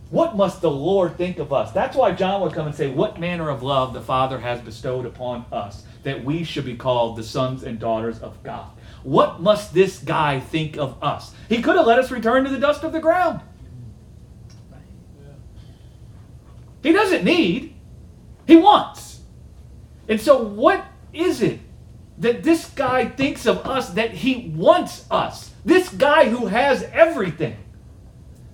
What 0.10 0.38
must 0.38 0.62
the 0.62 0.72
Lord 0.72 1.18
think 1.18 1.38
of 1.38 1.52
us? 1.52 1.74
That's 1.74 1.98
why 1.98 2.14
John 2.14 2.40
would 2.42 2.54
come 2.54 2.66
and 2.66 2.74
say, 2.74 2.88
What 2.88 3.20
manner 3.20 3.50
of 3.50 3.62
love 3.62 3.94
the 3.94 4.00
Father 4.00 4.40
has 4.40 4.62
bestowed 4.62 5.06
upon 5.06 5.46
us, 5.52 5.84
that 6.04 6.24
we 6.24 6.46
should 6.46 6.64
be 6.64 6.78
called 6.78 7.18
the 7.18 7.24
sons 7.24 7.64
and 7.64 7.78
daughters 7.78 8.20
of 8.20 8.42
God. 8.42 8.72
What 9.04 9.42
must 9.42 9.74
this 9.74 10.00
guy 10.00 10.40
think 10.40 10.78
of 10.78 11.04
us? 11.04 11.36
He 11.50 11.62
could 11.62 11.76
have 11.76 11.86
let 11.88 12.00
us 12.00 12.10
return 12.10 12.46
to 12.46 12.50
the 12.50 12.58
dust 12.58 12.86
of 12.86 12.94
the 12.94 13.02
ground. 13.02 13.42
He 16.82 16.94
doesn't 16.94 17.26
need, 17.26 17.76
he 18.48 18.56
wants. 18.56 19.20
And 20.08 20.22
so, 20.22 20.42
what 20.42 20.86
is 21.12 21.42
it 21.42 21.60
that 22.20 22.44
this 22.44 22.70
guy 22.70 23.06
thinks 23.06 23.46
of 23.46 23.66
us 23.66 23.92
that 23.92 24.12
he 24.12 24.54
wants 24.56 25.06
us? 25.10 25.52
This 25.66 25.90
guy 25.90 26.30
who 26.30 26.48
has 26.48 26.84
everything. 26.84 27.58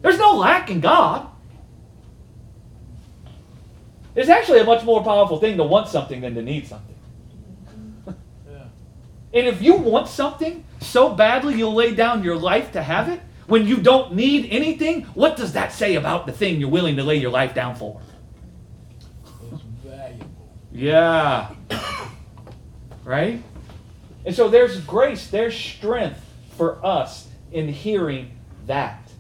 There's 0.02 0.20
no 0.20 0.36
lack 0.36 0.70
in 0.70 0.82
God. 0.82 1.28
It's 4.16 4.30
actually 4.30 4.60
a 4.60 4.64
much 4.64 4.84
more 4.84 5.04
powerful 5.04 5.40
thing 5.40 5.58
to 5.58 5.64
want 5.64 5.90
something 5.90 6.22
than 6.22 6.36
to 6.36 6.42
need 6.42 6.68
something. 6.68 6.96
Yeah. 8.08 8.14
And 9.34 9.48
if 9.48 9.62
you 9.62 9.76
want 9.76 10.08
something 10.08 10.64
so 10.80 11.14
badly 11.14 11.56
you'll 11.56 11.74
lay 11.74 11.94
down 11.94 12.24
your 12.24 12.38
life 12.38 12.72
to 12.74 12.82
have 12.82 13.10
it, 13.10 13.20
when 13.48 13.68
you 13.68 13.78
don't 13.78 14.14
need 14.14 14.48
anything, 14.50 15.04
what 15.14 15.36
does 15.36 15.54
that 15.54 15.72
say 15.72 15.96
about 15.96 16.26
the 16.26 16.32
thing 16.32 16.60
you're 16.60 16.70
willing 16.70 16.96
to 16.96 17.04
lay 17.04 17.18
your 17.18 17.32
life 17.32 17.54
down 17.54 17.76
for? 17.76 18.02
It's 19.52 19.62
valuable. 19.84 20.28
Yeah. 20.72 21.50
Right? 23.04 23.44
And 24.26 24.36
so 24.36 24.50
there's 24.50 24.80
grace, 24.82 25.28
there's 25.28 25.56
strength 25.56 26.22
for 26.58 26.84
us 26.86 27.28
in 27.52 27.68
hearing 27.68 28.32
that. 28.66 29.12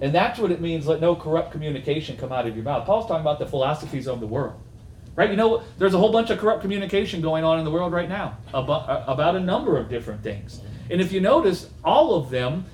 And 0.00 0.14
that's 0.14 0.38
what 0.38 0.50
it 0.50 0.60
means 0.60 0.86
let 0.86 1.00
no 1.00 1.14
corrupt 1.14 1.52
communication 1.52 2.16
come 2.16 2.32
out 2.32 2.46
of 2.46 2.56
your 2.56 2.64
mouth. 2.64 2.86
Paul's 2.86 3.06
talking 3.06 3.20
about 3.20 3.38
the 3.38 3.46
philosophies 3.46 4.08
of 4.08 4.20
the 4.20 4.26
world. 4.26 4.58
Right? 5.16 5.30
You 5.30 5.36
know, 5.36 5.62
there's 5.76 5.92
a 5.92 5.98
whole 5.98 6.12
bunch 6.12 6.30
of 6.30 6.38
corrupt 6.38 6.62
communication 6.62 7.20
going 7.20 7.44
on 7.44 7.58
in 7.58 7.64
the 7.64 7.70
world 7.70 7.92
right 7.92 8.08
now 8.08 8.38
about, 8.54 8.88
uh, 8.88 9.04
about 9.06 9.36
a 9.36 9.40
number 9.40 9.76
of 9.76 9.90
different 9.90 10.22
things. 10.22 10.62
And 10.88 11.00
if 11.00 11.12
you 11.12 11.20
notice, 11.20 11.68
all 11.84 12.14
of 12.14 12.30
them, 12.30 12.64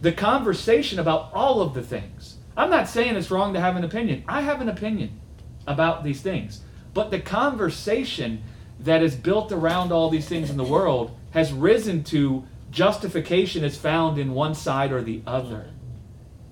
the 0.00 0.10
conversation 0.10 0.98
about 0.98 1.32
all 1.32 1.60
of 1.60 1.74
the 1.74 1.82
things. 1.82 2.38
I'm 2.56 2.70
not 2.70 2.88
saying 2.88 3.14
it's 3.14 3.30
wrong 3.30 3.54
to 3.54 3.60
have 3.60 3.76
an 3.76 3.84
opinion. 3.84 4.24
I 4.26 4.40
have 4.40 4.60
an 4.60 4.68
opinion 4.68 5.20
about 5.66 6.02
these 6.02 6.20
things. 6.20 6.60
But 6.92 7.10
the 7.10 7.20
conversation 7.20 8.42
that 8.82 9.02
is 9.02 9.14
built 9.14 9.52
around 9.52 9.92
all 9.92 10.10
these 10.10 10.28
things 10.28 10.50
in 10.50 10.56
the 10.56 10.64
world 10.64 11.16
has 11.32 11.52
risen 11.52 12.04
to 12.04 12.44
justification 12.70 13.64
is 13.64 13.76
found 13.76 14.18
in 14.18 14.32
one 14.32 14.54
side 14.54 14.92
or 14.92 15.02
the 15.02 15.22
other. 15.26 15.70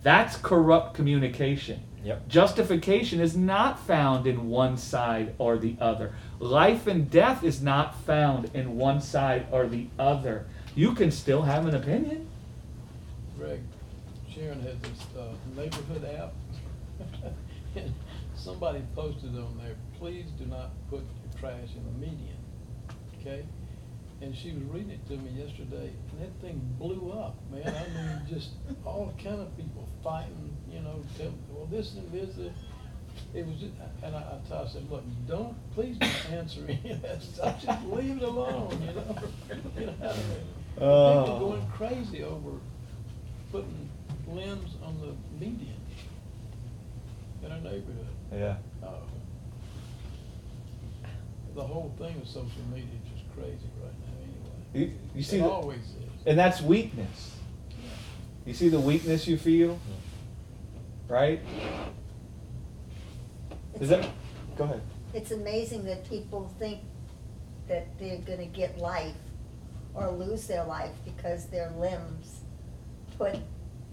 That's 0.03 0.37
corrupt 0.37 0.95
communication. 0.95 1.83
Yep. 2.03 2.29
Justification 2.29 3.21
is 3.21 3.37
not 3.37 3.79
found 3.79 4.27
in 4.27 4.49
one 4.49 4.79
side 4.79 5.35
or 5.39 5.59
the 5.59 5.77
other. 5.81 6.15
Life 6.39 6.87
and 6.87 7.11
death 7.11 7.45
is 7.45 7.61
not 7.61 7.95
found 8.03 8.51
in 8.55 8.77
one 8.77 9.01
side 9.03 9.47
or 9.51 9.67
the 9.67 9.87
other. 9.99 10.47
You 10.75 10.95
can 10.95 11.11
still 11.11 11.43
have 11.43 11.67
an 11.67 11.75
opinion. 11.75 12.27
Greg, 13.39 13.61
Sharon 14.33 14.63
has 14.63 14.79
this 14.81 15.07
uh, 15.19 15.33
neighborhood 15.55 16.05
app. 16.05 16.33
And 17.77 17.95
Somebody 18.41 18.83
posted 18.95 19.37
on 19.37 19.61
there, 19.63 19.77
please 19.99 20.25
do 20.39 20.47
not 20.47 20.71
put 20.89 21.01
your 21.01 21.20
trash 21.41 21.69
in 21.77 21.85
the 21.85 22.07
median, 22.07 22.37
okay? 23.21 23.45
And 24.23 24.37
she 24.37 24.53
was 24.53 24.63
reading 24.65 24.91
it 24.91 25.07
to 25.09 25.17
me 25.17 25.31
yesterday, 25.43 25.91
and 26.13 26.21
that 26.21 26.33
thing 26.43 26.61
blew 26.79 27.11
up, 27.13 27.37
man. 27.51 27.67
I 27.67 27.89
mean, 27.97 28.21
just 28.29 28.51
all 28.85 29.15
kind 29.23 29.41
of 29.41 29.57
people 29.57 29.89
fighting, 30.05 30.55
you 30.71 30.81
know, 30.81 31.03
tell, 31.17 31.33
well, 31.51 31.67
this 31.71 31.95
and 31.95 32.13
this, 32.13 32.37
uh, 32.39 32.51
it 33.35 33.47
was, 33.47 33.57
just- 33.57 33.73
and 34.03 34.15
I, 34.15 34.19
I 34.19 34.49
told- 34.49 34.67
I 34.69 34.71
said, 34.71 34.91
look, 34.91 35.03
don't, 35.27 35.57
please 35.75 35.97
don't 35.97 36.31
answer 36.33 36.61
any 36.69 36.91
of 36.93 37.03
that 37.03 37.23
stuff, 37.23 37.63
just 37.65 37.85
leave 37.87 38.19
it 38.19 38.23
alone, 38.23 38.79
you 38.87 38.93
know? 38.93 39.17
Get 39.79 39.89
out 40.07 40.17
of 40.17 40.29
there. 40.29 40.87
Oh. 40.87 41.25
People 41.25 41.39
going 41.41 41.67
crazy 41.69 42.23
over 42.23 42.51
putting 43.51 43.89
limbs 44.29 44.75
on 44.85 45.01
the 45.01 45.15
median 45.45 45.77
in 47.43 47.51
our 47.51 47.59
neighborhood. 47.61 48.07
Yeah. 48.33 48.57
Oh. 48.85 48.99
The 51.55 51.63
whole 51.63 51.95
thing 51.99 52.17
of 52.21 52.29
social 52.29 52.63
media 52.73 52.89
is 53.05 53.11
just 53.21 53.35
crazy 53.35 53.69
right 53.83 53.93
now 54.07 54.23
anyway. 54.23 54.93
You, 54.93 54.99
you 55.17 55.23
see, 55.23 55.39
It 55.39 55.43
the, 55.43 55.49
always 55.51 55.79
is. 55.81 55.95
and 56.27 56.39
that's 56.39 56.61
weakness. 56.61 57.37
You 58.47 58.55
see 58.55 58.69
the 58.69 58.81
weakness 58.81 59.27
you 59.27 59.37
feel, 59.37 59.79
right? 61.09 61.41
Is 63.81 63.89
that? 63.89 64.09
Go 64.57 64.65
ahead. 64.65 64.83
It's 65.15 65.31
amazing 65.31 65.85
that 65.85 66.09
people 66.09 66.53
think 66.59 66.81
that 67.69 67.87
they're 67.99 68.19
gonna 68.19 68.47
get 68.47 68.79
life 68.79 69.15
or 69.95 70.11
lose 70.11 70.47
their 70.47 70.65
life 70.65 70.93
because 71.05 71.47
their 71.47 71.71
limbs 71.79 72.41
put 73.19 73.37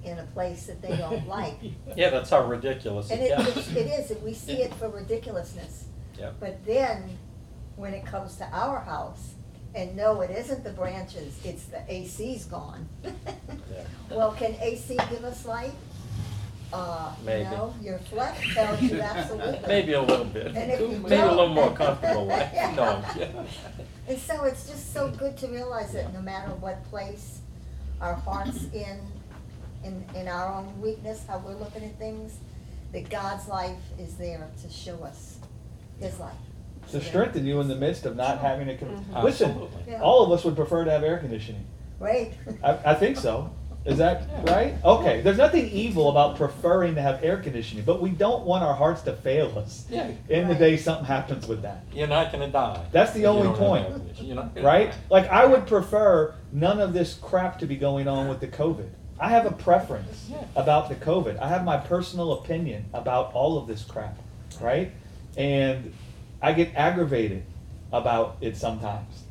in 0.04 0.20
a 0.20 0.24
place 0.28 0.68
that 0.68 0.82
they 0.82 0.96
don't 0.96 1.28
like. 1.38 1.58
Yeah, 1.96 2.10
that's 2.10 2.30
how 2.30 2.46
ridiculous 2.46 3.10
and 3.12 3.22
it, 3.22 3.32
it, 3.32 3.58
it 3.78 3.88
is. 4.00 4.12
and 4.12 4.24
we 4.24 4.34
see 4.34 4.62
it 4.62 4.74
for 4.76 4.90
ridiculousness. 4.90 5.86
Yep. 6.20 6.36
But 6.40 6.66
then, 6.66 7.18
when 7.78 7.94
it 7.94 8.06
comes 8.06 8.36
to 8.38 8.44
our 8.52 8.82
house, 8.82 9.34
and 9.74 9.96
no, 9.96 10.22
it 10.22 10.32
isn't 10.32 10.64
the 10.64 10.72
branches, 10.72 11.40
it's 11.46 11.66
the 11.66 11.80
AC's 11.88 12.46
gone. 12.46 12.88
Well, 14.10 14.32
can 14.34 14.56
AC 14.62 14.98
give 15.10 15.24
us 15.24 15.46
light? 15.46 15.72
Uh, 16.74 17.14
you 17.22 17.26
Maybe. 17.26 17.44
know, 17.50 17.74
your 17.82 17.98
flesh 18.00 18.54
tells 18.54 18.82
you 18.82 19.00
absolutely. 19.00 19.60
Maybe 19.68 19.94
a 19.94 20.02
little 20.02 20.26
bit. 20.26 20.48
And 20.48 20.70
if 20.72 20.80
you 20.82 20.88
Maybe 21.00 21.16
a 21.16 21.30
little 21.30 21.46
don't- 21.46 21.56
more 21.56 21.72
comfortable 21.72 22.26
life. 22.26 22.52
No, 22.76 22.84
I'm 22.84 23.14
kidding. 23.16 23.48
And 24.10 24.18
so 24.20 24.44
it's 24.44 24.68
just 24.68 24.94
so 24.94 25.10
good 25.10 25.38
to 25.38 25.48
realize 25.48 25.94
that 25.94 26.14
no 26.14 26.22
matter 26.22 26.54
what 26.56 26.84
place 26.90 27.40
our 28.02 28.16
heart's 28.16 28.66
in, 28.74 29.00
in, 29.86 30.04
in 30.16 30.28
our 30.28 30.54
own 30.54 30.82
weakness, 30.82 31.24
how 31.28 31.38
we're 31.40 31.54
looking 31.56 31.86
at 31.86 31.98
things, 31.98 32.38
that 32.92 33.10
God's 33.10 33.48
life 33.48 33.78
is 33.98 34.16
there 34.18 34.50
to 34.62 34.70
show 34.70 35.02
us 35.04 35.38
His 36.00 36.20
life. 36.20 36.34
To 36.92 37.02
strengthen 37.02 37.46
you 37.46 37.60
in 37.62 37.68
the 37.68 37.76
midst 37.76 38.06
of 38.06 38.16
not 38.16 38.40
having 38.40 38.70
a. 38.70 38.78
Con- 38.78 38.90
mm-hmm. 38.90 39.24
Listen, 39.24 39.62
Yeah. 39.88 40.02
all 40.02 40.24
of 40.24 40.32
us 40.32 40.44
would 40.46 40.56
prefer 40.56 40.86
to 40.86 40.92
have 40.92 41.04
air 41.04 41.18
conditioning. 41.18 41.66
Right? 42.00 42.34
I, 42.64 42.92
I 42.92 42.94
think 42.94 43.18
so. 43.18 43.52
Is 43.86 43.98
that 44.00 44.24
right? 44.44 44.76
Okay. 44.84 45.22
There's 45.22 45.38
nothing 45.38 45.70
evil 45.70 46.10
about 46.10 46.36
preferring 46.36 46.96
to 46.96 47.02
have 47.02 47.24
air 47.24 47.38
conditioning, 47.38 47.86
but 47.86 48.02
we 48.02 48.10
don't 48.10 48.44
want 48.44 48.62
our 48.64 48.74
hearts 48.74 49.02
to 49.04 49.14
fail 49.14 49.58
us. 49.58 49.86
Yeah. 49.90 50.12
In 50.28 50.50
the 50.50 50.56
day 50.56 50.76
something 50.76 51.06
happens 51.06 51.48
with 51.48 51.62
that. 51.62 51.86
You're 51.94 52.08
not 52.08 52.34
gonna 52.34 52.50
die. 52.50 52.86
That's 52.92 53.14
the 53.14 53.26
only 53.28 53.58
point. 53.58 53.88
You're 54.20 54.44
Right? 54.62 54.92
die. 54.92 54.98
Like 55.10 55.30
I 55.30 55.46
would 55.46 55.68
prefer 55.68 56.36
none 56.52 56.82
of 56.82 56.92
this 56.92 57.14
crap 57.14 57.60
to 57.60 57.66
be 57.66 57.78
going 57.78 58.10
on 58.10 58.28
with 58.28 58.42
the 58.42 58.48
COVID. 58.48 58.90
I 59.20 59.30
have 59.30 59.46
a 59.46 59.52
preference 59.52 60.28
Yeah. 60.30 60.44
about 60.58 60.90
the 60.90 60.96
COVID. 60.96 61.40
I 61.40 61.48
have 61.48 61.64
my 61.64 61.78
personal 61.78 62.34
opinion 62.34 62.86
about 62.94 63.34
all 63.34 63.58
of 63.58 63.68
this 63.68 63.84
crap, 63.86 64.18
right? 64.60 64.92
And 65.38 65.94
I 66.42 66.54
get 66.54 66.76
aggravated 66.76 67.44
about 67.92 68.38
it 68.42 68.58
sometimes. 68.58 69.24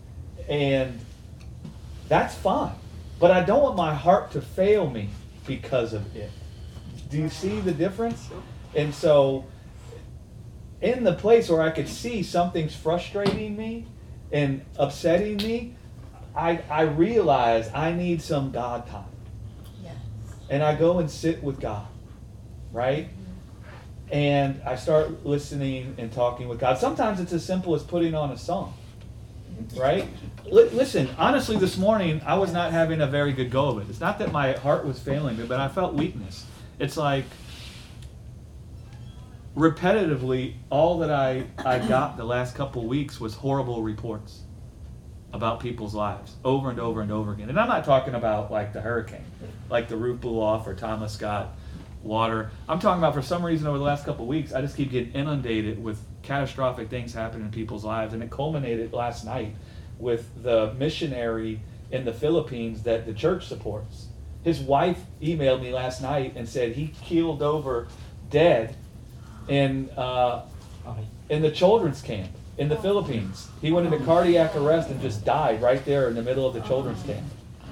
And 0.48 0.98
that's 2.08 2.34
fine. 2.34 2.74
but 3.18 3.30
I 3.30 3.42
don't 3.42 3.62
want 3.62 3.76
my 3.76 3.94
heart 3.94 4.32
to 4.32 4.42
fail 4.42 4.90
me 4.90 5.08
because 5.46 5.92
of 5.94 6.14
it. 6.14 6.30
Do 7.08 7.16
you 7.16 7.28
see 7.28 7.60
the 7.60 7.72
difference? 7.72 8.28
And 8.74 8.94
so, 8.94 9.46
in 10.82 11.02
the 11.04 11.14
place 11.14 11.48
where 11.48 11.62
I 11.62 11.70
could 11.70 11.88
see 11.88 12.22
something's 12.22 12.76
frustrating 12.76 13.56
me 13.56 13.86
and 14.30 14.64
upsetting 14.78 15.38
me, 15.38 15.76
I, 16.34 16.60
I 16.68 16.82
realize 16.82 17.70
I 17.72 17.92
need 17.92 18.20
some 18.20 18.50
God 18.50 18.86
time. 18.86 19.08
Yes. 19.82 19.94
And 20.50 20.62
I 20.62 20.74
go 20.74 20.98
and 20.98 21.10
sit 21.10 21.42
with 21.42 21.58
God, 21.58 21.86
right? 22.72 23.08
And 24.10 24.60
I 24.64 24.76
start 24.76 25.26
listening 25.26 25.94
and 25.98 26.12
talking 26.12 26.48
with 26.48 26.60
God. 26.60 26.78
Sometimes 26.78 27.18
it's 27.20 27.32
as 27.32 27.44
simple 27.44 27.74
as 27.74 27.82
putting 27.82 28.14
on 28.14 28.30
a 28.30 28.38
song, 28.38 28.74
right? 29.76 30.08
Li- 30.44 30.68
listen, 30.70 31.08
honestly, 31.18 31.56
this 31.56 31.76
morning 31.76 32.22
I 32.24 32.34
was 32.36 32.52
not 32.52 32.70
having 32.70 33.00
a 33.00 33.06
very 33.06 33.32
good 33.32 33.50
go 33.50 33.68
of 33.68 33.78
it. 33.78 33.90
It's 33.90 34.00
not 34.00 34.18
that 34.20 34.30
my 34.30 34.52
heart 34.52 34.84
was 34.84 35.00
failing 35.00 35.36
me, 35.36 35.44
but 35.44 35.58
I 35.58 35.68
felt 35.68 35.94
weakness. 35.94 36.46
It's 36.78 36.96
like 36.96 37.24
repetitively, 39.56 40.54
all 40.70 40.98
that 40.98 41.10
I, 41.10 41.46
I 41.64 41.78
got 41.80 42.16
the 42.16 42.24
last 42.24 42.54
couple 42.54 42.86
weeks 42.86 43.20
was 43.20 43.34
horrible 43.34 43.82
reports 43.82 44.42
about 45.32 45.60
people's 45.60 45.94
lives 45.94 46.36
over 46.44 46.70
and 46.70 46.78
over 46.78 47.00
and 47.00 47.10
over 47.10 47.32
again. 47.32 47.48
And 47.48 47.58
I'm 47.58 47.68
not 47.68 47.84
talking 47.84 48.14
about 48.14 48.52
like 48.52 48.72
the 48.72 48.80
hurricane, 48.80 49.24
like 49.68 49.88
the 49.88 49.96
roof 49.96 50.20
blew 50.20 50.40
off 50.40 50.66
or 50.66 50.74
Thomas 50.74 51.12
Scott 51.12 51.56
water. 52.02 52.50
I'm 52.68 52.78
talking 52.78 53.02
about 53.02 53.14
for 53.14 53.22
some 53.22 53.44
reason 53.44 53.66
over 53.66 53.78
the 53.78 53.84
last 53.84 54.04
couple 54.04 54.26
weeks, 54.26 54.52
I 54.52 54.60
just 54.60 54.76
keep 54.76 54.90
getting 54.90 55.12
inundated 55.12 55.82
with 55.82 55.98
catastrophic 56.22 56.88
things 56.88 57.14
happening 57.14 57.46
in 57.46 57.52
people's 57.52 57.84
lives. 57.84 58.14
And 58.14 58.22
it 58.22 58.30
culminated 58.30 58.92
last 58.92 59.24
night 59.24 59.54
with 59.98 60.42
the 60.42 60.74
missionary 60.78 61.60
in 61.90 62.04
the 62.04 62.12
Philippines 62.12 62.82
that 62.82 63.06
the 63.06 63.14
church 63.14 63.46
supports. 63.46 64.06
His 64.44 64.60
wife 64.60 65.00
emailed 65.20 65.60
me 65.60 65.72
last 65.72 66.02
night 66.02 66.34
and 66.36 66.48
said 66.48 66.72
he 66.72 66.88
keeled 67.02 67.42
over 67.42 67.88
dead 68.30 68.76
in 69.48 69.90
uh, 69.90 70.42
in 71.28 71.42
the 71.42 71.50
children's 71.50 72.02
camp 72.02 72.30
in 72.58 72.68
the 72.68 72.76
Philippines. 72.76 73.48
He 73.60 73.72
went 73.72 73.92
into 73.92 74.04
cardiac 74.04 74.54
arrest 74.56 74.90
and 74.90 75.00
just 75.00 75.24
died 75.24 75.60
right 75.60 75.84
there 75.84 76.08
in 76.08 76.14
the 76.14 76.22
middle 76.22 76.46
of 76.46 76.54
the 76.54 76.60
children's 76.60 77.02
camp. 77.02 77.24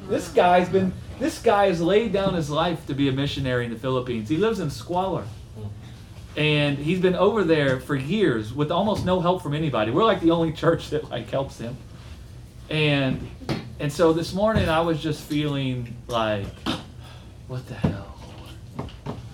This 0.09 0.29
guy's 0.29 0.69
been 0.69 0.93
this 1.19 1.41
guy 1.41 1.67
has 1.67 1.81
laid 1.81 2.13
down 2.13 2.35
his 2.35 2.51
life 2.51 2.87
to 2.87 2.95
be 2.95 3.09
a 3.09 3.13
missionary 3.13 3.65
in 3.65 3.73
the 3.73 3.79
Philippines. 3.79 4.29
He 4.29 4.37
lives 4.37 4.61
in 4.61 4.71
squalor. 4.71 5.25
And 6.37 6.79
he's 6.79 6.99
been 6.99 7.15
over 7.15 7.45
there 7.45 7.79
for 7.79 7.95
years 7.95 8.53
with 8.53 8.73
almost 8.73 9.05
no 9.05 9.21
help 9.21 9.43
from 9.43 9.55
anybody. 9.55 9.93
We're 9.93 10.05
like 10.05 10.21
the 10.21 10.33
only 10.33 10.53
church 10.53 10.91
that 10.91 11.09
like 11.09 11.31
helps 11.31 11.59
him. 11.59 11.77
And 12.69 13.29
and 13.79 13.93
so 13.93 14.13
this 14.13 14.33
morning 14.33 14.69
I 14.69 14.81
was 14.81 15.01
just 15.01 15.23
feeling 15.23 15.97
like 16.09 16.47
what 17.47 17.65
the 17.69 17.75
hell? 17.75 18.19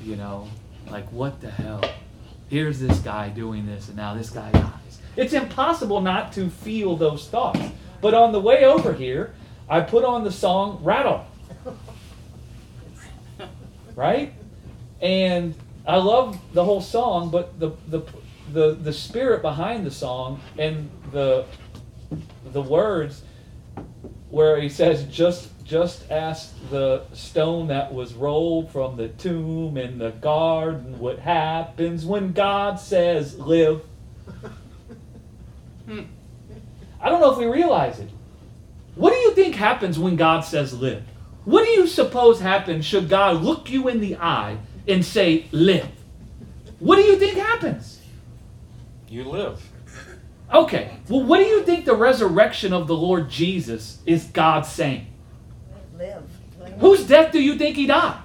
You 0.03 0.17
know, 0.17 0.49
like 0.91 1.11
what 1.11 1.41
the 1.41 1.51
hell? 1.51 1.83
Here's 2.49 2.79
this 2.79 2.99
guy 2.99 3.31
doing 3.31 3.65
this 3.65 3.89
and 3.89 3.97
now 3.97 4.15
this 4.15 4.29
guy 4.29 4.51
dies. 4.51 4.99
It's 5.17 5.33
impossible 5.33 6.03
not 6.03 6.33
to 6.35 6.51
feel 6.51 6.97
those 6.97 7.29
thoughts. 7.29 7.61
But 8.03 8.13
on 8.13 8.33
the 8.33 8.41
way 8.41 8.65
over 8.65 8.93
here, 8.93 9.35
I 9.69 9.81
put 9.81 10.05
on 10.05 10.25
the 10.25 10.33
song 10.33 10.81
Rattle. 10.83 11.25
Right? 13.97 14.33
And 15.01 15.55
I 15.87 15.97
love 15.97 16.39
the 16.53 16.65
whole 16.65 16.81
song, 16.81 17.31
but 17.31 17.59
the 17.59 17.73
the 17.89 18.03
the, 18.53 18.73
the 18.75 18.93
spirit 18.93 19.43
behind 19.43 19.87
the 19.87 19.91
song 19.91 20.41
and 20.59 20.91
the 21.13 21.45
the 22.53 22.63
words 22.63 23.23
where 24.31 24.61
he 24.61 24.69
says 24.69 25.05
just 25.05 25.51
just 25.65 26.11
ask 26.11 26.53
the 26.71 27.05
stone 27.13 27.69
that 27.69 27.93
was 27.93 28.15
rolled 28.15 28.73
from 28.73 28.97
the 28.97 29.09
tomb 29.09 29.77
in 29.77 29.99
the 29.99 30.11
garden 30.11 30.99
what 30.99 31.21
happens 31.21 32.05
when 32.05 32.33
God 32.33 32.81
says 32.81 33.39
live. 33.39 33.83
Hmm. 35.87 36.03
I 37.01 37.09
don't 37.09 37.21
know 37.21 37.33
if 37.33 37.39
we 37.39 37.47
realize 37.47 38.01
it. 38.01 38.11
What 38.97 39.13
do 39.13 39.17
you 39.19 39.33
think 39.35 39.55
happens 39.55 39.99
when 39.99 40.17
God 40.17 40.41
says 40.41 40.73
live? 40.79 41.05
What 41.45 41.65
do 41.65 41.71
you 41.71 41.87
suppose 41.87 42.41
happens 42.41 42.85
should 42.85 43.09
God 43.09 43.43
look 43.43 43.71
you 43.71 43.89
in 43.89 44.01
the 44.01 44.17
eye 44.17 44.59
and 44.87 45.05
say 45.05 45.47
live? 45.53 45.89
What 46.79 46.97
do 46.97 47.03
you 47.03 47.17
think 47.17 47.39
happens? 47.39 48.01
You 49.09 49.25
live. 49.25 49.63
Okay, 50.53 50.97
well, 51.09 51.23
what 51.23 51.39
do 51.39 51.45
you 51.45 51.63
think 51.63 51.85
the 51.85 51.95
resurrection 51.95 52.73
of 52.73 52.87
the 52.89 52.97
Lord 52.97 53.31
Jesus 53.31 54.01
is 54.05 54.25
God 54.25 54.67
saying? 54.67 55.07
Live. 55.97 56.25
Whose 56.79 57.07
death 57.07 57.33
do 57.33 57.41
you 57.41 57.57
think 57.57 57.77
he 57.77 57.87
died? 57.87 58.21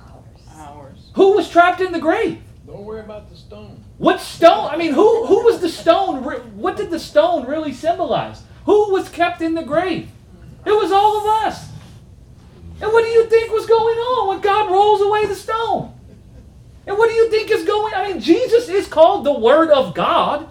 Ours. 0.00 0.16
Hours. 0.56 1.10
Who 1.14 1.34
was 1.34 1.48
trapped 1.48 1.80
in 1.80 1.92
the 1.92 2.00
grave? 2.00 2.40
Don't 2.66 2.84
worry 2.84 3.00
about 3.00 3.30
the 3.30 3.36
stone. 3.36 3.82
What 3.98 4.20
stone? 4.20 4.68
I 4.70 4.76
mean, 4.76 4.92
who 4.92 5.26
who 5.26 5.44
was 5.44 5.60
the 5.60 5.68
stone? 5.68 6.24
What 6.56 6.76
did 6.76 6.90
the 6.90 6.98
stone 6.98 7.46
really 7.46 7.72
symbolize? 7.72 8.42
Who 8.64 8.92
was 8.92 9.08
kept 9.08 9.40
in 9.40 9.54
the 9.54 9.62
grave? 9.62 10.10
It 10.64 10.72
was 10.72 10.90
all 10.90 11.18
of 11.18 11.26
us. 11.46 11.68
And 12.80 12.92
what 12.92 13.04
do 13.04 13.10
you 13.10 13.26
think 13.26 13.52
was 13.52 13.66
going 13.66 13.98
on 13.98 14.28
when 14.28 14.40
God 14.40 14.70
rolls 14.70 15.00
away 15.00 15.26
the 15.26 15.34
stone? 15.34 15.92
And 16.86 16.98
what 16.98 17.08
do 17.08 17.14
you 17.14 17.30
think 17.30 17.50
is 17.50 17.64
going? 17.64 17.94
I 17.94 18.08
mean, 18.08 18.20
Jesus 18.20 18.68
is 18.68 18.86
called 18.86 19.24
the 19.24 19.38
Word 19.38 19.70
of 19.70 19.94
God. 19.94 20.48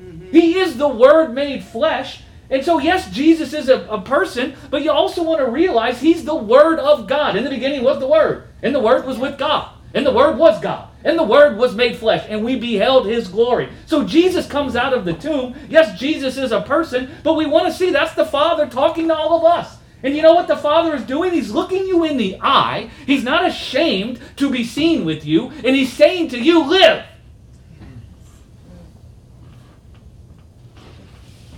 Mm-hmm. 0.00 0.30
He 0.30 0.58
is 0.58 0.76
the 0.76 0.88
Word 0.88 1.34
made 1.34 1.62
flesh. 1.64 2.22
And 2.48 2.64
so, 2.64 2.78
yes, 2.78 3.10
Jesus 3.10 3.52
is 3.52 3.68
a, 3.68 3.82
a 3.86 4.00
person, 4.00 4.56
but 4.70 4.82
you 4.82 4.90
also 4.90 5.22
want 5.22 5.38
to 5.40 5.46
realize 5.46 6.00
He's 6.00 6.24
the 6.24 6.34
Word 6.34 6.78
of 6.78 7.06
God. 7.06 7.36
In 7.36 7.44
the 7.44 7.50
beginning 7.50 7.84
was 7.84 8.00
the 8.00 8.08
Word, 8.08 8.48
and 8.62 8.74
the 8.74 8.80
Word 8.80 9.06
was 9.06 9.18
with 9.18 9.38
God, 9.38 9.70
and 9.94 10.04
the 10.04 10.12
Word 10.12 10.36
was 10.36 10.60
God, 10.60 10.88
and 11.04 11.16
the 11.16 11.22
Word 11.22 11.58
was 11.58 11.76
made 11.76 11.96
flesh, 11.96 12.26
and 12.28 12.44
we 12.44 12.56
beheld 12.56 13.06
His 13.06 13.28
glory. 13.28 13.68
So, 13.86 14.04
Jesus 14.04 14.48
comes 14.48 14.74
out 14.74 14.92
of 14.92 15.04
the 15.04 15.12
tomb. 15.12 15.54
Yes, 15.68 15.96
Jesus 15.98 16.36
is 16.36 16.50
a 16.50 16.62
person, 16.62 17.10
but 17.22 17.34
we 17.34 17.46
want 17.46 17.66
to 17.66 17.72
see 17.72 17.90
that's 17.90 18.14
the 18.14 18.24
Father 18.24 18.66
talking 18.66 19.08
to 19.08 19.14
all 19.14 19.36
of 19.38 19.44
us. 19.44 19.76
And 20.02 20.16
you 20.16 20.22
know 20.22 20.34
what 20.34 20.48
the 20.48 20.56
Father 20.56 20.94
is 20.94 21.02
doing? 21.04 21.32
He's 21.32 21.50
looking 21.50 21.86
you 21.86 22.04
in 22.04 22.16
the 22.16 22.38
eye. 22.40 22.90
He's 23.06 23.24
not 23.24 23.46
ashamed 23.46 24.20
to 24.36 24.50
be 24.50 24.64
seen 24.64 25.04
with 25.04 25.24
you, 25.24 25.50
and 25.50 25.76
He's 25.76 25.92
saying 25.92 26.28
to 26.28 26.38
you, 26.38 26.64
Live. 26.64 27.04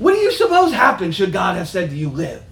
What 0.02 0.14
do 0.14 0.18
you 0.18 0.32
suppose 0.32 0.72
happened 0.72 1.14
should 1.14 1.32
God 1.32 1.56
have 1.56 1.68
said 1.68 1.90
to 1.90 1.96
you, 1.96 2.08
live? 2.08 2.42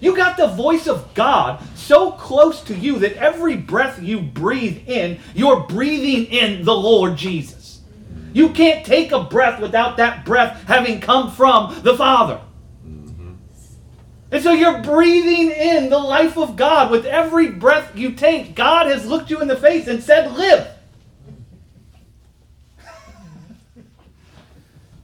You 0.00 0.16
got 0.16 0.36
the 0.36 0.46
voice 0.46 0.86
of 0.86 1.12
God 1.14 1.60
so 1.74 2.12
close 2.12 2.62
to 2.64 2.74
you 2.74 3.00
that 3.00 3.16
every 3.16 3.56
breath 3.56 4.00
you 4.00 4.20
breathe 4.20 4.88
in, 4.88 5.18
you're 5.34 5.60
breathing 5.60 6.26
in 6.26 6.64
the 6.64 6.74
Lord 6.74 7.16
Jesus. 7.16 7.80
You 8.32 8.50
can't 8.50 8.86
take 8.86 9.10
a 9.10 9.24
breath 9.24 9.60
without 9.60 9.96
that 9.96 10.24
breath 10.24 10.62
having 10.68 11.00
come 11.00 11.32
from 11.32 11.82
the 11.82 11.96
Father. 11.96 12.40
And 14.34 14.42
so 14.42 14.50
you're 14.50 14.82
breathing 14.82 15.52
in 15.52 15.90
the 15.90 15.98
life 16.00 16.36
of 16.36 16.56
God 16.56 16.90
with 16.90 17.06
every 17.06 17.50
breath 17.50 17.96
you 17.96 18.14
take. 18.14 18.56
God 18.56 18.88
has 18.88 19.06
looked 19.06 19.30
you 19.30 19.40
in 19.40 19.46
the 19.46 19.54
face 19.54 19.86
and 19.86 20.02
said, 20.02 20.32
Live. 20.32 20.66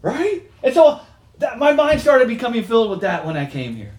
right? 0.03 0.43
And 0.65 0.75
so 0.75 0.99
that, 1.39 1.61
my 1.61 1.73
mind 1.73 2.01
started 2.01 2.27
becoming 2.27 2.65
filled 2.65 2.91
with 2.91 3.03
that 3.03 3.25
when 3.25 3.37
I 3.37 3.47
came 3.47 3.77
here. 3.77 3.95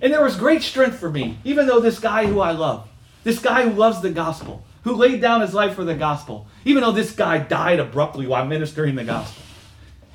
And 0.00 0.10
there 0.10 0.24
was 0.24 0.36
great 0.36 0.62
strength 0.62 0.98
for 0.98 1.10
me, 1.10 1.36
even 1.44 1.66
though 1.66 1.80
this 1.80 1.98
guy 1.98 2.24
who 2.24 2.40
I 2.40 2.52
love, 2.52 2.88
this 3.24 3.40
guy 3.40 3.68
who 3.68 3.78
loves 3.78 4.00
the 4.00 4.08
gospel, 4.08 4.64
who 4.84 4.94
laid 4.94 5.20
down 5.20 5.42
his 5.42 5.52
life 5.52 5.74
for 5.74 5.84
the 5.84 5.94
gospel, 5.94 6.46
even 6.64 6.82
though 6.82 6.92
this 6.92 7.12
guy 7.12 7.36
died 7.36 7.78
abruptly 7.78 8.26
while 8.26 8.46
ministering 8.46 8.94
the 8.94 9.04
gospel. 9.04 9.44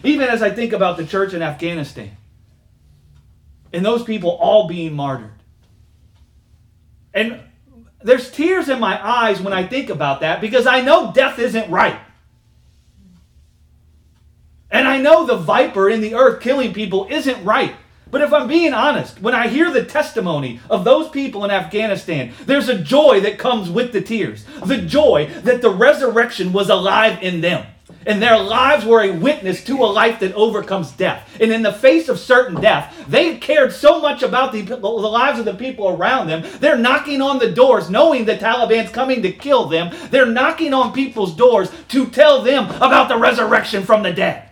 Even 0.03 0.28
as 0.28 0.41
I 0.41 0.49
think 0.49 0.74
about 0.74 0.97
the 0.97 1.05
church 1.05 1.36
in 1.36 1.43
Afghanistan 1.43 2.18
and 3.74 3.86
those 3.86 4.03
people 4.03 4.32
all 4.32 4.68
being 4.68 4.93
martyred. 4.93 5.34
And 7.13 7.41
there's 8.01 8.30
tears 8.32 8.70
in 8.70 8.80
my 8.80 9.03
eyes 9.05 9.41
when 9.41 9.53
I 9.53 9.65
think 9.65 9.89
about 9.89 10.22
that 10.22 10.39
because 10.41 10.68
I 10.68 10.82
know 10.82 11.11
death 11.11 11.39
isn't 11.39 11.70
right. 11.70 11.99
And 14.70 14.88
I 14.88 14.97
know 14.97 15.26
the 15.26 15.38
viper 15.38 15.89
in 15.89 16.01
the 16.01 16.15
earth 16.15 16.41
killing 16.41 16.74
people 16.74 17.07
isn't 17.09 17.43
right. 17.43 17.76
But 18.09 18.22
if 18.22 18.32
I'm 18.32 18.47
being 18.47 18.74
honest, 18.74 19.22
when 19.22 19.36
I 19.36 19.47
hear 19.47 19.72
the 19.72 19.84
testimony 19.84 20.59
of 20.70 20.84
those 20.84 21.09
people 21.09 21.43
in 21.43 21.51
Afghanistan, 21.51 22.34
there's 22.45 22.70
a 22.70 22.78
joy 22.78 23.20
that 23.22 23.38
comes 23.38 23.70
with 23.70 23.91
the 23.91 24.01
tears. 24.01 24.45
The 24.63 24.78
joy 24.78 25.30
that 25.43 25.61
the 25.61 25.70
resurrection 25.70 26.53
was 26.53 26.70
alive 26.70 27.22
in 27.22 27.41
them. 27.41 27.65
And 28.08 28.22
their 28.22 28.39
lives 28.39 28.86
were 28.86 29.01
a 29.01 29.12
witness 29.12 29.66
to 29.66 29.84
a 29.84 29.86
life 29.86 30.22
that 30.22 30.34
overcomes 30.34 30.91
death. 30.91 31.30
And 31.41 31.51
in 31.51 31.62
the 31.62 31.74
face 31.74 32.08
of 32.08 32.18
certain 32.18 32.60
death, 32.62 32.95
they 33.05 33.36
cared 33.36 33.74
so 33.74 33.99
much 33.99 34.24
about 34.24 34.53
the, 34.53 34.62
the 34.62 34.78
lives 34.78 35.39
of 35.39 35.45
the 35.45 35.53
people 35.53 35.89
around 35.89 36.28
them. 36.28 36.45
They're 36.60 36.78
knocking 36.78 37.22
on 37.22 37.38
the 37.38 37.51
doors, 37.51 37.89
knowing 37.89 38.24
the 38.24 38.38
Taliban's 38.38 38.91
coming 38.91 39.22
to 39.24 39.32
kill 39.34 39.66
them. 39.66 39.93
They're 40.10 40.26
knocking 40.26 40.74
on 40.74 40.93
people's 40.93 41.36
doors 41.36 41.70
to 41.89 42.08
tell 42.08 42.41
them 42.43 42.70
about 42.78 43.10
the 43.10 43.18
resurrection 43.18 43.84
from 43.84 44.03
the 44.03 44.14
dead. 44.14 44.49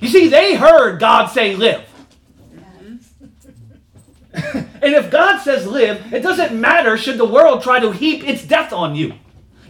You 0.00 0.08
see, 0.08 0.28
they 0.28 0.54
heard 0.54 0.98
God 0.98 1.26
say, 1.26 1.54
live. 1.54 1.84
And 4.80 4.94
if 4.94 5.10
God 5.10 5.40
says 5.40 5.66
live, 5.66 6.12
it 6.12 6.22
doesn't 6.22 6.58
matter 6.58 6.96
should 6.96 7.18
the 7.18 7.24
world 7.24 7.62
try 7.62 7.80
to 7.80 7.90
heap 7.90 8.26
its 8.26 8.46
death 8.46 8.72
on 8.72 8.94
you. 8.94 9.14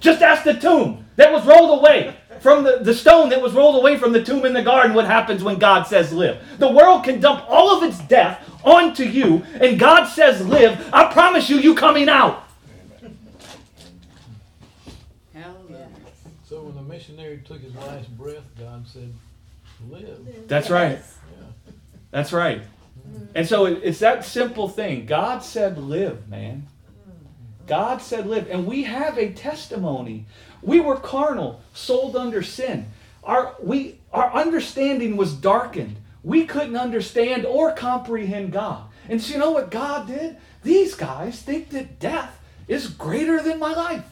Just 0.01 0.21
ask 0.21 0.45
the 0.45 0.53
tomb 0.53 1.08
that 1.19 1.33
was 1.33 1.45
rolled 1.45 1.81
away 1.81 2.17
from 2.41 2.63
the, 2.65 2.79
the 2.79 2.95
stone 2.95 3.29
that 3.31 3.43
was 3.43 3.53
rolled 3.53 3.77
away 3.77 3.99
from 3.99 4.13
the 4.13 4.23
tomb 4.23 4.47
in 4.47 4.53
the 4.53 4.63
garden 4.63 4.95
what 4.95 5.05
happens 5.05 5.43
when 5.43 5.59
God 5.59 5.83
says 5.83 6.13
live. 6.13 6.39
The 6.59 6.71
world 6.71 7.05
can 7.05 7.21
dump 7.21 7.45
all 7.49 7.77
of 7.77 7.83
its 7.83 7.99
death 7.99 8.41
onto 8.65 9.05
you, 9.05 9.45
and 9.61 9.79
God 9.79 10.07
says 10.07 10.47
live. 10.47 10.79
I 10.93 11.13
promise 11.13 11.51
you, 11.51 11.59
you 11.59 11.75
coming 11.75 12.09
out. 12.09 12.45
So 16.49 16.63
when 16.63 16.75
the 16.75 16.83
missionary 16.83 17.43
took 17.45 17.61
his 17.61 17.75
last 17.75 18.09
breath, 18.17 18.43
God 18.59 18.87
said, 18.89 19.13
live. 19.91 20.49
That's 20.49 20.71
right. 20.71 20.93
Yeah. 20.93 21.73
That's 22.11 22.33
right. 22.33 22.63
And 23.35 23.47
so 23.47 23.67
it's 23.67 23.99
that 23.99 24.25
simple 24.25 24.67
thing. 24.67 25.05
God 25.05 25.41
said 25.41 25.77
live, 25.77 26.27
man. 26.27 26.67
Mm. 27.07 27.67
God 27.67 28.01
said 28.01 28.27
live. 28.27 28.49
And 28.51 28.67
we 28.67 28.85
have 28.85 29.19
a 29.19 29.31
testimony. 29.31 30.25
We 30.63 30.81
were 30.81 30.97
carnal, 30.97 31.63
sold 31.75 32.17
under 32.17 32.43
sin. 32.43 32.87
Our, 33.25 33.55
we, 33.63 33.99
our 34.13 34.33
understanding 34.33 35.17
was 35.17 35.35
darkened. 35.35 35.97
We 36.23 36.47
couldn't 36.47 36.77
understand 36.77 37.47
or 37.47 37.73
comprehend 37.73 38.53
God. 38.53 38.85
And 39.09 39.23
so 39.23 39.33
you 39.33 39.39
know 39.39 39.53
what 39.53 39.71
God 39.71 40.07
did? 40.07 40.37
These 40.63 40.95
guys 40.95 41.41
think 41.41 41.71
that 41.71 41.99
death 41.99 42.39
is 42.67 42.89
greater 42.89 43.43
than 43.43 43.59
my 43.59 43.73
life. 43.73 44.05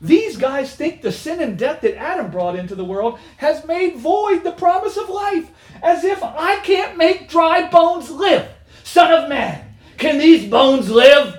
These 0.00 0.36
guys 0.36 0.74
think 0.74 1.02
the 1.02 1.10
sin 1.10 1.40
and 1.40 1.58
death 1.58 1.80
that 1.80 1.96
Adam 1.96 2.30
brought 2.30 2.54
into 2.54 2.76
the 2.76 2.84
world 2.84 3.18
has 3.38 3.64
made 3.64 3.96
void 3.96 4.44
the 4.44 4.52
promise 4.52 4.96
of 4.96 5.08
life, 5.08 5.50
as 5.82 6.04
if 6.04 6.22
I 6.22 6.60
can't 6.60 6.96
make 6.96 7.28
dry 7.28 7.68
bones 7.68 8.10
live. 8.10 8.48
Son 8.84 9.12
of 9.12 9.28
man, 9.28 9.74
can 9.96 10.18
these 10.18 10.48
bones 10.48 10.88
live? 10.88 11.36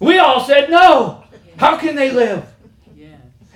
We 0.00 0.18
all 0.18 0.40
said 0.40 0.70
no. 0.70 1.24
How 1.58 1.76
can 1.76 1.94
they 1.94 2.10
live? 2.10 2.51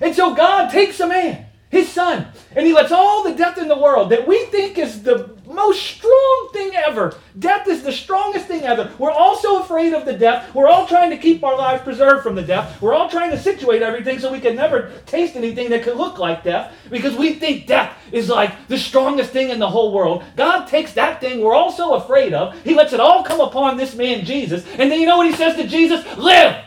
And 0.01 0.15
so 0.15 0.35
God 0.35 0.71
takes 0.71 1.01
a 1.01 1.07
man, 1.07 1.47
his 1.71 1.89
son, 1.89 2.27
and 2.55 2.67
he 2.67 2.73
lets 2.73 2.93
all 2.93 3.23
the 3.23 3.35
death 3.35 3.59
in 3.59 3.69
the 3.69 3.79
world 3.79 4.11
that 4.11 4.27
we 4.27 4.45
think 4.47 4.79
is 4.79 5.03
the 5.03 5.37
most 5.47 5.83
strong 5.83 6.51
thing 6.53 6.73
ever. 6.75 7.17
Death 7.39 7.67
is 7.67 7.83
the 7.83 7.93
strongest 7.93 8.47
thing 8.47 8.63
ever. 8.63 8.93
We're 8.99 9.11
all 9.11 9.37
so 9.37 9.63
afraid 9.63 9.95
of 9.95 10.05
the 10.05 10.13
death. 10.13 10.55
We're 10.55 10.69
all 10.69 10.87
trying 10.87 11.11
to 11.11 11.17
keep 11.17 11.43
our 11.43 11.57
lives 11.57 11.83
preserved 11.83 12.23
from 12.23 12.35
the 12.35 12.43
death. 12.43 12.81
We're 12.81 12.93
all 12.93 13.09
trying 13.09 13.31
to 13.31 13.39
situate 13.39 13.83
everything 13.83 14.19
so 14.19 14.31
we 14.31 14.41
can 14.41 14.55
never 14.55 14.93
taste 15.07 15.35
anything 15.35 15.71
that 15.71 15.83
could 15.83 15.97
look 15.97 16.19
like 16.19 16.45
death 16.45 16.75
because 16.91 17.17
we 17.17 17.35
think 17.35 17.67
death 17.67 17.97
is 18.13 18.29
like 18.29 18.69
the 18.69 18.79
strongest 18.79 19.31
thing 19.31 19.51
in 19.51 19.59
the 19.59 19.69
whole 19.69 19.93
world. 19.93 20.25
God 20.37 20.67
takes 20.67 20.93
that 20.93 21.21
thing 21.21 21.41
we're 21.41 21.55
all 21.55 21.73
so 21.73 21.95
afraid 21.95 22.35
of. 22.35 22.59
He 22.63 22.75
lets 22.75 22.93
it 22.93 23.01
all 23.01 23.25
come 23.25 23.41
upon 23.41 23.77
this 23.77 23.95
man 23.95 24.25
Jesus. 24.25 24.65
And 24.79 24.91
then 24.91 25.01
you 25.01 25.07
know 25.07 25.17
what 25.17 25.27
he 25.27 25.35
says 25.35 25.57
to 25.57 25.67
Jesus? 25.67 26.05
Live. 26.17 26.65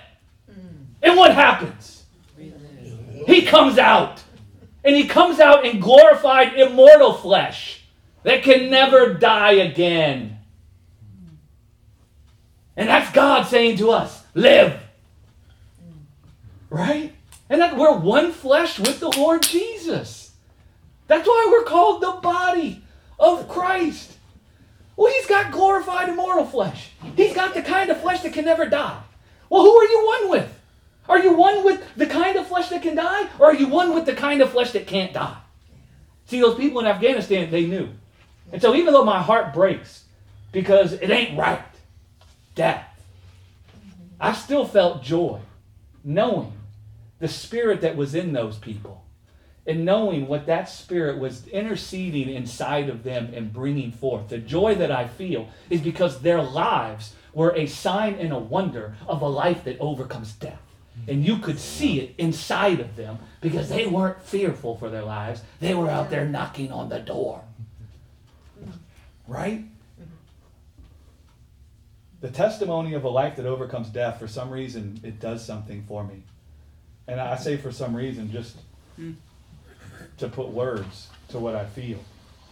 Mm. 0.49 0.85
And 1.03 1.17
what 1.17 1.33
happens? 1.33 1.98
He 3.29 3.43
comes 3.43 3.77
out. 3.77 4.23
And 4.83 4.95
he 4.95 5.07
comes 5.07 5.39
out 5.39 5.65
in 5.65 5.79
glorified, 5.79 6.53
immortal 6.53 7.13
flesh 7.13 7.83
that 8.23 8.43
can 8.43 8.71
never 8.71 9.13
die 9.13 9.51
again. 9.51 10.39
And 12.75 12.89
that's 12.89 13.11
God 13.11 13.43
saying 13.43 13.77
to 13.77 13.91
us, 13.91 14.23
live. 14.33 14.81
Right? 16.69 17.13
And 17.49 17.61
that 17.61 17.77
we're 17.77 17.97
one 17.97 18.31
flesh 18.31 18.79
with 18.79 18.99
the 18.99 19.09
Lord 19.09 19.43
Jesus. 19.43 20.31
That's 21.07 21.27
why 21.27 21.47
we're 21.51 21.65
called 21.65 22.01
the 22.01 22.19
body 22.21 22.83
of 23.19 23.47
Christ. 23.47 24.13
Well, 24.95 25.13
he's 25.13 25.27
got 25.27 25.51
glorified 25.51 26.09
immortal 26.09 26.45
flesh. 26.45 26.91
He's 27.15 27.35
got 27.35 27.53
the 27.53 27.61
kind 27.61 27.89
of 27.91 28.01
flesh 28.01 28.21
that 28.21 28.33
can 28.33 28.45
never 28.45 28.65
die. 28.65 29.01
Well, 29.49 29.61
who 29.61 29.75
are 29.75 29.85
you 29.85 30.05
one 30.05 30.29
with? 30.31 30.58
Are 31.09 31.19
you 31.19 31.33
one 31.33 31.65
with 31.65 31.83
the 31.95 32.05
kind 32.05 32.37
of 32.37 32.47
flesh 32.47 32.69
that 32.69 32.83
can 32.83 32.95
die, 32.95 33.27
or 33.39 33.47
are 33.47 33.55
you 33.55 33.67
one 33.67 33.95
with 33.95 34.05
the 34.05 34.13
kind 34.13 34.41
of 34.41 34.51
flesh 34.51 34.71
that 34.71 34.85
can't 34.85 35.11
die? 35.11 35.37
See, 36.27 36.39
those 36.39 36.55
people 36.55 36.79
in 36.79 36.85
Afghanistan, 36.85 37.49
they 37.49 37.65
knew. 37.65 37.89
And 38.51 38.61
so, 38.61 38.75
even 38.75 38.93
though 38.93 39.03
my 39.03 39.21
heart 39.21 39.51
breaks 39.51 40.05
because 40.51 40.93
it 40.93 41.09
ain't 41.09 41.37
right, 41.37 41.61
death, 42.53 42.85
I 44.19 44.33
still 44.33 44.65
felt 44.65 45.01
joy 45.01 45.39
knowing 46.03 46.53
the 47.17 47.27
spirit 47.27 47.81
that 47.81 47.97
was 47.97 48.13
in 48.13 48.33
those 48.33 48.57
people 48.57 49.03
and 49.65 49.85
knowing 49.85 50.27
what 50.27 50.45
that 50.45 50.69
spirit 50.69 51.17
was 51.17 51.47
interceding 51.47 52.29
inside 52.29 52.89
of 52.89 53.03
them 53.03 53.31
and 53.33 53.51
bringing 53.51 53.91
forth. 53.91 54.29
The 54.29 54.37
joy 54.37 54.75
that 54.75 54.91
I 54.91 55.07
feel 55.07 55.49
is 55.69 55.81
because 55.81 56.21
their 56.21 56.41
lives 56.41 57.15
were 57.33 57.55
a 57.55 57.65
sign 57.65 58.15
and 58.15 58.31
a 58.31 58.39
wonder 58.39 58.95
of 59.07 59.21
a 59.21 59.27
life 59.27 59.63
that 59.63 59.79
overcomes 59.79 60.33
death. 60.33 60.68
And 61.07 61.25
you 61.25 61.37
could 61.39 61.59
see 61.59 61.99
it 61.99 62.15
inside 62.17 62.79
of 62.79 62.95
them 62.95 63.19
because 63.41 63.69
they 63.69 63.87
weren't 63.87 64.21
fearful 64.21 64.77
for 64.77 64.89
their 64.89 65.03
lives. 65.03 65.41
They 65.59 65.73
were 65.73 65.89
out 65.89 66.09
there 66.09 66.25
knocking 66.25 66.71
on 66.71 66.89
the 66.89 66.99
door. 66.99 67.43
Right? 69.27 69.63
The 72.21 72.29
testimony 72.29 72.93
of 72.93 73.03
a 73.05 73.09
life 73.09 73.37
that 73.37 73.45
overcomes 73.45 73.89
death, 73.89 74.19
for 74.19 74.27
some 74.27 74.51
reason, 74.51 74.99
it 75.03 75.19
does 75.19 75.45
something 75.45 75.85
for 75.87 76.03
me. 76.03 76.23
And 77.07 77.19
I 77.19 77.37
say 77.37 77.57
for 77.57 77.71
some 77.71 77.95
reason, 77.95 78.31
just 78.31 78.57
to 80.17 80.27
put 80.27 80.49
words 80.49 81.07
to 81.29 81.39
what 81.39 81.55
I 81.55 81.65
feel. 81.65 81.99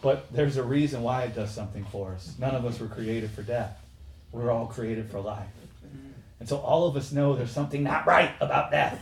But 0.01 0.31
there's 0.31 0.57
a 0.57 0.63
reason 0.63 1.01
why 1.03 1.23
it 1.23 1.35
does 1.35 1.51
something 1.51 1.85
for 1.85 2.11
us. 2.11 2.33
None 2.39 2.55
of 2.55 2.65
us 2.65 2.79
were 2.79 2.87
created 2.87 3.29
for 3.31 3.41
death. 3.41 3.77
We're 4.31 4.51
all 4.51 4.67
created 4.67 5.09
for 5.11 5.19
life. 5.19 5.47
And 6.39 6.47
so 6.47 6.57
all 6.57 6.88
of 6.88 6.95
us 6.95 7.11
know 7.11 7.35
there's 7.35 7.51
something 7.51 7.83
not 7.83 8.05
right 8.05 8.31
about 8.39 8.71
death. 8.71 9.01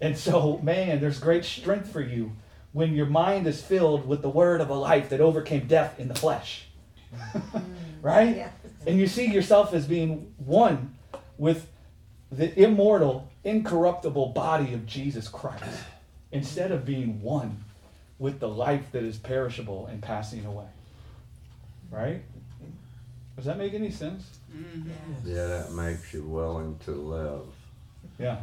And 0.00 0.16
so, 0.18 0.58
man, 0.62 1.00
there's 1.00 1.18
great 1.18 1.44
strength 1.44 1.90
for 1.90 2.00
you 2.00 2.32
when 2.72 2.94
your 2.94 3.06
mind 3.06 3.46
is 3.46 3.62
filled 3.62 4.06
with 4.06 4.22
the 4.22 4.28
word 4.28 4.60
of 4.60 4.68
a 4.68 4.74
life 4.74 5.10
that 5.10 5.20
overcame 5.20 5.66
death 5.66 5.98
in 5.98 6.08
the 6.08 6.14
flesh. 6.14 6.66
Mm. 7.14 7.64
right? 8.02 8.36
Yeah. 8.36 8.50
And 8.86 8.98
you 8.98 9.06
see 9.06 9.26
yourself 9.26 9.72
as 9.72 9.86
being 9.86 10.34
one 10.38 10.94
with 11.38 11.68
the 12.30 12.58
immortal, 12.58 13.28
incorruptible 13.44 14.28
body 14.30 14.74
of 14.74 14.86
Jesus 14.86 15.28
Christ 15.28 15.84
instead 16.32 16.72
of 16.72 16.84
being 16.84 17.22
one 17.22 17.64
with 18.18 18.40
the 18.40 18.48
life 18.48 18.90
that 18.92 19.04
is 19.04 19.18
perishable 19.18 19.86
and 19.86 20.02
passing 20.02 20.44
away. 20.46 20.66
Right? 21.90 22.22
Does 23.36 23.44
that 23.44 23.58
make 23.58 23.74
any 23.74 23.90
sense? 23.90 24.38
Mm-hmm. 24.54 25.28
Yeah, 25.28 25.46
that 25.46 25.72
makes 25.72 26.12
you 26.12 26.22
willing 26.22 26.78
to 26.84 26.90
live. 26.92 27.46
Yeah. 28.18 28.38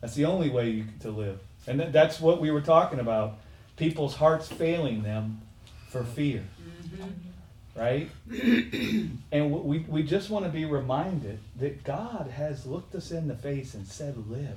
That's 0.00 0.14
the 0.14 0.24
only 0.24 0.50
way 0.50 0.70
you, 0.70 0.84
to 1.00 1.10
live. 1.10 1.40
And 1.66 1.80
that, 1.80 1.92
that's 1.92 2.20
what 2.20 2.40
we 2.40 2.50
were 2.50 2.60
talking 2.60 2.98
about. 2.98 3.38
People's 3.76 4.16
hearts 4.16 4.48
failing 4.48 5.02
them 5.02 5.42
for 5.88 6.04
fear. 6.04 6.44
Mm-hmm. 6.62 7.78
Right? 7.78 8.10
and 9.32 9.52
we, 9.52 9.80
we 9.80 10.02
just 10.02 10.30
want 10.30 10.44
to 10.44 10.50
be 10.50 10.64
reminded 10.64 11.38
that 11.58 11.84
God 11.84 12.32
has 12.34 12.66
looked 12.66 12.94
us 12.94 13.10
in 13.10 13.28
the 13.28 13.36
face 13.36 13.74
and 13.74 13.86
said, 13.86 14.16
Live. 14.28 14.56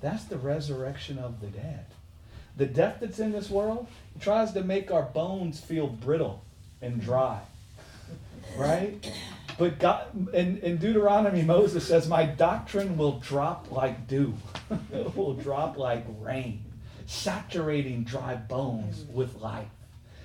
That's 0.00 0.24
the 0.24 0.36
resurrection 0.36 1.18
of 1.18 1.40
the 1.40 1.46
dead. 1.46 1.86
The 2.56 2.66
death 2.66 2.98
that's 3.00 3.18
in 3.18 3.32
this 3.32 3.50
world 3.50 3.86
tries 4.20 4.52
to 4.52 4.62
make 4.62 4.90
our 4.90 5.02
bones 5.02 5.60
feel 5.60 5.86
brittle 5.86 6.42
and 6.80 7.00
dry. 7.00 7.40
Right? 8.56 9.12
But 9.58 9.78
God, 9.78 10.34
in, 10.34 10.58
in 10.58 10.78
Deuteronomy, 10.78 11.42
Moses 11.42 11.86
says, 11.86 12.08
My 12.08 12.24
doctrine 12.24 12.96
will 12.96 13.20
drop 13.20 13.70
like 13.70 14.08
dew, 14.08 14.34
it 14.92 15.16
will 15.16 15.34
drop 15.34 15.76
like 15.76 16.04
rain, 16.20 16.64
saturating 17.06 18.04
dry 18.04 18.34
bones 18.34 19.04
with 19.12 19.36
life. 19.36 19.68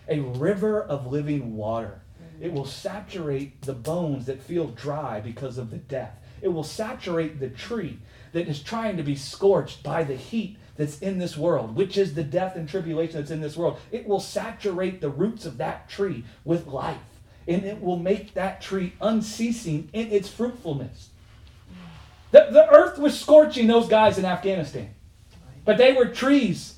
A 0.07 0.20
river 0.20 0.82
of 0.82 1.11
living 1.11 1.55
water. 1.55 2.01
It 2.41 2.53
will 2.53 2.65
saturate 2.65 3.61
the 3.61 3.74
bones 3.74 4.26
that 4.26 4.41
feel 4.41 4.67
dry 4.67 5.20
because 5.20 5.57
of 5.57 5.70
the 5.70 5.78
death. 5.78 6.17
It 6.41 6.47
will 6.47 6.63
saturate 6.63 7.39
the 7.39 7.49
tree 7.49 7.99
that 8.32 8.47
is 8.47 8.63
trying 8.63 8.97
to 8.97 9.03
be 9.03 9.15
scorched 9.15 9.84
by 9.84 10.03
the 10.03 10.15
heat 10.15 10.57
that's 10.78 10.99
in 10.99 11.20
this 11.20 11.36
world, 11.36 11.76
which 11.76 11.97
is 11.97 12.13
the 12.13 12.24
death 12.24 12.55
and 12.55 12.67
tribulation 12.67 13.20
that's 13.20 13.32
in 13.32 13.41
this 13.41 13.57
world. 13.57 13.78
It 13.91 14.07
will 14.07 14.22
saturate 14.22 15.01
the 15.01 15.09
roots 15.09 15.45
of 15.45 15.57
that 15.57 15.89
tree 15.89 16.24
with 16.45 16.67
life 16.67 16.97
and 17.50 17.66
it 17.66 17.82
will 17.82 17.97
make 17.97 18.36
that 18.36 18.62
tree 18.62 18.93
unceasing 19.02 19.89
in 19.91 20.12
its 20.12 20.30
fruitfulness. 20.30 21.10
The, 22.32 22.47
the 22.52 22.70
earth 22.70 23.00
was 23.00 23.20
scorching 23.20 23.66
those 23.66 23.88
guys 23.88 24.20
in 24.20 24.26
Afghanistan, 24.26 24.91
but 25.66 25.80
they 25.80 25.93
were 25.93 26.06
trees 26.06 26.76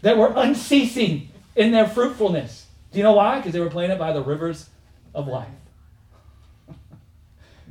that 0.00 0.16
were 0.16 0.32
unceasing 0.34 1.28
in 1.54 1.72
their 1.72 1.86
fruitfulness. 1.86 2.66
Do 2.90 2.98
you 2.98 3.04
know 3.04 3.12
why? 3.12 3.36
Because 3.36 3.52
they 3.52 3.60
were 3.60 3.68
planted 3.68 3.98
by 3.98 4.14
the 4.14 4.22
rivers 4.22 4.70
of 5.14 5.28
life. 5.28 5.48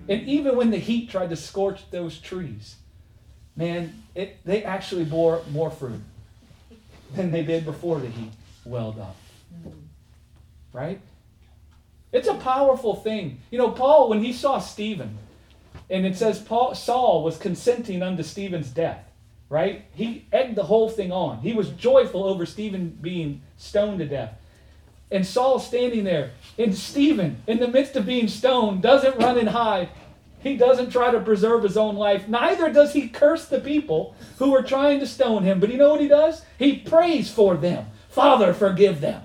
and 0.08 0.22
even 0.28 0.56
when 0.56 0.70
the 0.70 0.78
heat 0.78 1.10
tried 1.10 1.32
to 1.32 1.36
scorch 1.36 1.90
those 1.90 2.20
trees, 2.20 2.76
man, 3.56 4.04
it, 4.14 4.38
they 4.46 4.64
actually 4.64 5.06
bore 5.06 5.42
more 5.52 5.72
fruit 5.72 6.02
than 7.16 7.32
they 7.32 7.44
did 7.44 7.66
before 7.66 8.00
the 8.00 8.10
heat 8.10 8.32
welled 8.64 9.00
up. 9.00 9.16
Right? 10.72 11.00
It's 12.14 12.28
a 12.28 12.36
powerful 12.36 12.96
thing. 12.96 13.40
You 13.50 13.58
know, 13.58 13.72
Paul, 13.72 14.08
when 14.08 14.24
he 14.24 14.32
saw 14.32 14.60
Stephen, 14.60 15.18
and 15.90 16.06
it 16.06 16.16
says 16.16 16.40
Paul, 16.40 16.76
Saul 16.76 17.24
was 17.24 17.38
consenting 17.38 18.02
unto 18.04 18.24
Stephen's 18.24 18.70
death, 18.70 19.04
right? 19.50 19.86
He 19.96 20.26
egged 20.32 20.56
the 20.56 20.64
whole 20.64 20.90
thing 20.90 21.12
on. 21.12 21.40
He 21.40 21.54
was 21.54 21.70
joyful 21.70 22.24
over 22.24 22.46
Stephen 22.46 22.98
being 23.02 23.42
stoned 23.58 24.00
to 24.00 24.06
death. 24.06 24.36
And 25.12 25.26
Saul 25.26 25.60
standing 25.60 26.06
there, 26.06 26.32
and 26.58 26.76
Stephen, 26.76 27.42
in 27.48 27.60
the 27.60 27.68
midst 27.68 27.96
of 27.96 28.06
being 28.06 28.28
stoned, 28.28 28.82
doesn't 28.82 29.18
run 29.18 29.38
and 29.38 29.50
hide. 29.50 29.90
He 30.40 30.58
doesn't 30.58 30.92
try 30.92 31.12
to 31.12 31.20
preserve 31.20 31.64
his 31.64 31.78
own 31.78 31.96
life. 31.96 32.28
Neither 32.28 32.72
does 32.72 32.94
he 32.94 33.08
curse 33.08 33.46
the 33.46 33.60
people 33.60 34.16
who 34.38 34.52
were 34.52 34.64
trying 34.64 35.00
to 35.00 35.08
stone 35.08 35.44
him. 35.44 35.60
But 35.60 35.72
you 35.72 35.78
know 35.78 35.92
what 35.92 36.02
he 36.02 36.08
does? 36.08 36.44
He 36.58 36.78
prays 36.78 37.32
for 37.32 37.56
them. 37.56 37.88
Father, 38.10 38.54
forgive 38.54 39.02
them, 39.02 39.24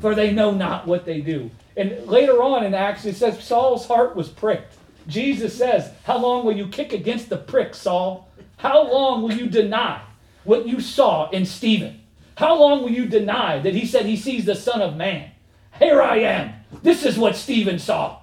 for 0.00 0.14
they 0.14 0.32
know 0.32 0.50
not 0.50 0.86
what 0.86 1.04
they 1.04 1.20
do. 1.20 1.50
And 1.76 2.06
later 2.06 2.42
on 2.42 2.64
in 2.64 2.74
Acts, 2.74 3.04
it 3.04 3.16
says 3.16 3.42
Saul's 3.42 3.86
heart 3.86 4.14
was 4.14 4.28
pricked. 4.28 4.76
Jesus 5.08 5.56
says, 5.56 5.90
How 6.04 6.18
long 6.18 6.44
will 6.44 6.56
you 6.56 6.68
kick 6.68 6.92
against 6.92 7.28
the 7.28 7.36
prick, 7.36 7.74
Saul? 7.74 8.28
How 8.56 8.90
long 8.90 9.22
will 9.22 9.32
you 9.32 9.46
deny 9.46 10.00
what 10.44 10.66
you 10.66 10.80
saw 10.80 11.28
in 11.30 11.44
Stephen? 11.44 12.00
How 12.36 12.58
long 12.58 12.82
will 12.82 12.90
you 12.90 13.06
deny 13.06 13.58
that 13.60 13.74
he 13.74 13.86
said 13.86 14.06
he 14.06 14.16
sees 14.16 14.44
the 14.44 14.54
Son 14.54 14.80
of 14.80 14.96
Man? 14.96 15.30
Here 15.78 16.00
I 16.00 16.18
am. 16.18 16.52
This 16.82 17.04
is 17.04 17.18
what 17.18 17.36
Stephen 17.36 17.78
saw. 17.78 18.20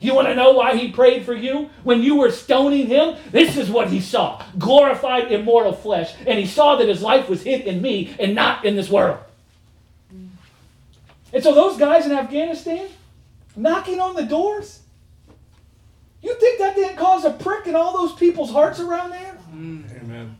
You 0.00 0.14
want 0.14 0.28
to 0.28 0.34
know 0.34 0.52
why 0.52 0.76
he 0.76 0.92
prayed 0.92 1.24
for 1.24 1.32
you? 1.32 1.70
When 1.82 2.02
you 2.02 2.16
were 2.16 2.30
stoning 2.30 2.88
him, 2.88 3.16
this 3.30 3.56
is 3.56 3.70
what 3.70 3.88
he 3.88 4.00
saw 4.00 4.42
glorified, 4.58 5.32
immortal 5.32 5.72
flesh. 5.72 6.12
And 6.26 6.38
he 6.38 6.46
saw 6.46 6.76
that 6.76 6.88
his 6.88 7.00
life 7.00 7.28
was 7.28 7.42
hid 7.42 7.62
in 7.62 7.80
me 7.80 8.14
and 8.20 8.34
not 8.34 8.64
in 8.66 8.76
this 8.76 8.90
world. 8.90 9.18
And 11.34 11.42
so, 11.42 11.52
those 11.52 11.76
guys 11.76 12.06
in 12.06 12.12
Afghanistan 12.12 12.88
knocking 13.56 14.00
on 14.00 14.14
the 14.14 14.22
doors, 14.22 14.82
you 16.22 16.32
think 16.38 16.60
that 16.60 16.76
didn't 16.76 16.96
cause 16.96 17.24
a 17.24 17.32
prick 17.32 17.66
in 17.66 17.74
all 17.74 17.92
those 17.92 18.14
people's 18.14 18.52
hearts 18.52 18.78
around 18.78 19.10
there? 19.10 19.36
Mm. 19.52 20.00
Amen. 20.00 20.38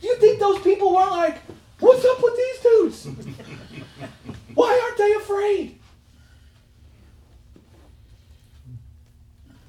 Do 0.00 0.06
you 0.06 0.16
think 0.16 0.38
those 0.38 0.60
people 0.60 0.94
were 0.94 1.06
like, 1.06 1.38
what's 1.80 2.04
up 2.04 2.22
with 2.22 2.36
these 2.36 2.62
dudes? 2.62 3.08
Why 4.54 4.80
aren't 4.84 4.98
they 4.98 5.12
afraid? 5.14 5.78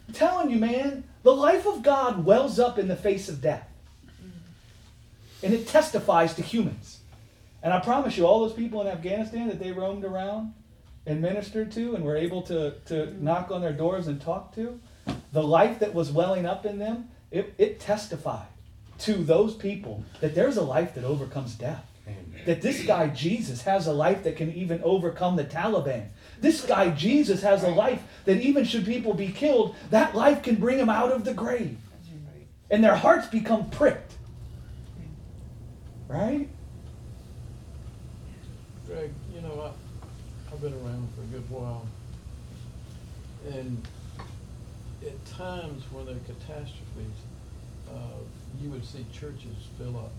I'm 0.09 0.13
telling 0.13 0.49
you, 0.49 0.57
man, 0.57 1.05
the 1.23 1.33
life 1.33 1.65
of 1.65 1.81
God 1.81 2.25
wells 2.25 2.59
up 2.59 2.77
in 2.77 2.89
the 2.89 2.95
face 2.97 3.29
of 3.29 3.41
death. 3.41 3.67
And 5.41 5.53
it 5.53 5.67
testifies 5.67 6.33
to 6.35 6.41
humans. 6.41 6.99
And 7.63 7.73
I 7.73 7.79
promise 7.79 8.17
you, 8.17 8.25
all 8.25 8.41
those 8.41 8.53
people 8.53 8.81
in 8.81 8.87
Afghanistan 8.87 9.47
that 9.47 9.59
they 9.59 9.71
roamed 9.71 10.03
around 10.03 10.53
and 11.07 11.21
ministered 11.21 11.71
to 11.71 11.95
and 11.95 12.03
were 12.03 12.17
able 12.17 12.41
to, 12.43 12.73
to 12.85 13.11
knock 13.23 13.49
on 13.49 13.61
their 13.61 13.73
doors 13.73 14.07
and 14.07 14.21
talk 14.21 14.53
to, 14.55 14.79
the 15.31 15.41
life 15.41 15.79
that 15.79 15.93
was 15.93 16.11
welling 16.11 16.45
up 16.45 16.65
in 16.65 16.77
them, 16.77 17.09
it, 17.31 17.55
it 17.57 17.79
testified 17.79 18.47
to 18.99 19.13
those 19.13 19.55
people 19.55 20.03
that 20.19 20.35
there's 20.35 20.57
a 20.57 20.61
life 20.61 20.93
that 20.95 21.03
overcomes 21.03 21.55
death. 21.55 21.85
That 22.45 22.61
this 22.61 22.85
guy 22.85 23.07
Jesus 23.07 23.63
has 23.63 23.87
a 23.87 23.93
life 23.93 24.23
that 24.23 24.37
can 24.37 24.53
even 24.53 24.81
overcome 24.83 25.35
the 25.35 25.43
Taliban. 25.43 26.07
This 26.39 26.65
guy 26.65 26.91
Jesus 26.91 27.41
has 27.41 27.63
a 27.63 27.69
life 27.69 28.01
that 28.25 28.37
even 28.37 28.63
should 28.63 28.85
people 28.85 29.13
be 29.13 29.29
killed, 29.29 29.75
that 29.89 30.15
life 30.15 30.43
can 30.43 30.55
bring 30.55 30.79
him 30.79 30.89
out 30.89 31.11
of 31.11 31.25
the 31.25 31.33
grave. 31.33 31.77
And 32.69 32.83
their 32.83 32.95
hearts 32.95 33.27
become 33.27 33.69
pricked. 33.69 34.13
Right? 36.07 36.47
Greg, 38.87 39.11
you 39.26 39.26
know, 39.26 39.26
I, 39.26 39.26
I've 40.57 40.63
been 40.63 40.73
around 40.73 41.07
for 41.13 41.21
a 41.21 41.25
good 41.25 41.47
while. 41.51 41.85
And 43.53 43.87
at 45.05 45.23
times 45.27 45.83
when 45.91 46.07
there 46.07 46.15
are 46.15 46.25
catastrophes, 46.25 47.13
uh, 47.87 48.25
you 48.59 48.71
would 48.71 48.83
see 48.83 49.05
churches 49.13 49.53
fill 49.77 49.97
up. 49.97 50.11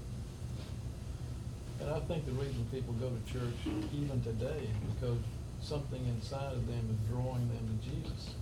And 1.80 1.90
I 1.90 1.98
think 2.06 2.24
the 2.24 2.38
reason 2.38 2.64
people 2.70 2.94
go 2.94 3.10
to 3.10 3.32
church 3.32 3.56
even 3.92 4.22
today 4.22 4.62
is 4.62 4.94
because 4.94 5.18
something 5.60 6.06
inside 6.06 6.52
of 6.52 6.68
them 6.68 6.86
is 6.86 7.10
drawing 7.10 7.48
them 7.48 7.80
to 7.82 7.90
Jesus. 7.90 8.34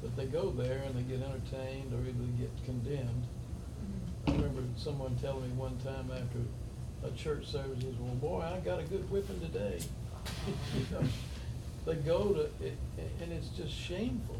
But 0.00 0.14
they 0.14 0.26
go 0.26 0.50
there 0.50 0.84
and 0.86 0.94
they 0.94 1.02
get 1.02 1.26
entertained 1.26 1.92
or 1.92 2.06
either 2.06 2.22
they 2.22 2.38
get 2.38 2.64
condemned. 2.64 3.26
I 4.28 4.30
remember 4.30 4.62
someone 4.76 5.16
telling 5.16 5.42
me 5.42 5.56
one 5.56 5.76
time 5.78 6.12
after 6.12 6.38
a 7.02 7.10
church 7.18 7.48
service, 7.48 7.78
he 7.78 7.86
said, 7.86 7.96
well, 7.98 8.14
boy, 8.14 8.42
I 8.42 8.60
got 8.60 8.78
a 8.78 8.84
good 8.84 9.10
whipping 9.10 9.40
today. 9.40 9.80
They 11.88 11.94
go 11.94 12.34
to, 12.34 12.66
it, 12.66 12.76
and 13.22 13.32
it's 13.32 13.48
just 13.48 13.72
shameful. 13.72 14.38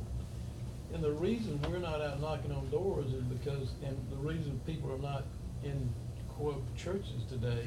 And 0.93 1.03
the 1.03 1.13
reason 1.13 1.59
we're 1.67 1.79
not 1.79 2.03
out 2.03 2.21
knocking 2.21 2.53
on 2.53 2.69
doors 2.69 3.07
is 3.07 3.23
because, 3.23 3.71
and 3.83 3.97
the 4.11 4.17
reason 4.17 4.61
people 4.67 4.93
are 4.93 4.99
not 4.99 5.25
in 5.65 5.89
quote 6.29 6.63
churches 6.77 7.25
today 7.27 7.67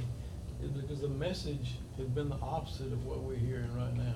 is 0.63 0.69
because 0.69 1.01
the 1.01 1.09
message 1.09 1.77
has 1.97 2.05
been 2.09 2.29
the 2.29 2.37
opposite 2.43 2.93
of 2.93 3.03
what 3.07 3.21
we're 3.21 3.35
hearing 3.35 3.75
right 3.75 3.95
now. 3.97 4.15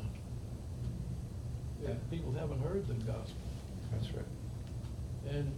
Yeah, 1.83 1.95
People 2.11 2.31
haven't 2.33 2.61
heard 2.61 2.87
the 2.87 2.93
gospel. 2.93 3.35
That's 3.91 4.13
right. 4.13 4.25
And 5.31 5.51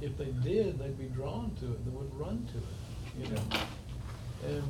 if 0.00 0.16
they 0.16 0.32
did, 0.42 0.78
they'd 0.78 0.98
be 0.98 1.08
drawn 1.14 1.54
to 1.60 1.66
it, 1.66 1.84
they 1.84 1.90
would 1.90 2.18
run 2.18 2.48
to 2.52 3.24
it, 3.24 3.28
you 3.28 3.34
know? 3.34 3.42
And 4.46 4.62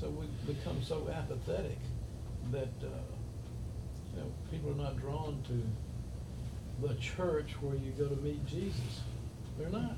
so 0.00 0.08
we 0.08 0.26
become 0.52 0.82
so 0.82 1.08
apathetic 1.14 1.78
that, 2.52 2.68
uh, 2.82 2.88
you 4.14 4.20
know, 4.20 4.26
people 4.50 4.70
are 4.72 4.82
not 4.84 4.96
drawn 4.98 5.42
to 5.48 6.86
the 6.86 6.94
church 6.96 7.52
where 7.60 7.74
you 7.76 7.92
go 7.92 8.06
to 8.06 8.16
meet 8.22 8.44
Jesus. 8.46 9.00
They're 9.58 9.70
not. 9.70 9.96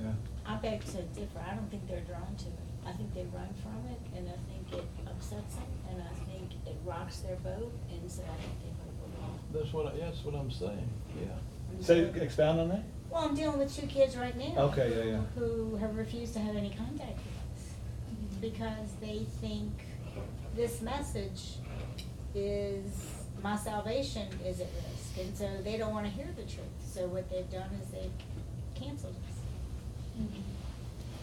Yeah. 0.00 0.12
I 0.46 0.56
beg 0.56 0.84
to 0.86 1.02
differ. 1.02 1.40
I 1.46 1.54
don't 1.54 1.70
think 1.70 1.86
they're 1.88 2.00
drawn 2.00 2.34
to 2.36 2.46
it. 2.46 2.52
I 2.86 2.92
think 2.92 3.12
they 3.12 3.26
run 3.34 3.48
from 3.62 3.76
it, 3.90 4.00
and 4.16 4.28
I 4.28 4.38
think 4.48 4.82
it 4.82 4.88
upsets 5.06 5.56
them, 5.56 5.64
and 5.90 6.02
I 6.02 6.14
think 6.30 6.52
it 6.66 6.76
rocks 6.86 7.18
their 7.18 7.36
boat, 7.36 7.72
and 7.90 8.10
so 8.10 8.22
I 8.22 8.40
think 8.40 8.54
they 8.62 8.70
move 8.70 9.18
along. 9.20 9.38
That's 9.52 9.72
what, 9.74 9.92
I- 9.92 9.98
that's 9.98 10.24
what 10.24 10.34
I'm 10.34 10.50
saying, 10.50 10.88
yeah. 11.20 11.26
And 11.72 11.84
Say, 11.84 12.10
so- 12.14 12.20
expound 12.22 12.60
on 12.60 12.68
that? 12.70 12.82
Well, 13.10 13.24
I'm 13.24 13.34
dealing 13.34 13.58
with 13.58 13.74
two 13.74 13.86
kids 13.86 14.16
right 14.16 14.36
now. 14.36 14.62
Okay, 14.64 14.90
yeah, 14.96 15.12
yeah. 15.16 15.20
Who 15.34 15.76
have 15.76 15.96
refused 15.96 16.32
to 16.34 16.40
have 16.40 16.56
any 16.56 16.70
contact 16.70 17.16
with 17.18 17.56
us 17.56 17.74
because 18.40 18.90
they 19.00 19.26
think 19.40 19.72
this 20.58 20.82
message 20.82 21.54
is, 22.34 22.90
my 23.44 23.56
salvation 23.56 24.26
is 24.44 24.60
at 24.60 24.66
risk, 24.66 25.16
and 25.20 25.36
so 25.36 25.48
they 25.62 25.76
don't 25.76 25.92
wanna 25.94 26.08
hear 26.08 26.26
the 26.36 26.42
truth. 26.42 26.66
So 26.84 27.06
what 27.06 27.30
they've 27.30 27.48
done 27.48 27.70
is 27.80 27.88
they've 27.92 28.10
canceled 28.74 29.14
us. 29.28 29.36
Mm-hmm. 30.20 30.40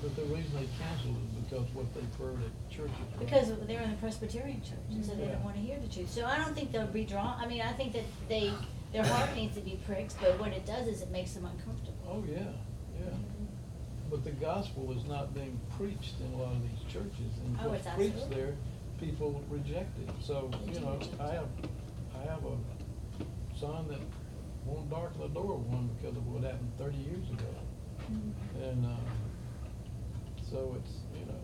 But 0.01 0.15
the 0.15 0.21
reason 0.23 0.51
they 0.55 0.69
canceled 0.79 1.17
is 1.17 1.43
because 1.43 1.67
what 1.75 1.93
they've 1.93 2.15
heard 2.17 2.39
at 2.43 2.69
churches. 2.71 2.95
Because 3.19 3.51
they're 3.67 3.81
in 3.81 3.91
the 3.91 3.97
Presbyterian 3.97 4.61
church, 4.61 4.87
and 4.89 5.05
so 5.05 5.13
they 5.15 5.23
Yeah. 5.25 5.33
don't 5.33 5.43
wanna 5.43 5.57
hear 5.57 5.79
the 5.79 5.89
truth. 5.89 6.09
So 6.09 6.25
I 6.25 6.37
don't 6.37 6.55
think 6.55 6.71
they'll 6.71 6.87
be 6.87 7.03
drawn, 7.03 7.37
I 7.37 7.45
mean, 7.45 7.59
I 7.61 7.73
think 7.73 7.91
that 7.91 8.05
they, 8.29 8.53
their 8.93 9.03
heart 9.05 9.35
needs 9.35 9.55
to 9.55 9.61
be 9.61 9.77
pricked, 9.85 10.15
but 10.21 10.39
what 10.39 10.53
it 10.53 10.65
does 10.65 10.87
is 10.87 11.01
it 11.01 11.11
makes 11.11 11.33
them 11.33 11.43
uncomfortable. 11.45 12.07
Oh, 12.07 12.23
yeah, 12.25 12.53
yeah. 13.03 13.11
But 14.09 14.23
the 14.23 14.31
gospel 14.31 14.93
is 14.97 15.03
not 15.03 15.33
being 15.33 15.59
preached 15.77 16.13
in 16.21 16.31
a 16.39 16.41
lot 16.41 16.53
of 16.53 16.61
these 16.61 16.83
churches, 16.87 17.35
and 17.43 17.57
Oh, 17.61 17.69
what's 17.71 17.85
it's 17.85 17.95
preached 17.95 18.29
there, 18.29 18.55
people 18.99 19.43
reject 19.49 19.97
it. 19.99 20.09
So, 20.21 20.49
you 20.71 20.79
know. 20.79 20.99
I 21.19 21.29
have, 21.33 21.47
I 22.15 22.29
have 22.29 22.43
a 22.45 23.57
son 23.59 23.87
that 23.89 23.99
won't 24.65 24.89
darken 24.89 25.21
the 25.21 25.27
door 25.29 25.57
one 25.57 25.89
because 25.95 26.15
of 26.17 26.25
what 26.27 26.43
happened 26.43 26.71
thirty 26.77 26.97
years 26.97 27.29
ago. 27.29 27.53
And, 28.61 28.85
uh, 28.85 28.89
so 30.49 30.75
it's, 30.79 30.93
you 31.19 31.25
know, 31.25 31.39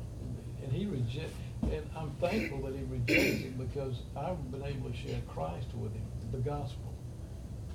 and 0.63 0.71
he 0.71 0.85
reject, 0.85 1.33
and 1.63 1.83
I'm 1.97 2.11
thankful 2.21 2.61
that 2.61 2.75
he 2.75 2.83
rejects 2.83 3.45
it 3.45 3.57
because 3.57 3.95
I've 4.15 4.51
been 4.51 4.63
able 4.63 4.89
to 4.91 4.95
share 4.95 5.19
Christ 5.27 5.67
with 5.75 5.91
him, 5.93 6.03
the 6.31 6.37
gospel, 6.37 6.93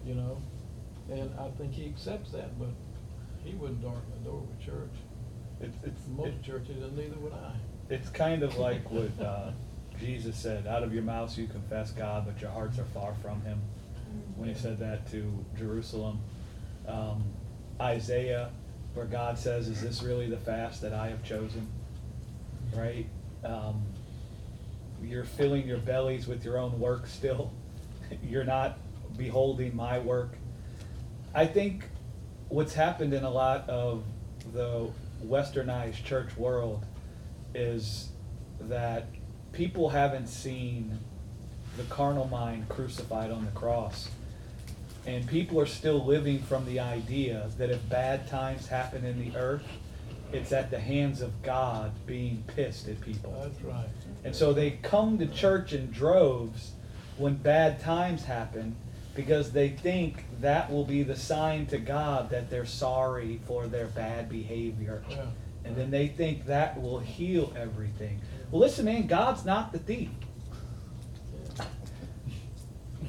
you 0.04 0.14
know? 0.14 0.40
And 1.10 1.30
I 1.38 1.50
think 1.58 1.72
he 1.72 1.86
accepts 1.86 2.30
that, 2.32 2.56
but 2.58 2.68
he 3.44 3.54
wouldn't 3.54 3.82
darken 3.82 4.02
the 4.22 4.30
door 4.30 4.40
with 4.40 4.60
church. 4.64 4.94
It's, 5.60 5.76
it's, 5.84 6.00
Most 6.16 6.28
it- 6.28 6.42
churches, 6.44 6.82
and 6.82 6.96
neither 6.96 7.16
would 7.18 7.32
I. 7.32 7.54
it's 7.90 8.08
kind 8.10 8.42
of 8.44 8.56
like 8.58 8.88
with 8.90 9.20
uh, 9.20 9.50
Jesus 9.98 10.36
said, 10.36 10.66
out 10.66 10.82
of 10.82 10.92
your 10.92 11.02
mouths 11.02 11.36
you 11.38 11.46
confess 11.46 11.90
God, 11.90 12.26
but 12.26 12.40
your 12.40 12.50
hearts 12.50 12.78
are 12.78 12.84
far 12.84 13.14
from 13.22 13.40
him. 13.42 13.60
When 14.36 14.48
he 14.48 14.54
said 14.54 14.78
that 14.78 15.10
to 15.10 15.44
Jerusalem. 15.58 16.20
Um, 16.86 17.24
Isaiah, 17.80 18.50
where 18.94 19.06
God 19.06 19.38
says, 19.38 19.68
is 19.68 19.80
this 19.80 20.02
really 20.02 20.28
the 20.28 20.36
fast 20.36 20.80
that 20.82 20.92
I 20.92 21.08
have 21.08 21.22
chosen? 21.22 21.68
Right? 22.74 23.06
Um, 23.44 23.82
you're 25.02 25.24
filling 25.24 25.66
your 25.66 25.78
bellies 25.78 26.26
with 26.26 26.44
your 26.44 26.58
own 26.58 26.78
work 26.80 27.06
still. 27.06 27.52
You're 28.24 28.44
not 28.44 28.78
beholding 29.16 29.74
my 29.76 29.98
work. 29.98 30.30
I 31.34 31.46
think 31.46 31.84
what's 32.48 32.74
happened 32.74 33.12
in 33.12 33.24
a 33.24 33.30
lot 33.30 33.68
of 33.68 34.04
the 34.52 34.88
westernized 35.24 36.04
church 36.04 36.36
world 36.36 36.84
is 37.54 38.08
that 38.60 39.06
people 39.56 39.88
haven't 39.88 40.26
seen 40.26 40.98
the 41.78 41.82
carnal 41.84 42.28
mind 42.28 42.68
crucified 42.68 43.30
on 43.30 43.44
the 43.44 43.50
cross. 43.52 44.10
And 45.06 45.26
people 45.26 45.58
are 45.60 45.66
still 45.66 46.04
living 46.04 46.40
from 46.40 46.66
the 46.66 46.80
idea 46.80 47.48
that 47.58 47.70
if 47.70 47.88
bad 47.88 48.28
times 48.28 48.66
happen 48.66 49.04
in 49.04 49.18
the 49.18 49.36
earth, 49.38 49.66
it's 50.32 50.52
at 50.52 50.70
the 50.70 50.78
hands 50.78 51.22
of 51.22 51.42
God 51.42 51.92
being 52.06 52.44
pissed 52.48 52.88
at 52.88 53.00
people. 53.00 53.34
That's 53.40 53.62
right. 53.62 53.88
And 54.24 54.34
so 54.34 54.52
they 54.52 54.72
come 54.82 55.18
to 55.18 55.26
church 55.26 55.72
in 55.72 55.90
droves 55.90 56.72
when 57.16 57.34
bad 57.34 57.80
times 57.80 58.24
happen 58.24 58.76
because 59.14 59.52
they 59.52 59.70
think 59.70 60.24
that 60.40 60.70
will 60.70 60.84
be 60.84 61.02
the 61.02 61.16
sign 61.16 61.66
to 61.66 61.78
God 61.78 62.28
that 62.30 62.50
they're 62.50 62.66
sorry 62.66 63.40
for 63.46 63.68
their 63.68 63.86
bad 63.86 64.28
behavior. 64.28 65.02
Yeah. 65.08 65.26
And 65.64 65.76
then 65.76 65.90
they 65.90 66.08
think 66.08 66.46
that 66.46 66.80
will 66.80 66.98
heal 66.98 67.52
everything. 67.56 68.20
Well, 68.50 68.60
listen, 68.60 68.84
man, 68.84 69.06
God's 69.06 69.44
not 69.44 69.72
the 69.72 69.78
thief. 69.78 70.10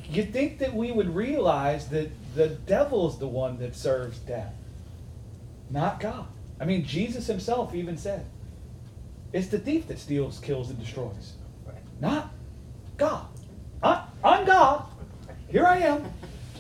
You 0.10 0.24
think 0.24 0.60
that 0.60 0.74
we 0.74 0.92
would 0.92 1.14
realize 1.14 1.90
that 1.90 2.10
the 2.36 2.48
devil's 2.48 3.20
the 3.20 3.28
one 3.28 3.58
that 3.60 3.76
serves 3.76 4.18
death, 4.20 4.54
not 5.70 6.00
God. 6.00 6.28
I 6.60 6.66
mean, 6.66 6.86
Jesus 6.86 7.28
himself 7.28 7.76
even 7.76 7.98
said, 7.98 8.26
it's 9.34 9.48
the 9.48 9.60
thief 9.60 9.88
that 9.90 10.00
steals, 10.00 10.40
kills, 10.40 10.70
and 10.70 10.80
destroys, 10.80 11.34
not 12.00 12.32
God. 12.96 13.28
I, 13.84 14.06
I'm 14.24 14.46
God. 14.46 14.86
Here 15.50 15.66
I 15.66 15.80
am. 15.80 16.12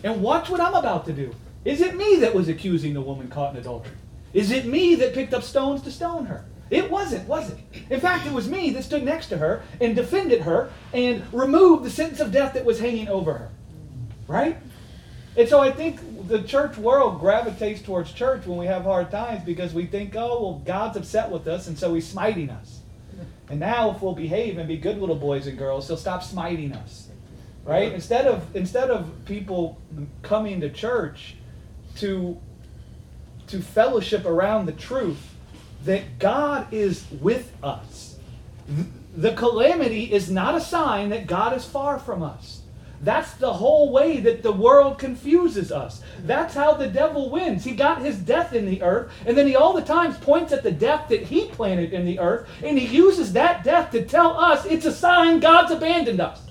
And 0.03 0.21
watch 0.21 0.49
what 0.49 0.59
I'm 0.59 0.75
about 0.75 1.05
to 1.05 1.13
do. 1.13 1.34
Is 1.65 1.82
it 1.82 1.95
me 1.95 2.17
that 2.17 2.36
was 2.36 2.49
accusing 2.49 2.93
the 2.93 3.01
woman 3.01 3.28
caught 3.28 3.53
in 3.53 3.59
adultery? 3.59 3.95
Is 4.34 4.51
it 4.51 4.65
me 4.65 4.95
that 4.95 5.13
picked 5.13 5.34
up 5.34 5.43
stones 5.43 5.82
to 5.84 5.91
stone 5.91 6.25
her? 6.28 6.45
It 6.70 6.91
wasn't, 6.91 7.28
was 7.28 7.51
it? 7.51 7.57
In 7.89 7.99
fact, 7.99 8.26
it 8.26 8.34
was 8.34 8.49
me 8.49 8.72
that 8.72 8.84
stood 8.84 9.03
next 9.03 9.28
to 9.28 9.38
her 9.38 9.63
and 9.80 9.95
defended 9.95 10.41
her 10.41 10.72
and 10.93 11.24
removed 11.34 11.86
the 11.86 11.89
sentence 11.89 12.20
of 12.20 12.32
death 12.32 12.53
that 12.53 12.65
was 12.65 12.80
hanging 12.80 13.07
over 13.07 13.34
her. 13.34 13.49
Right? 14.28 14.57
And 15.38 15.47
so 15.47 15.59
I 15.59 15.72
think 15.72 16.28
the 16.28 16.41
church 16.41 16.78
world 16.78 17.20
gravitates 17.20 17.82
towards 17.82 18.11
church 18.11 18.45
when 18.45 18.57
we 18.57 18.65
have 18.65 18.84
hard 18.84 19.11
times 19.11 19.45
because 19.45 19.74
we 19.74 19.86
think, 19.86 20.15
oh, 20.15 20.41
well, 20.41 20.61
God's 20.65 20.97
upset 20.97 21.30
with 21.30 21.47
us 21.47 21.68
and 21.68 21.78
so 21.78 21.93
he's 21.93 22.07
smiting 22.07 22.49
us. 22.49 22.80
And 23.49 23.59
now 23.59 23.91
if 23.91 24.01
we'll 24.01 24.15
behave 24.15 24.57
and 24.57 24.68
be 24.68 24.78
good 24.78 24.99
little 24.99 25.15
boys 25.15 25.47
and 25.47 25.57
girls, 25.57 25.88
he'll 25.88 25.95
stop 25.95 26.24
smiting 26.24 26.74
us. 26.74 27.07
Right? 27.63 27.91
Instead 27.91 28.28
of 28.28 28.55
instead 28.55 28.89
of 28.89 29.11
people 29.26 29.78
coming 30.22 30.61
to 30.61 30.70
church 30.70 31.36
to 31.97 32.38
to 33.47 33.61
fellowship 33.61 34.26
around 34.26 34.65
the 34.65 34.72
truth 34.74 35.36
that 35.86 36.19
God 36.19 36.71
is 36.73 37.05
with 37.21 37.51
us. 37.63 38.17
The 39.15 39.34
calamity 39.34 40.11
is 40.13 40.30
not 40.30 40.55
a 40.55 40.61
sign 40.61 41.09
that 41.09 41.28
God 41.28 41.55
is 41.55 41.65
far 41.65 41.97
from 41.97 42.21
us. 42.21 42.61
That's 43.01 43.34
the 43.36 43.53
whole 43.53 43.91
way 43.91 44.19
that 44.21 44.41
the 44.41 44.51
world 44.51 44.97
confuses 44.97 45.71
us. 45.71 46.01
That's 46.23 46.55
how 46.55 46.73
the 46.73 46.88
devil 46.88 47.30
wins. 47.30 47.63
He 47.63 47.71
got 47.71 48.01
his 48.01 48.17
death 48.17 48.53
in 48.53 48.65
the 48.65 48.82
earth, 48.82 49.11
and 49.25 49.38
then 49.38 49.45
he 49.45 49.55
all 49.55 49.73
the 49.73 49.84
times 49.84 50.17
points 50.17 50.51
at 50.51 50.63
the 50.63 50.71
death 50.71 51.09
that 51.09 51.23
he 51.23 51.47
planted 51.47 51.93
in 51.93 52.05
the 52.05 52.19
earth, 52.19 52.49
and 52.63 52.78
he 52.78 52.88
uses 52.88 53.34
that 53.34 53.63
death 53.63 53.91
to 53.91 54.03
tell 54.03 54.39
us 54.39 54.65
it's 54.65 54.86
a 54.86 54.91
sign 54.91 55.39
God's 55.39 55.71
abandoned 55.71 56.19
us. 56.19 56.41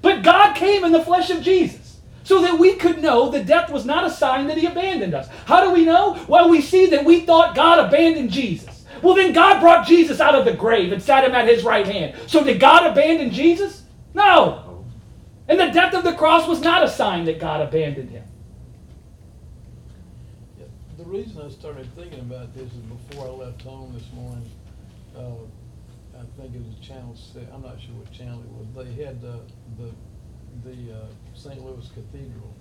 But 0.00 0.22
God 0.22 0.54
came 0.54 0.82
in 0.82 0.92
the 0.92 1.04
flesh 1.04 1.28
of 1.28 1.42
Jesus 1.42 1.89
so 2.22 2.42
that 2.42 2.58
we 2.58 2.74
could 2.76 3.02
know 3.02 3.30
that 3.30 3.46
death 3.46 3.70
was 3.70 3.84
not 3.84 4.04
a 4.04 4.10
sign 4.10 4.46
that 4.48 4.58
he 4.58 4.66
abandoned 4.66 5.14
us. 5.14 5.28
How 5.46 5.64
do 5.64 5.72
we 5.72 5.84
know? 5.84 6.22
Well, 6.28 6.48
we 6.48 6.60
see 6.60 6.86
that 6.86 7.04
we 7.04 7.20
thought 7.20 7.54
God 7.54 7.78
abandoned 7.86 8.30
Jesus. 8.30 8.84
Well, 9.02 9.14
then 9.14 9.32
God 9.32 9.60
brought 9.60 9.86
Jesus 9.86 10.20
out 10.20 10.34
of 10.34 10.44
the 10.44 10.52
grave 10.52 10.92
and 10.92 11.02
sat 11.02 11.24
him 11.24 11.34
at 11.34 11.48
his 11.48 11.64
right 11.64 11.86
hand. 11.86 12.14
So 12.26 12.44
did 12.44 12.60
God 12.60 12.86
abandon 12.86 13.30
Jesus? 13.30 13.84
No. 14.14 14.84
And 15.48 15.58
the 15.58 15.68
death 15.68 15.94
of 15.94 16.04
the 16.04 16.12
cross 16.12 16.46
was 16.46 16.60
not 16.60 16.84
a 16.84 16.88
sign 16.88 17.24
that 17.24 17.40
God 17.40 17.60
abandoned 17.60 18.10
him. 18.10 18.24
Yeah, 20.58 20.66
The 20.98 21.04
reason 21.04 21.40
I 21.42 21.48
started 21.48 21.88
thinking 21.96 22.20
about 22.20 22.54
this 22.54 22.66
is 22.66 22.78
before 22.78 23.26
I 23.26 23.30
left 23.30 23.62
home 23.62 23.92
this 23.94 24.06
morning, 24.12 24.48
uh, 25.16 26.20
I 26.20 26.22
think 26.40 26.54
it 26.54 26.62
was 26.62 26.86
Channel 26.86 27.16
Six, 27.16 27.46
I'm 27.52 27.62
not 27.62 27.80
sure 27.80 27.94
what 27.94 28.12
channel 28.12 28.40
it 28.40 28.50
was, 28.50 28.86
they 28.86 29.02
had 29.02 29.20
the, 29.22 29.40
the, 29.78 29.90
the, 30.64 30.92
uh, 30.94 31.06
St. 31.34 31.62
Louis 31.64 31.88
Cathedral. 31.94 32.54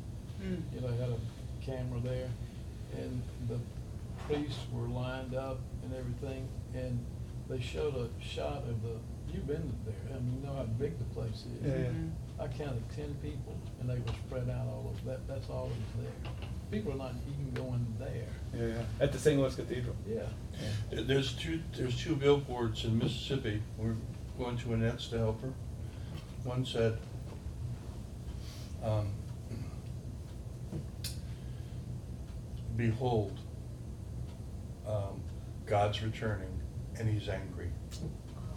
You 0.74 0.80
know, 0.82 0.88
I 0.88 0.92
had 0.92 1.10
a 1.10 1.18
camera 1.66 2.00
there, 2.02 2.30
and 2.98 3.22
the 3.50 3.60
priests 4.26 4.60
were 4.72 4.88
lined 4.88 5.36
up 5.36 5.60
and 5.84 5.94
everything, 5.94 6.48
and 6.74 7.04
they 7.50 7.60
showed 7.60 7.96
a 7.96 8.08
shot 8.24 8.64
of 8.70 8.82
the, 8.82 8.96
you've 9.34 9.48
been 9.48 9.74
there, 9.86 10.16
I 10.16 10.20
mean, 10.20 10.40
you 10.42 10.48
know 10.48 10.56
how 10.56 10.64
big 10.64 10.98
the 10.98 11.04
place 11.14 11.44
is. 11.46 11.66
Yeah, 11.68 11.74
yeah. 11.78 12.44
I 12.44 12.48
counted 12.48 12.84
ten 12.96 13.14
people, 13.22 13.58
and 13.82 13.90
they 13.90 13.96
were 13.96 14.14
spread 14.28 14.50
out 14.50 14.66
all 14.68 14.94
over, 14.96 15.10
that, 15.12 15.28
that's 15.28 15.50
all 15.50 15.68
that's 15.70 16.06
there. 16.06 16.42
People 16.72 16.94
are 16.94 16.98
not 16.98 17.14
even 17.28 17.52
going 17.54 17.86
there. 18.00 18.28
Yeah, 18.70 18.84
At 19.02 19.12
the 19.12 19.18
St. 19.20 19.38
Louis 19.40 19.54
Cathedral. 19.56 19.96
Yeah. 20.08 20.22
There- 20.90 21.04
There's 21.04 21.34
two, 21.34 21.60
there's 21.76 22.00
two 22.02 22.16
billboards 22.16 22.86
in 22.86 22.98
Mississippi, 22.98 23.62
we're 23.78 23.96
going 24.38 24.58
to 24.60 24.74
Annette's 24.74 25.10
to 25.10 25.18
help 25.18 25.42
her. 25.42 25.52
One 26.46 26.64
said, 26.66 26.98
um, 28.84 29.14
Behold, 32.76 33.38
um, 34.88 35.22
God's 35.66 36.02
returning 36.02 36.48
and 36.98 37.10
he's 37.10 37.28
angry. 37.30 37.70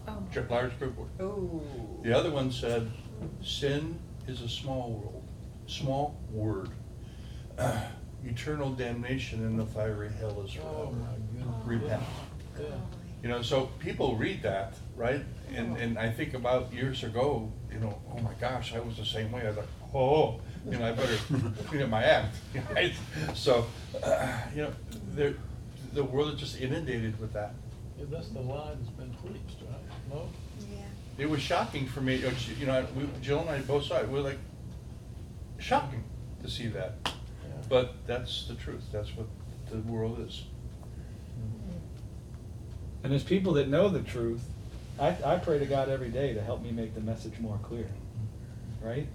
Oh. 0.07 0.23
J- 0.33 0.45
Large 0.49 0.79
billboard. 0.79 1.09
Oh. 1.21 1.63
The 2.03 2.17
other 2.17 2.31
one 2.31 2.51
said, 2.53 2.91
sin 3.43 3.99
is 4.29 4.41
a 4.43 4.49
small 4.49 4.93
world, 4.93 5.23
small 5.67 6.21
word. 6.31 6.71
Eternal 8.25 8.71
damnation 8.75 9.41
in 9.45 9.57
the 9.57 9.67
fiery 9.67 10.11
hell 10.21 10.43
is 10.47 10.57
Oh, 10.63 10.63
forever. 10.63 10.93
my 10.93 11.41
goodness. 11.41 11.67
Repent. 11.67 12.03
Yeah. 12.61 12.67
You 13.25 13.29
know, 13.29 13.43
so 13.43 13.67
people 13.81 14.17
read 14.17 14.43
that, 14.43 14.75
right? 14.97 15.25
And, 15.55 15.77
and 15.77 15.99
I 15.99 16.11
think 16.11 16.35
about 16.35 16.73
years 16.73 17.03
ago, 17.05 17.53
you 17.73 17.79
know, 17.81 18.01
oh 18.13 18.21
my 18.21 18.35
gosh, 18.41 18.75
I 18.75 18.81
was 18.81 18.97
the 18.97 19.05
same 19.05 19.31
way. 19.33 19.43
I 19.43 19.49
was 19.49 19.57
like, 19.59 19.67
oh, 19.95 20.41
you 20.71 20.79
know, 20.79 20.87
I 20.87 20.93
better 20.93 21.17
clean 21.67 21.83
up 21.83 21.89
my 21.89 22.05
act, 22.05 22.37
right? 22.75 22.93
So, 23.35 23.67
uh, 24.03 24.39
you 24.55 24.63
know, 24.63 24.73
there, 25.15 25.35
the 25.93 26.05
world 26.05 26.35
is 26.35 26.41
just 26.41 26.61
inundated 26.61 27.19
with 27.21 27.33
that. 27.33 27.55
Yeah, 27.99 28.07
that's 28.11 28.29
the 28.29 28.41
lie 28.41 28.75
that's 28.75 28.91
been 28.91 29.13
preached, 29.15 29.61
right? 29.69 29.81
No? 30.11 30.29
Yeah. 30.71 30.85
It 31.19 31.29
was 31.29 31.41
shocking 31.41 31.87
for 31.87 32.01
me, 32.01 32.25
you 32.59 32.67
know, 32.67 32.87
we, 32.97 33.09
Jill 33.21 33.41
and 33.41 33.51
I 33.51 33.59
both 33.61 33.85
saw 33.85 33.99
it, 33.99 34.09
we 34.09 34.15
we're 34.15 34.29
like, 34.29 34.39
shocking 35.59 36.05
to 36.43 36.51
see 36.51 36.69
that. 36.69 36.95
Yeah. 37.05 37.13
But 37.69 37.95
that's 38.07 38.47
the 38.47 38.55
truth, 38.55 38.85
that's 38.93 39.11
what 39.17 39.27
the 39.71 39.79
world 39.79 40.21
is. 40.27 40.45
And 43.05 43.13
as 43.13 43.25
people 43.25 43.55
that 43.55 43.69
know 43.69 43.89
the 43.89 44.01
truth. 44.01 44.43
I, 44.99 45.17
I 45.25 45.37
pray 45.37 45.59
to 45.59 45.67
God 45.67 45.89
every 45.89 46.11
day 46.11 46.35
to 46.35 46.43
help 46.43 46.63
me 46.63 46.71
make 46.71 46.95
the 46.95 47.01
message 47.01 47.39
more 47.41 47.59
clear. 47.63 47.89
Right? 48.81 49.09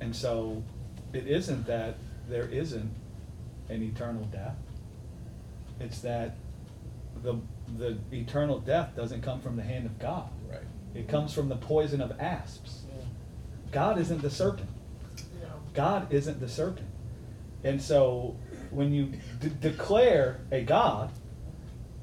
And 0.00 0.14
so 0.14 0.62
it 1.12 1.26
isn't 1.26 1.66
that 1.66 1.96
there 2.28 2.48
isn't 2.48 2.90
an 3.68 3.82
eternal 3.82 4.24
death. 4.24 4.56
It's 5.80 6.00
that 6.00 6.36
the 7.22 7.36
the 7.76 7.98
eternal 8.12 8.60
death 8.60 8.96
doesn't 8.96 9.22
come 9.22 9.40
from 9.40 9.56
the 9.56 9.62
hand 9.62 9.86
of 9.86 9.98
God. 9.98 10.30
Right. 10.50 10.60
It 10.94 11.08
comes 11.08 11.34
from 11.34 11.48
the 11.48 11.56
poison 11.56 12.00
of 12.00 12.18
asps. 12.18 12.82
Yeah. 12.88 13.04
God 13.72 13.98
isn't 13.98 14.22
the 14.22 14.30
serpent. 14.30 14.70
God 15.74 16.12
isn't 16.12 16.40
the 16.40 16.48
serpent. 16.48 16.88
And 17.62 17.80
so 17.80 18.36
when 18.70 18.92
you 18.92 19.12
d- 19.40 19.52
declare 19.60 20.40
a 20.50 20.62
God 20.62 21.10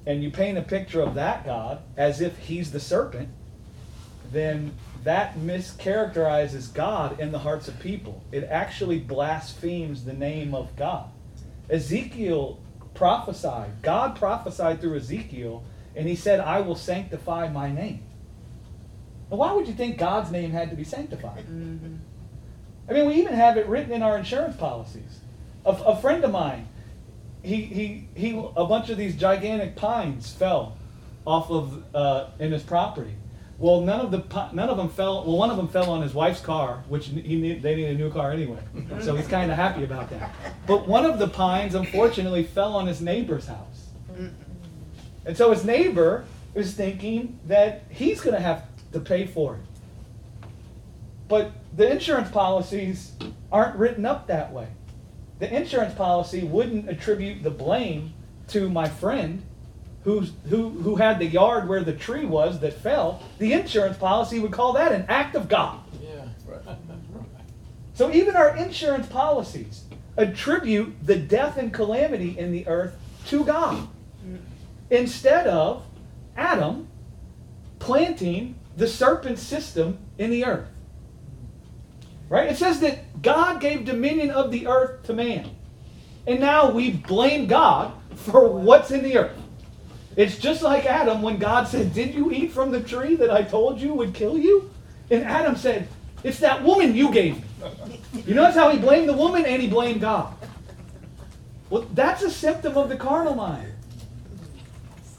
and 0.05 0.23
you 0.23 0.31
paint 0.31 0.57
a 0.57 0.61
picture 0.61 1.01
of 1.01 1.15
that 1.15 1.45
God 1.45 1.81
as 1.97 2.21
if 2.21 2.37
he's 2.37 2.71
the 2.71 2.79
serpent, 2.79 3.29
then 4.31 4.73
that 5.05 5.37
mischaracterizes 5.37 6.73
God 6.73 7.19
in 7.19 7.31
the 7.31 7.37
hearts 7.39 7.67
of 7.67 7.79
people. 7.79 8.23
It 8.31 8.43
actually 8.43 8.99
blasphemes 8.99 10.03
the 10.03 10.13
name 10.13 10.55
of 10.55 10.75
God. 10.75 11.09
Ezekiel 11.69 12.59
prophesied, 12.95 13.83
God 13.83 14.15
prophesied 14.15 14.81
through 14.81 14.97
Ezekiel, 14.97 15.63
and 15.95 16.07
he 16.07 16.15
said, 16.15 16.39
I 16.39 16.61
will 16.61 16.75
sanctify 16.75 17.49
my 17.49 17.71
name. 17.71 18.03
Now, 19.29 19.37
why 19.37 19.53
would 19.53 19.67
you 19.67 19.75
think 19.75 19.99
God's 19.99 20.31
name 20.31 20.51
had 20.51 20.71
to 20.71 20.75
be 20.75 20.83
sanctified? 20.83 21.45
Mm-hmm. 21.45 21.95
I 22.89 22.93
mean, 22.93 23.05
we 23.05 23.13
even 23.15 23.33
have 23.33 23.57
it 23.57 23.67
written 23.67 23.91
in 23.91 24.01
our 24.01 24.17
insurance 24.17 24.55
policies. 24.55 25.19
A, 25.65 25.69
a 25.69 25.95
friend 25.97 26.23
of 26.23 26.31
mine, 26.31 26.67
he, 27.43 27.61
he, 27.61 28.07
he, 28.15 28.31
a 28.55 28.65
bunch 28.65 28.89
of 28.89 28.97
these 28.97 29.15
gigantic 29.15 29.75
pines 29.75 30.31
fell 30.33 30.77
off 31.25 31.51
of 31.51 31.83
uh, 31.93 32.29
in 32.39 32.51
his 32.51 32.63
property. 32.63 33.13
Well, 33.57 33.81
none 33.81 34.01
of 34.01 34.11
the 34.11 34.49
none 34.51 34.69
of 34.69 34.75
them 34.75 34.89
fell. 34.89 35.23
Well, 35.25 35.37
one 35.37 35.49
of 35.49 35.55
them 35.55 35.69
fell 35.69 35.89
on 35.89 36.01
his 36.01 36.13
wife's 36.13 36.41
car, 36.41 36.83
which 36.89 37.07
he 37.07 37.35
need, 37.35 37.61
they 37.61 37.75
need 37.75 37.85
a 37.85 37.93
new 37.93 38.11
car 38.11 38.31
anyway. 38.31 38.59
So 38.99 39.15
he's 39.15 39.27
kind 39.27 39.49
of 39.49 39.55
happy 39.57 39.83
about 39.83 40.09
that. 40.09 40.33
But 40.67 40.87
one 40.87 41.05
of 41.05 41.19
the 41.19 41.27
pines, 41.27 41.73
unfortunately, 41.73 42.43
fell 42.43 42.75
on 42.75 42.85
his 42.85 43.01
neighbor's 43.01 43.47
house. 43.47 43.87
And 45.25 45.37
so 45.37 45.51
his 45.51 45.63
neighbor 45.63 46.25
is 46.53 46.73
thinking 46.73 47.39
that 47.47 47.83
he's 47.89 48.21
going 48.21 48.35
to 48.35 48.41
have 48.41 48.65
to 48.91 48.99
pay 48.99 49.25
for 49.25 49.55
it. 49.55 49.61
But 51.27 51.51
the 51.75 51.91
insurance 51.91 52.29
policies 52.29 53.13
aren't 53.51 53.75
written 53.77 54.05
up 54.05 54.27
that 54.27 54.51
way. 54.51 54.67
The 55.39 55.53
insurance 55.53 55.93
policy 55.95 56.43
wouldn't 56.43 56.89
attribute 56.89 57.43
the 57.43 57.51
blame 57.51 58.13
to 58.49 58.69
my 58.69 58.87
friend 58.87 59.43
who's, 60.05 60.31
who, 60.49 60.69
who 60.69 60.95
had 60.95 61.17
the 61.17 61.25
yard 61.25 61.67
where 61.67 61.83
the 61.83 61.91
tree 61.91 62.25
was 62.25 62.59
that 62.59 62.73
fell. 62.73 63.23
The 63.39 63.53
insurance 63.53 63.97
policy 63.97 64.39
would 64.39 64.51
call 64.51 64.73
that 64.73 64.91
an 64.91 65.05
act 65.09 65.35
of 65.35 65.49
God. 65.49 65.79
Yeah. 66.01 66.27
So 67.95 68.11
even 68.13 68.35
our 68.35 68.55
insurance 68.55 69.07
policies 69.07 69.83
attribute 70.15 70.95
the 71.03 71.15
death 71.15 71.57
and 71.57 71.73
calamity 71.73 72.37
in 72.37 72.51
the 72.51 72.67
earth 72.67 72.95
to 73.27 73.43
God 73.43 73.87
mm. 74.25 74.39
instead 74.91 75.47
of 75.47 75.83
Adam 76.37 76.87
planting 77.79 78.55
the 78.77 78.87
serpent 78.87 79.39
system 79.39 79.97
in 80.19 80.29
the 80.29 80.45
earth. 80.45 80.67
Right? 82.29 82.49
It 82.49 82.57
says 82.57 82.79
that 82.81 83.23
God 83.23 83.59
gave 83.59 83.85
dominion 83.85 84.29
of 84.29 84.51
the 84.51 84.67
earth 84.67 85.03
to 85.03 85.13
man. 85.13 85.49
And 86.27 86.39
now 86.39 86.69
we 86.69 86.91
blame 86.91 87.47
God 87.47 87.91
for 88.15 88.47
what's 88.47 88.91
in 88.91 89.03
the 89.03 89.17
earth. 89.17 89.41
It's 90.15 90.37
just 90.37 90.61
like 90.61 90.85
Adam 90.85 91.21
when 91.21 91.37
God 91.37 91.67
said, 91.67 91.93
Did 91.93 92.15
you 92.15 92.31
eat 92.31 92.51
from 92.51 92.71
the 92.71 92.81
tree 92.81 93.15
that 93.15 93.29
I 93.29 93.43
told 93.43 93.79
you 93.79 93.93
would 93.93 94.13
kill 94.13 94.37
you? 94.37 94.71
And 95.11 95.23
Adam 95.23 95.55
said, 95.55 95.87
It's 96.23 96.39
that 96.39 96.63
woman 96.63 96.95
you 96.95 97.11
gave 97.11 97.35
me. 97.35 97.99
You 98.25 98.33
notice 98.33 98.55
how 98.55 98.69
he 98.69 98.79
blamed 98.79 99.09
the 99.09 99.13
woman 99.13 99.45
and 99.45 99.61
he 99.61 99.67
blamed 99.67 100.01
God. 100.01 100.33
Well, 101.69 101.85
that's 101.93 102.21
a 102.21 102.31
symptom 102.31 102.77
of 102.77 102.89
the 102.89 102.95
carnal 102.95 103.35
mind. 103.35 103.71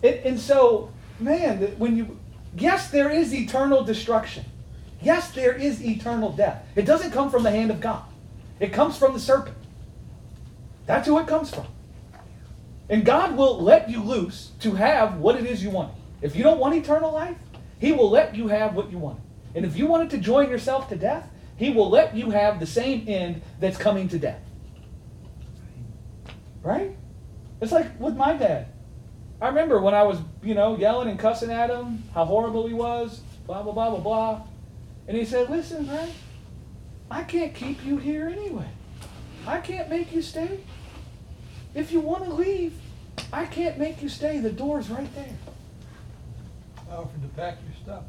And, 0.03 0.15
and 0.15 0.41
so, 0.41 0.93
man, 1.19 1.59
when 1.79 1.97
you, 1.97 2.19
yes, 2.57 2.91
there 2.91 3.11
is 3.11 3.35
eternal 3.35 3.85
destruction. 3.85 4.45
Yes, 5.03 5.31
there 5.33 5.53
is 5.53 5.85
eternal 5.85 6.33
death. 6.33 6.65
It 6.75 6.87
doesn't 6.87 7.11
come 7.11 7.31
from 7.31 7.43
the 7.43 7.51
hand 7.51 7.71
of 7.71 7.81
God, 7.81 8.03
it 8.61 8.73
comes 8.73 8.97
from 8.97 9.13
the 9.13 9.21
serpent. 9.21 9.57
That's 10.87 11.07
who 11.07 11.19
it 11.19 11.27
comes 11.27 11.51
from. 11.51 11.67
And 12.89 13.05
God 13.05 13.37
will 13.37 13.61
let 13.61 13.91
you 13.91 14.03
loose 14.03 14.53
to 14.61 14.75
have 14.75 15.19
what 15.19 15.37
it 15.37 15.45
is 15.45 15.63
you 15.63 15.71
want. 15.71 15.93
If 16.23 16.37
you 16.37 16.43
don't 16.43 16.59
want 16.59 16.75
eternal 16.75 17.13
life, 17.13 17.37
He 17.79 17.93
will 17.93 18.11
let 18.11 18.35
you 18.35 18.49
have 18.49 18.75
what 18.75 18.91
you 18.91 18.99
want. 18.99 19.21
And 19.55 19.65
if 19.65 19.77
you 19.77 19.87
wanted 19.87 20.11
to 20.11 20.19
join 20.19 20.51
yourself 20.51 20.89
to 20.91 20.97
death, 20.97 21.29
He 21.57 21.71
will 21.71 21.91
let 21.91 22.15
you 22.15 22.31
have 22.31 22.61
the 22.61 22.67
same 22.67 23.05
end 23.09 23.43
that's 23.59 23.77
coming 23.77 24.09
to 24.09 24.19
death. 24.19 24.41
Right? 26.63 26.97
It's 27.61 27.73
like 27.73 27.99
with 27.99 28.17
my 28.17 28.35
dad. 28.35 28.69
I 29.41 29.49
remember 29.49 29.81
when 29.81 29.95
I 29.95 30.03
was, 30.03 30.19
you 30.43 30.55
know, 30.55 30.77
yelling 30.77 31.09
and 31.09 31.19
cussing 31.19 31.51
at 31.51 31.69
him, 31.69 32.05
how 32.15 32.25
horrible 32.25 32.67
he 32.67 32.73
was, 32.73 33.21
blah, 33.47 33.63
blah, 33.63 33.73
blah, 33.73 33.91
blah, 33.91 34.01
blah. 34.01 34.43
And 35.09 35.17
he 35.17 35.25
said, 35.25 35.51
Listen, 35.51 35.87
Greg, 35.87 36.09
I 37.11 37.23
can't 37.23 37.55
keep 37.55 37.85
you 37.85 37.99
here 37.99 38.29
anyway. 38.29 38.69
I 39.47 39.59
can't 39.59 39.89
make 39.89 40.13
you 40.13 40.23
stay. 40.23 40.61
If 41.77 41.93
you 41.93 42.01
want 42.01 42.25
to 42.25 42.33
leave, 42.33 42.73
I 43.31 43.45
can't 43.45 43.79
make 43.79 44.03
you 44.03 44.09
stay. 44.09 44.39
The 44.39 44.51
door's 44.51 44.89
right 44.89 45.15
there. 45.15 45.37
I 46.91 46.95
offered 46.95 47.21
to 47.21 47.29
pack 47.37 47.59
your 47.67 47.77
stuff. 47.83 48.05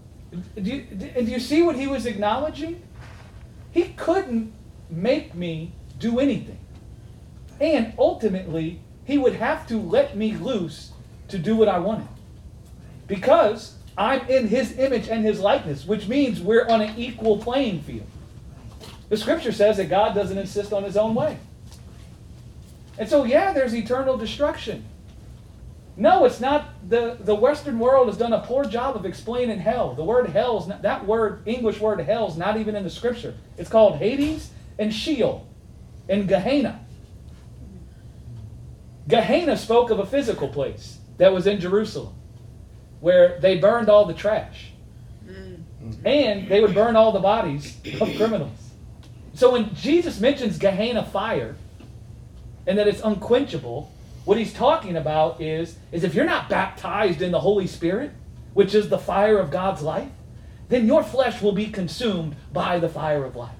Do 0.55 0.61
you, 0.61 0.87
and 0.89 1.25
do 1.27 1.31
you 1.31 1.39
see 1.39 1.61
what 1.61 1.75
he 1.75 1.85
was 1.85 2.05
acknowledging? 2.05 2.81
He 3.71 3.89
couldn't 3.89 4.53
make 4.89 5.35
me 5.35 5.73
do 5.99 6.21
anything. 6.21 6.59
And 7.59 7.93
ultimately, 7.99 8.79
he 9.03 9.17
would 9.17 9.35
have 9.35 9.67
to 9.67 9.77
let 9.77 10.15
me 10.15 10.37
loose 10.37 10.93
to 11.27 11.37
do 11.37 11.57
what 11.57 11.67
I 11.67 11.79
wanted. 11.79 12.07
Because 13.05 13.75
I'm 13.97 14.25
in 14.29 14.47
his 14.47 14.77
image 14.77 15.09
and 15.09 15.25
his 15.25 15.41
likeness, 15.41 15.85
which 15.85 16.07
means 16.07 16.39
we're 16.39 16.67
on 16.67 16.79
an 16.81 16.97
equal 16.97 17.37
playing 17.37 17.81
field. 17.81 18.07
The 19.09 19.17
scripture 19.17 19.51
says 19.51 19.75
that 19.75 19.89
God 19.89 20.15
doesn't 20.15 20.37
insist 20.37 20.71
on 20.71 20.83
his 20.83 20.95
own 20.95 21.15
way. 21.15 21.37
And 22.97 23.07
so, 23.07 23.23
yeah, 23.23 23.53
there's 23.53 23.75
eternal 23.75 24.17
destruction. 24.17 24.85
No, 25.95 26.25
it's 26.25 26.39
not. 26.39 26.69
The, 26.87 27.17
the 27.19 27.35
Western 27.35 27.79
world 27.79 28.07
has 28.07 28.17
done 28.17 28.33
a 28.33 28.41
poor 28.41 28.65
job 28.65 28.95
of 28.95 29.05
explaining 29.05 29.59
hell. 29.59 29.95
The 29.95 30.03
word 30.03 30.29
hell 30.29 30.59
is 30.59 30.67
not, 30.67 30.83
that 30.83 31.05
word, 31.05 31.41
English 31.45 31.79
word 31.79 31.99
hell, 31.99 32.27
is 32.27 32.37
not 32.37 32.57
even 32.57 32.75
in 32.75 32.83
the 32.83 32.89
scripture. 32.89 33.35
It's 33.57 33.69
called 33.69 33.97
Hades 33.97 34.51
and 34.77 34.93
Sheol 34.93 35.47
and 36.07 36.27
Gehenna. 36.27 36.85
Gehenna 39.07 39.57
spoke 39.57 39.89
of 39.89 39.99
a 39.99 40.05
physical 40.05 40.47
place 40.49 40.97
that 41.17 41.33
was 41.33 41.47
in 41.47 41.59
Jerusalem 41.59 42.13
where 42.99 43.39
they 43.39 43.57
burned 43.57 43.89
all 43.89 44.05
the 44.05 44.13
trash. 44.13 44.71
Mm-hmm. 45.25 46.05
And 46.05 46.47
they 46.47 46.61
would 46.61 46.73
burn 46.73 46.95
all 46.95 47.11
the 47.11 47.19
bodies 47.19 47.77
of 48.01 48.15
criminals. 48.15 48.57
So 49.33 49.51
when 49.51 49.73
Jesus 49.75 50.19
mentions 50.19 50.57
Gehenna 50.57 51.05
fire 51.05 51.55
and 52.67 52.77
that 52.77 52.87
it's 52.87 53.01
unquenchable, 53.01 53.91
what 54.25 54.37
he's 54.37 54.53
talking 54.53 54.97
about 54.97 55.41
is, 55.41 55.77
is 55.91 56.03
if 56.03 56.13
you're 56.13 56.25
not 56.25 56.49
baptized 56.49 57.21
in 57.21 57.31
the 57.31 57.39
Holy 57.39 57.65
Spirit, 57.65 58.11
which 58.53 58.75
is 58.75 58.89
the 58.89 58.99
fire 58.99 59.39
of 59.39 59.49
God's 59.49 59.81
life, 59.81 60.11
then 60.67 60.85
your 60.85 61.01
flesh 61.01 61.41
will 61.41 61.53
be 61.53 61.67
consumed 61.67 62.35
by 62.51 62.77
the 62.77 62.89
fire 62.89 63.23
of 63.23 63.37
life. 63.37 63.55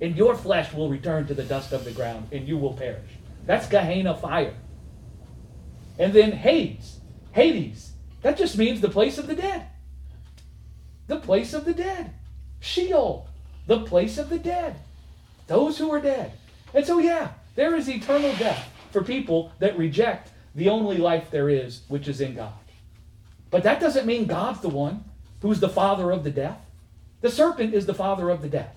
And 0.00 0.16
your 0.16 0.34
flesh 0.34 0.72
will 0.72 0.88
return 0.88 1.26
to 1.26 1.34
the 1.34 1.42
dust 1.42 1.72
of 1.72 1.84
the 1.84 1.90
ground 1.90 2.28
and 2.32 2.48
you 2.48 2.56
will 2.56 2.72
perish. 2.72 3.10
That's 3.44 3.68
Gehenna 3.68 4.16
fire. 4.16 4.54
And 5.98 6.12
then 6.12 6.32
Hades. 6.32 7.00
Hades. 7.32 7.92
That 8.22 8.38
just 8.38 8.56
means 8.56 8.80
the 8.80 8.88
place 8.88 9.18
of 9.18 9.26
the 9.26 9.34
dead. 9.34 9.66
The 11.08 11.20
place 11.20 11.52
of 11.52 11.64
the 11.66 11.74
dead. 11.74 12.14
Sheol. 12.60 13.28
The 13.66 13.80
place 13.80 14.16
of 14.16 14.30
the 14.30 14.38
dead. 14.38 14.76
Those 15.46 15.78
who 15.78 15.90
are 15.92 16.00
dead. 16.00 16.32
And 16.74 16.84
so, 16.84 16.98
yeah, 16.98 17.30
there 17.56 17.74
is 17.74 17.88
eternal 17.88 18.32
death 18.36 18.70
for 18.92 19.02
people 19.02 19.50
that 19.58 19.76
reject 19.76 20.30
the 20.54 20.68
only 20.68 20.98
life 20.98 21.30
there 21.30 21.48
is, 21.50 21.82
which 21.88 22.06
is 22.06 22.20
in 22.20 22.34
God. 22.34 22.52
But 23.50 23.62
that 23.64 23.80
doesn't 23.80 24.06
mean 24.06 24.26
God's 24.26 24.60
the 24.60 24.68
one 24.68 25.04
who's 25.42 25.60
the 25.60 25.68
father 25.68 26.10
of 26.10 26.24
the 26.24 26.30
death. 26.30 26.58
The 27.20 27.30
serpent 27.30 27.74
is 27.74 27.86
the 27.86 27.94
father 27.94 28.30
of 28.30 28.42
the 28.42 28.48
death. 28.48 28.76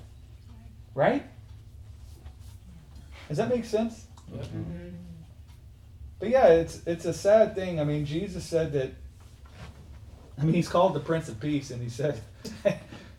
Right? 0.95 1.23
Does 3.27 3.37
that 3.37 3.49
make 3.49 3.65
sense? 3.65 4.05
Mm-hmm. 4.31 4.89
But 6.19 6.29
yeah, 6.29 6.47
it's 6.47 6.81
it's 6.85 7.05
a 7.05 7.13
sad 7.13 7.55
thing. 7.55 7.79
I 7.79 7.83
mean, 7.83 8.05
Jesus 8.05 8.43
said 8.43 8.73
that. 8.73 8.91
I 10.37 10.43
mean, 10.43 10.53
he's 10.53 10.69
called 10.69 10.93
the 10.93 10.99
Prince 10.99 11.29
of 11.29 11.39
Peace, 11.39 11.71
and 11.71 11.81
he 11.81 11.89
said, 11.89 12.19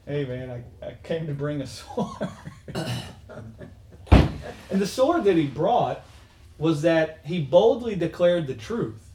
"Hey, 0.06 0.24
man, 0.24 0.50
I, 0.50 0.86
I 0.86 0.94
came 1.02 1.26
to 1.26 1.34
bring 1.34 1.60
a 1.60 1.66
sword." 1.66 2.28
and 4.70 4.80
the 4.80 4.86
sword 4.86 5.24
that 5.24 5.36
he 5.36 5.46
brought 5.46 6.02
was 6.58 6.82
that 6.82 7.20
he 7.24 7.40
boldly 7.40 7.94
declared 7.94 8.46
the 8.46 8.54
truth, 8.54 9.10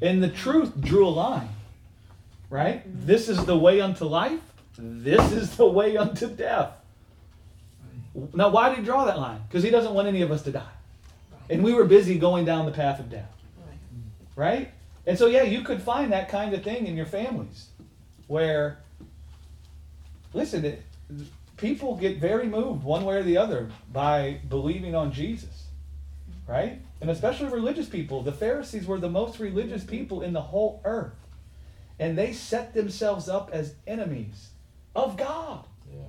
and 0.00 0.22
the 0.22 0.28
truth 0.28 0.80
drew 0.80 1.06
a 1.06 1.10
line. 1.10 1.48
Right? 2.50 2.82
This 3.06 3.28
is 3.28 3.44
the 3.46 3.56
way 3.56 3.80
unto 3.80 4.04
life. 4.04 4.40
This 4.76 5.32
is 5.32 5.56
the 5.56 5.66
way 5.66 5.96
unto 5.96 6.28
death. 6.28 6.72
Now, 8.34 8.50
why 8.50 8.68
did 8.68 8.78
he 8.78 8.84
draw 8.84 9.06
that 9.06 9.18
line? 9.18 9.40
Because 9.48 9.62
he 9.62 9.70
doesn't 9.70 9.94
want 9.94 10.06
any 10.06 10.20
of 10.20 10.30
us 10.30 10.42
to 10.42 10.52
die. 10.52 10.74
And 11.48 11.64
we 11.64 11.72
were 11.72 11.84
busy 11.84 12.18
going 12.18 12.44
down 12.44 12.66
the 12.66 12.72
path 12.72 13.00
of 13.00 13.08
death. 13.10 13.32
Right? 14.36 14.70
And 15.06 15.18
so, 15.18 15.26
yeah, 15.26 15.42
you 15.42 15.62
could 15.62 15.82
find 15.82 16.12
that 16.12 16.28
kind 16.28 16.54
of 16.54 16.62
thing 16.62 16.86
in 16.86 16.96
your 16.96 17.06
families 17.06 17.68
where, 18.26 18.78
listen, 20.32 20.76
people 21.62 21.96
get 21.96 22.18
very 22.18 22.46
moved 22.46 22.82
one 22.82 23.04
way 23.04 23.16
or 23.16 23.22
the 23.22 23.38
other 23.38 23.70
by 23.90 24.40
believing 24.48 24.94
on 24.94 25.12
Jesus. 25.12 25.68
Right? 26.46 26.82
And 27.00 27.08
especially 27.08 27.48
religious 27.48 27.88
people. 27.88 28.22
The 28.22 28.32
Pharisees 28.32 28.84
were 28.84 28.98
the 28.98 29.08
most 29.08 29.38
religious 29.38 29.84
people 29.84 30.22
in 30.22 30.32
the 30.32 30.40
whole 30.40 30.82
earth. 30.84 31.14
And 31.98 32.18
they 32.18 32.32
set 32.32 32.74
themselves 32.74 33.28
up 33.28 33.50
as 33.52 33.74
enemies 33.86 34.50
of 34.94 35.16
God. 35.16 35.64
Yeah. 35.90 36.00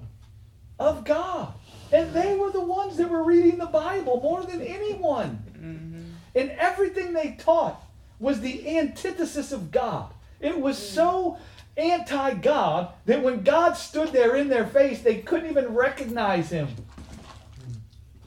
Of 0.80 1.06
God. 1.06 1.54
And 1.91 2.14
they 2.14 2.36
were 2.36 2.51
the 2.51 2.66
ones 2.66 2.97
that 2.97 3.10
were 3.10 3.24
reading 3.24 3.60
the 3.60 3.68
Bible 3.68 4.20
more 4.22 4.43
than 4.43 4.62
anyone. 4.62 5.43
Mm-hmm. 5.56 6.39
And 6.39 6.51
everything 6.51 7.14
they 7.14 7.38
taught 7.38 7.80
was 8.20 8.41
the 8.41 8.78
antithesis 8.78 9.51
of 9.51 9.72
God. 9.72 10.12
It 10.39 10.60
was 10.60 10.78
so 10.78 11.38
anti 11.78 12.36
God 12.36 12.93
that 13.05 13.24
when 13.24 13.43
God 13.43 13.74
stood 13.74 14.09
there 14.09 14.36
in 14.36 14.47
their 14.47 14.65
face, 14.65 15.01
they 15.01 15.17
couldn't 15.17 15.49
even 15.49 15.74
recognize 15.74 16.49
him. 16.49 16.67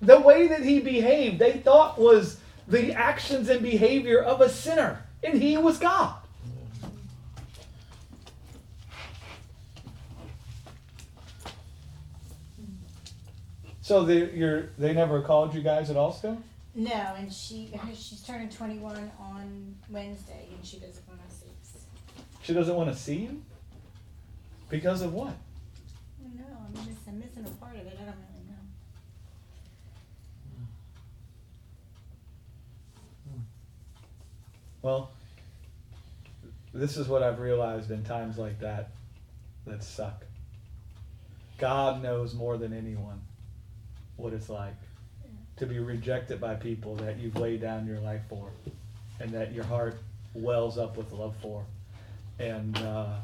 The 0.00 0.20
way 0.20 0.48
that 0.48 0.62
he 0.62 0.80
behaved, 0.80 1.38
they 1.38 1.58
thought 1.58 1.98
was 1.98 2.40
the 2.68 2.92
actions 2.92 3.48
and 3.48 3.62
behavior 3.62 4.20
of 4.20 4.40
a 4.40 4.48
sinner, 4.48 5.04
and 5.22 5.40
he 5.40 5.56
was 5.56 5.78
God. 5.78 6.14
So 13.80 14.04
they, 14.04 14.32
you're, 14.32 14.70
they 14.78 14.92
never 14.92 15.22
called 15.22 15.54
you 15.54 15.62
guys 15.62 15.90
at 15.90 15.96
all 15.96 16.12
still? 16.12 16.36
No, 16.74 17.14
and 17.16 17.32
she 17.32 17.72
she's 17.94 18.20
turning 18.20 18.50
21 18.50 19.12
on 19.18 19.76
Wednesday, 19.88 20.48
and 20.54 20.66
she 20.66 20.78
doesn't 20.78 21.06
want 21.08 21.20
to 21.26 21.34
see 21.34 21.46
us. 21.62 21.84
She 22.46 22.54
doesn't 22.54 22.76
want 22.76 22.88
to 22.88 22.96
see 22.96 23.16
you? 23.16 23.42
Because 24.70 25.02
of 25.02 25.12
what? 25.12 25.34
No, 26.36 26.44
I'm 26.44 26.74
just 26.86 27.00
I'm 27.08 27.18
missing 27.18 27.44
a 27.44 27.50
part 27.60 27.74
of 27.74 27.80
it, 27.80 27.98
I 28.00 28.04
don't 28.04 28.14
really 28.14 28.46
know. 28.48 28.54
Well, 34.80 35.10
this 36.72 36.96
is 36.96 37.08
what 37.08 37.24
I've 37.24 37.40
realized 37.40 37.90
in 37.90 38.04
times 38.04 38.38
like 38.38 38.60
that 38.60 38.90
that 39.66 39.82
suck. 39.82 40.24
God 41.58 42.00
knows 42.00 42.32
more 42.32 42.56
than 42.58 42.72
anyone 42.72 43.22
what 44.14 44.32
it's 44.32 44.48
like 44.48 44.76
to 45.56 45.66
be 45.66 45.80
rejected 45.80 46.40
by 46.40 46.54
people 46.54 46.94
that 46.94 47.18
you've 47.18 47.34
laid 47.34 47.60
down 47.60 47.88
your 47.88 47.98
life 47.98 48.22
for 48.28 48.50
and 49.18 49.32
that 49.32 49.52
your 49.52 49.64
heart 49.64 49.98
wells 50.32 50.78
up 50.78 50.96
with 50.96 51.10
love 51.10 51.34
for. 51.42 51.64
And 52.38 52.76
uh, 52.78 53.16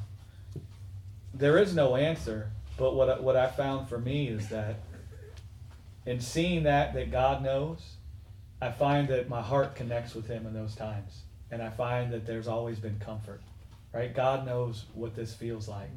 there 1.35 1.59
is 1.59 1.75
no 1.75 1.97
answer, 1.97 2.51
but 2.77 2.95
what, 2.95 3.09
I- 3.11 3.21
what 3.21 3.37
I 3.37 3.49
found 3.49 3.89
for 3.89 3.99
me 3.99 4.29
is 4.29 4.49
that 4.49 4.77
in 6.07 6.21
seeing 6.21 6.65
that, 6.65 6.95
that 6.95 7.11
God 7.11 7.43
knows, 7.43 7.81
I 8.61 8.71
find 8.71 9.09
that 9.09 9.29
my 9.29 9.43
heart 9.43 9.75
connects 9.75 10.15
with 10.15 10.27
Him 10.27 10.47
in 10.47 10.55
those 10.55 10.75
times. 10.75 11.23
And 11.51 11.61
I 11.63 11.69
find 11.69 12.13
that 12.13 12.27
there's 12.27 12.49
always 12.49 12.79
been 12.79 12.99
comfort, 12.99 13.41
right? 13.93 14.15
God 14.15 14.47
knows 14.47 14.87
what 14.95 15.15
this 15.15 15.35
feels 15.35 15.69
like. 15.69 15.91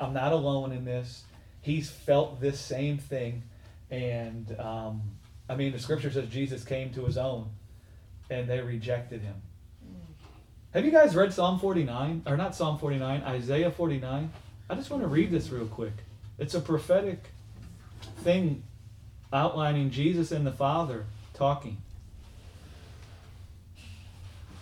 I'm 0.00 0.14
not 0.14 0.32
alone 0.32 0.72
in 0.72 0.84
this. 0.84 1.24
He's 1.60 1.90
felt 1.90 2.40
this 2.40 2.58
same 2.58 2.96
thing. 2.98 3.42
And 3.90 4.58
um, 4.58 5.02
I 5.48 5.56
mean, 5.56 5.72
the 5.72 5.78
scripture 5.78 6.10
says 6.10 6.28
Jesus 6.28 6.64
came 6.64 6.90
to 6.94 7.04
his 7.04 7.18
own 7.18 7.50
and 8.30 8.48
they 8.48 8.60
rejected 8.60 9.20
him. 9.20 9.36
Have 10.74 10.84
you 10.84 10.90
guys 10.90 11.14
read 11.14 11.32
Psalm 11.32 11.60
49? 11.60 12.22
Or 12.26 12.36
not 12.36 12.56
Psalm 12.56 12.80
49, 12.80 13.22
Isaiah 13.22 13.70
49? 13.70 14.32
I 14.68 14.74
just 14.74 14.90
want 14.90 15.04
to 15.04 15.08
read 15.08 15.30
this 15.30 15.50
real 15.50 15.66
quick. 15.66 15.92
It's 16.36 16.54
a 16.54 16.60
prophetic 16.60 17.26
thing 18.24 18.64
outlining 19.32 19.92
Jesus 19.92 20.32
and 20.32 20.44
the 20.44 20.50
Father 20.50 21.04
talking. 21.32 21.76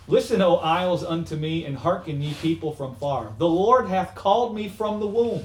Listen, 0.07 0.43
O 0.43 0.57
isles, 0.57 1.03
unto 1.03 1.35
me, 1.35 1.65
and 1.65 1.77
hearken, 1.77 2.21
ye 2.21 2.35
people 2.35 2.73
from 2.73 2.93
far. 2.97 3.33
The 3.39 3.47
Lord 3.47 3.87
hath 3.87 4.13
called 4.13 4.53
me 4.53 4.69
from 4.69 4.99
the 4.99 5.07
womb. 5.07 5.43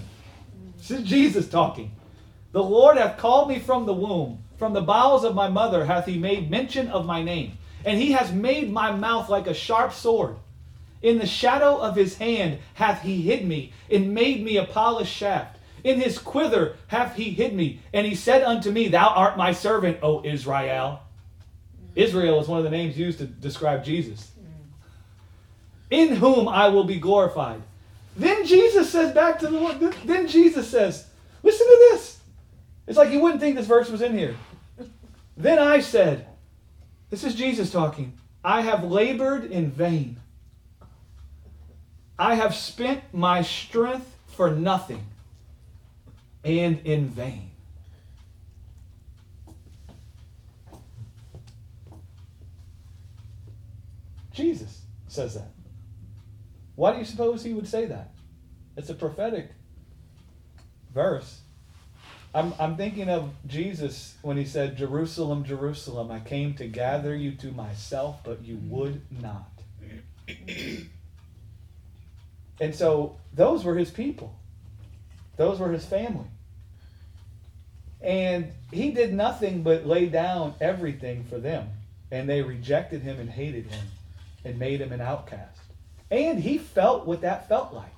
This 0.77 0.91
is 0.91 1.03
Jesus 1.03 1.49
talking. 1.49 1.93
The 2.53 2.62
Lord 2.62 2.99
hath 2.99 3.16
called 3.16 3.49
me 3.49 3.59
from 3.59 3.87
the 3.87 3.95
womb. 3.95 4.45
From 4.59 4.75
the 4.75 4.83
bowels 4.83 5.25
of 5.25 5.35
my 5.35 5.49
mother 5.49 5.87
hath 5.87 6.05
he 6.05 6.19
made 6.19 6.51
mention 6.51 6.89
of 6.89 7.07
my 7.07 7.23
name. 7.23 7.57
And 7.87 7.99
he 7.99 8.12
has 8.12 8.33
made 8.33 8.71
my 8.71 8.93
mouth 8.93 9.31
like 9.31 9.47
a 9.47 9.55
sharp 9.55 9.95
sword. 9.95 10.37
In 11.03 11.19
the 11.19 11.27
shadow 11.27 11.79
of 11.79 11.97
his 11.97 12.17
hand 12.19 12.59
hath 12.75 13.03
he 13.03 13.23
hid 13.23 13.47
me, 13.47 13.73
and 13.91 14.15
made 14.15 14.43
me 14.43 14.57
a 14.57 14.65
polished 14.65 15.15
shaft. 15.15 15.59
In 15.85 16.01
his 16.01 16.19
quiver 16.19 16.77
hath 16.89 17.17
he 17.17 17.31
hid 17.31 17.55
me. 17.55 17.81
And 17.93 18.07
he 18.07 18.15
said 18.15 18.43
unto 18.43 18.71
me, 18.71 18.89
Thou 18.89 19.09
art 19.09 19.37
my 19.37 19.53
servant, 19.53 19.99
O 20.03 20.25
Israel. 20.25 21.01
Israel 21.95 22.41
is 22.41 22.49
one 22.49 22.59
of 22.59 22.65
the 22.65 22.71
names 22.71 22.99
used 22.99 23.19
to 23.19 23.27
describe 23.27 23.85
Jesus. 23.85 24.31
In 25.91 26.17
whom 26.17 26.49
I 26.49 26.69
will 26.69 26.85
be 26.85 26.99
glorified. 26.99 27.63
Then 28.17 28.45
Jesus 28.45 28.91
says 28.91 29.15
back 29.15 29.39
to 29.39 29.47
the 29.47 29.59
Lord, 29.59 29.79
then 30.05 30.27
Jesus 30.27 30.69
says, 30.69 31.07
Listen 31.43 31.67
to 31.67 31.89
this. 31.91 32.19
It's 32.87 32.99
like 32.99 33.11
you 33.11 33.21
wouldn't 33.21 33.41
think 33.41 33.57
this 33.57 33.67
verse 33.67 33.89
was 33.89 34.03
in 34.03 34.17
here. 34.17 34.37
Then 35.37 35.59
I 35.59 35.81
said, 35.81 36.27
This 37.11 37.25
is 37.25 37.35
Jesus 37.35 37.71
talking. 37.71 38.19
I 38.45 38.61
have 38.63 38.85
labored 38.85 39.45
in 39.45 39.71
vain. 39.71 40.18
I 42.19 42.35
have 42.35 42.55
spent 42.55 43.03
my 43.12 43.43
strength 43.43 44.16
for 44.27 44.51
nothing 44.51 45.05
and 46.45 46.81
in 46.81 47.09
vain. 47.09 47.51
Jesus 54.33 54.83
says 55.09 55.35
that. 55.35 55.51
Why 56.75 56.93
do 56.93 56.99
you 56.99 57.05
suppose 57.05 57.43
he 57.43 57.53
would 57.53 57.66
say 57.66 57.87
that? 57.87 58.11
It's 58.77 58.89
a 58.89 58.95
prophetic 58.95 59.51
verse. 60.95 61.41
I'm, 62.35 62.55
I'm 62.61 62.77
thinking 62.77 63.09
of 63.09 63.33
Jesus 63.47 64.14
when 64.23 64.37
he 64.37 64.45
said, 64.45 64.77
Jerusalem, 64.77 65.45
Jerusalem, 65.45 66.12
I 66.12 66.21
came 66.21 66.55
to 66.55 66.69
gather 66.69 67.16
you 67.16 67.33
to 67.33 67.51
myself, 67.51 68.21
but 68.23 68.45
you 68.45 68.61
would 68.69 69.01
not. 69.11 69.51
And 72.61 72.75
so 72.75 73.17
those 73.33 73.65
were 73.65 73.77
his 73.77 73.91
people, 73.91 74.35
those 75.37 75.59
were 75.59 75.71
his 75.71 75.85
family. 75.85 76.27
And 78.01 78.53
he 78.73 78.91
did 78.91 79.13
nothing 79.13 79.63
but 79.63 79.87
lay 79.87 80.07
down 80.07 80.55
everything 80.61 81.25
for 81.25 81.39
them. 81.39 81.69
And 82.11 82.29
they 82.29 82.43
rejected 82.43 83.03
him 83.03 83.19
and 83.19 83.29
hated 83.29 83.67
him 83.67 83.87
and 84.45 84.59
made 84.59 84.81
him 84.81 84.93
an 84.93 85.01
outcast. 85.01 85.61
And 86.11 86.41
he 86.41 86.59
felt 86.59 87.07
what 87.07 87.21
that 87.23 87.49
felt 87.49 87.73
like. 87.73 87.91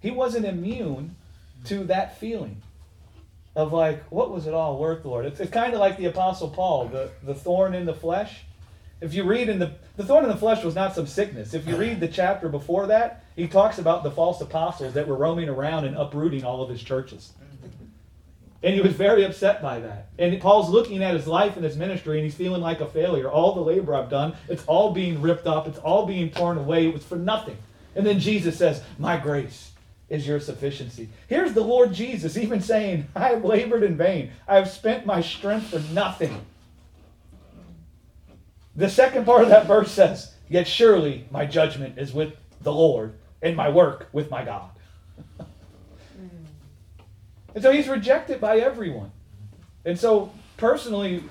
He 0.00 0.10
wasn't 0.10 0.44
immune 0.44 1.14
to 1.66 1.84
that 1.84 2.18
feeling 2.18 2.60
of 3.54 3.72
like, 3.72 4.02
what 4.06 4.30
was 4.30 4.46
it 4.46 4.54
all 4.54 4.78
worth, 4.78 5.04
Lord? 5.04 5.24
It's, 5.24 5.38
it's 5.38 5.50
kind 5.50 5.72
of 5.72 5.80
like 5.80 5.96
the 5.96 6.06
Apostle 6.06 6.50
Paul, 6.50 6.88
the, 6.88 7.10
the 7.22 7.34
thorn 7.34 7.74
in 7.74 7.86
the 7.86 7.94
flesh. 7.94 8.42
If 9.02 9.14
you 9.14 9.24
read 9.24 9.48
in 9.48 9.58
the 9.58 9.72
the 9.96 10.04
thorn 10.04 10.24
in 10.24 10.30
the 10.30 10.36
flesh 10.36 10.64
was 10.64 10.74
not 10.74 10.94
some 10.94 11.06
sickness. 11.06 11.52
If 11.52 11.66
you 11.66 11.76
read 11.76 12.00
the 12.00 12.08
chapter 12.08 12.48
before 12.48 12.86
that, 12.86 13.24
he 13.36 13.46
talks 13.46 13.78
about 13.78 14.02
the 14.02 14.10
false 14.10 14.40
apostles 14.40 14.94
that 14.94 15.06
were 15.06 15.16
roaming 15.16 15.50
around 15.50 15.84
and 15.84 15.96
uprooting 15.96 16.44
all 16.44 16.62
of 16.62 16.70
his 16.70 16.82
churches. 16.82 17.32
And 18.62 18.74
he 18.74 18.80
was 18.80 18.92
very 18.92 19.24
upset 19.24 19.60
by 19.60 19.80
that. 19.80 20.08
And 20.18 20.40
Paul's 20.40 20.70
looking 20.70 21.02
at 21.02 21.14
his 21.14 21.26
life 21.26 21.56
and 21.56 21.64
his 21.64 21.76
ministry 21.76 22.18
and 22.18 22.24
he's 22.24 22.34
feeling 22.34 22.62
like 22.62 22.80
a 22.80 22.86
failure. 22.86 23.28
All 23.28 23.54
the 23.54 23.60
labor 23.60 23.94
I've 23.94 24.08
done, 24.08 24.34
it's 24.48 24.64
all 24.66 24.92
being 24.92 25.20
ripped 25.20 25.46
up, 25.46 25.66
it's 25.66 25.78
all 25.78 26.06
being 26.06 26.30
torn 26.30 26.56
away. 26.56 26.86
It 26.86 26.94
was 26.94 27.04
for 27.04 27.16
nothing. 27.16 27.58
And 27.94 28.06
then 28.06 28.18
Jesus 28.18 28.56
says, 28.56 28.82
My 28.98 29.18
grace 29.18 29.72
is 30.08 30.26
your 30.26 30.40
sufficiency. 30.40 31.08
Here's 31.26 31.52
the 31.52 31.62
Lord 31.62 31.92
Jesus 31.92 32.36
even 32.36 32.60
saying, 32.60 33.08
I 33.16 33.28
have 33.28 33.44
labored 33.44 33.82
in 33.82 33.96
vain. 33.96 34.30
I 34.46 34.56
have 34.56 34.70
spent 34.70 35.04
my 35.04 35.20
strength 35.20 35.68
for 35.68 35.80
nothing. 35.92 36.46
The 38.74 38.88
second 38.88 39.26
part 39.26 39.42
of 39.42 39.48
that 39.50 39.66
verse 39.66 39.90
says, 39.90 40.34
Yet 40.48 40.66
surely 40.66 41.26
my 41.30 41.46
judgment 41.46 41.98
is 41.98 42.12
with 42.12 42.34
the 42.60 42.72
Lord 42.72 43.14
and 43.40 43.56
my 43.56 43.68
work 43.68 44.08
with 44.12 44.30
my 44.30 44.44
God. 44.44 44.70
Mm. 45.40 46.28
and 47.54 47.62
so 47.62 47.72
he's 47.72 47.88
rejected 47.88 48.40
by 48.40 48.58
everyone. 48.58 49.10
And 49.84 49.98
so, 49.98 50.32
personally, 50.56 51.24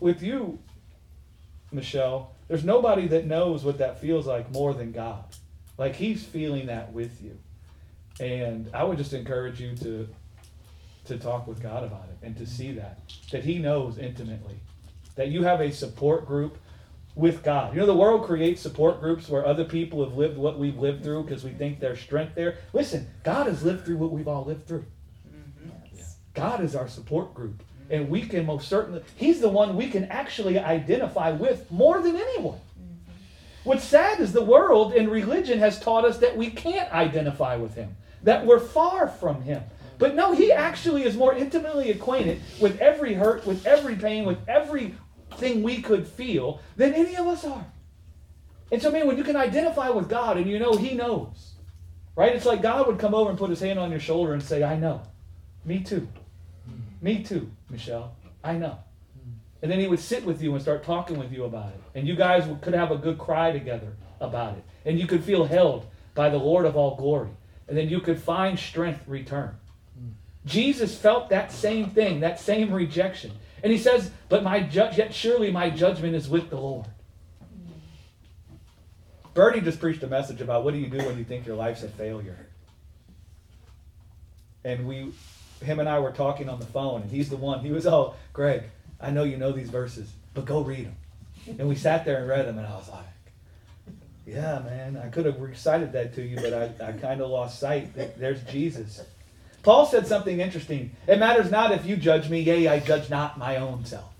with 0.00 0.22
you, 0.22 0.58
Michelle, 1.72 2.32
there's 2.48 2.64
nobody 2.64 3.06
that 3.08 3.26
knows 3.26 3.64
what 3.64 3.78
that 3.78 4.00
feels 4.00 4.26
like 4.26 4.50
more 4.52 4.74
than 4.74 4.92
God. 4.92 5.24
Like 5.76 5.94
he's 5.94 6.24
feeling 6.24 6.66
that 6.66 6.92
with 6.92 7.22
you. 7.22 7.38
And 8.20 8.70
I 8.74 8.84
would 8.84 8.98
just 8.98 9.12
encourage 9.12 9.60
you 9.60 9.76
to 9.76 10.08
to 11.04 11.16
talk 11.16 11.46
with 11.46 11.62
God 11.62 11.84
about 11.84 12.04
it 12.10 12.26
and 12.26 12.36
to 12.36 12.44
see 12.44 12.72
that 12.72 13.00
that 13.30 13.44
he 13.44 13.58
knows 13.58 13.96
intimately 13.96 14.56
that 15.14 15.28
you 15.28 15.42
have 15.42 15.60
a 15.60 15.72
support 15.72 16.26
group 16.26 16.58
with 17.14 17.42
God. 17.42 17.74
You 17.74 17.80
know 17.80 17.86
the 17.86 17.94
world 17.94 18.24
creates 18.24 18.60
support 18.60 19.00
groups 19.00 19.28
where 19.28 19.44
other 19.44 19.64
people 19.64 20.04
have 20.04 20.16
lived 20.16 20.38
what 20.38 20.58
we've 20.58 20.78
lived 20.78 21.02
through 21.02 21.24
because 21.24 21.44
we 21.44 21.50
think 21.50 21.80
there's 21.80 22.00
strength 22.00 22.34
there. 22.34 22.58
Listen, 22.72 23.08
God 23.24 23.46
has 23.46 23.64
lived 23.64 23.84
through 23.84 23.96
what 23.96 24.12
we've 24.12 24.28
all 24.28 24.44
lived 24.44 24.66
through. 24.66 24.84
Mm-hmm. 25.28 26.00
God 26.34 26.62
is 26.62 26.76
our 26.76 26.88
support 26.88 27.34
group. 27.34 27.62
Mm-hmm. 27.62 27.94
And 27.94 28.08
we 28.08 28.22
can 28.22 28.46
most 28.46 28.68
certainly, 28.68 29.02
He's 29.16 29.40
the 29.40 29.48
one 29.48 29.76
we 29.76 29.88
can 29.88 30.04
actually 30.04 30.58
identify 30.58 31.32
with 31.32 31.70
more 31.72 32.00
than 32.00 32.14
anyone. 32.14 32.58
Mm-hmm. 32.58 33.12
What's 33.64 33.84
sad 33.84 34.20
is 34.20 34.32
the 34.32 34.44
world 34.44 34.94
and 34.94 35.10
religion 35.10 35.58
has 35.58 35.80
taught 35.80 36.04
us 36.04 36.18
that 36.18 36.36
we 36.36 36.50
can't 36.50 36.90
identify 36.92 37.56
with 37.56 37.74
Him, 37.74 37.96
that 38.22 38.46
we're 38.46 38.60
far 38.60 39.08
from 39.08 39.42
Him. 39.42 39.62
But 39.98 40.14
no, 40.14 40.32
He 40.32 40.52
actually 40.52 41.02
is 41.02 41.16
more 41.16 41.34
intimately 41.34 41.90
acquainted 41.90 42.40
with 42.60 42.78
every 42.80 43.14
hurt, 43.14 43.44
with 43.44 43.66
every 43.66 43.96
pain, 43.96 44.24
with 44.24 44.38
everything 45.38 45.62
we 45.62 45.80
could 45.80 46.06
feel 46.06 46.60
than 46.76 46.94
any 46.94 47.16
of 47.16 47.26
us 47.26 47.44
are. 47.44 47.66
And 48.70 48.82
so, 48.82 48.90
man, 48.90 49.06
when 49.06 49.16
you 49.16 49.24
can 49.24 49.36
identify 49.36 49.88
with 49.88 50.08
God 50.08 50.36
and 50.36 50.48
you 50.48 50.58
know 50.58 50.72
He 50.72 50.94
knows, 50.94 51.54
right? 52.16 52.34
It's 52.34 52.44
like 52.44 52.60
God 52.60 52.86
would 52.86 52.98
come 52.98 53.14
over 53.14 53.30
and 53.30 53.38
put 53.38 53.50
His 53.50 53.60
hand 53.60 53.78
on 53.78 53.90
your 53.90 54.00
shoulder 54.00 54.34
and 54.34 54.42
say, 54.42 54.62
I 54.62 54.76
know. 54.76 55.02
Me 55.64 55.80
too. 55.80 56.08
Me 57.00 57.22
too, 57.22 57.50
Michelle. 57.70 58.14
I 58.42 58.54
know. 58.54 58.78
And 59.62 59.70
then 59.70 59.80
he 59.80 59.88
would 59.88 59.98
sit 59.98 60.24
with 60.24 60.40
you 60.40 60.52
and 60.54 60.62
start 60.62 60.84
talking 60.84 61.18
with 61.18 61.32
you 61.32 61.44
about 61.44 61.70
it. 61.70 61.80
And 61.94 62.06
you 62.06 62.14
guys 62.14 62.48
could 62.60 62.74
have 62.74 62.92
a 62.92 62.96
good 62.96 63.18
cry 63.18 63.50
together 63.50 63.92
about 64.20 64.56
it. 64.56 64.64
And 64.84 65.00
you 65.00 65.06
could 65.06 65.24
feel 65.24 65.44
held 65.44 65.86
by 66.14 66.28
the 66.28 66.38
Lord 66.38 66.64
of 66.64 66.76
all 66.76 66.94
glory. 66.94 67.30
And 67.66 67.76
then 67.76 67.88
you 67.88 68.00
could 68.00 68.20
find 68.20 68.56
strength 68.56 69.02
return. 69.08 69.56
Mm. 70.00 70.12
Jesus 70.46 70.96
felt 70.96 71.30
that 71.30 71.50
same 71.50 71.90
thing, 71.90 72.20
that 72.20 72.38
same 72.38 72.72
rejection. 72.72 73.32
And 73.62 73.72
he 73.72 73.78
says, 73.78 74.10
But 74.28 74.42
my 74.42 74.60
judge, 74.60 74.98
yet 74.98 75.14
surely 75.14 75.50
my 75.50 75.70
judgment 75.70 76.14
is 76.14 76.28
with 76.28 76.50
the 76.50 76.56
Lord. 76.56 76.86
Bertie 79.34 79.60
just 79.60 79.80
preached 79.80 80.02
a 80.02 80.08
message 80.08 80.40
about 80.40 80.64
what 80.64 80.74
do 80.74 80.80
you 80.80 80.88
do 80.88 80.98
when 80.98 81.16
you 81.16 81.24
think 81.24 81.46
your 81.46 81.56
life's 81.56 81.82
a 81.82 81.88
failure. 81.88 82.46
And 84.64 84.86
we 84.86 85.12
him 85.62 85.80
and 85.80 85.88
I 85.88 85.98
were 85.98 86.12
talking 86.12 86.48
on 86.48 86.60
the 86.60 86.66
phone, 86.66 87.02
and 87.02 87.10
he's 87.10 87.30
the 87.30 87.36
one. 87.36 87.60
He 87.60 87.72
was 87.72 87.86
all, 87.86 88.16
Greg, 88.32 88.64
I 89.00 89.10
know 89.10 89.24
you 89.24 89.36
know 89.36 89.52
these 89.52 89.70
verses, 89.70 90.12
but 90.34 90.44
go 90.44 90.60
read 90.60 90.86
them. 90.86 90.96
And 91.58 91.68
we 91.68 91.74
sat 91.74 92.04
there 92.04 92.18
and 92.18 92.28
read 92.28 92.46
them, 92.46 92.58
and 92.58 92.66
I 92.66 92.76
was 92.76 92.88
like, 92.88 93.04
yeah, 94.26 94.58
man, 94.58 94.96
I 95.02 95.08
could 95.08 95.24
have 95.24 95.40
recited 95.40 95.92
that 95.92 96.14
to 96.14 96.22
you, 96.22 96.36
but 96.36 96.52
I, 96.52 96.88
I 96.88 96.92
kind 96.92 97.20
of 97.20 97.30
lost 97.30 97.58
sight 97.58 97.94
that 97.94 98.18
there's 98.18 98.42
Jesus. 98.42 99.02
Paul 99.62 99.86
said 99.86 100.06
something 100.06 100.40
interesting. 100.40 100.92
It 101.06 101.18
matters 101.18 101.50
not 101.50 101.72
if 101.72 101.84
you 101.84 101.96
judge 101.96 102.28
me, 102.28 102.40
yea, 102.40 102.68
I 102.68 102.80
judge 102.80 103.10
not 103.10 103.38
my 103.38 103.56
own 103.56 103.84
self. 103.84 104.12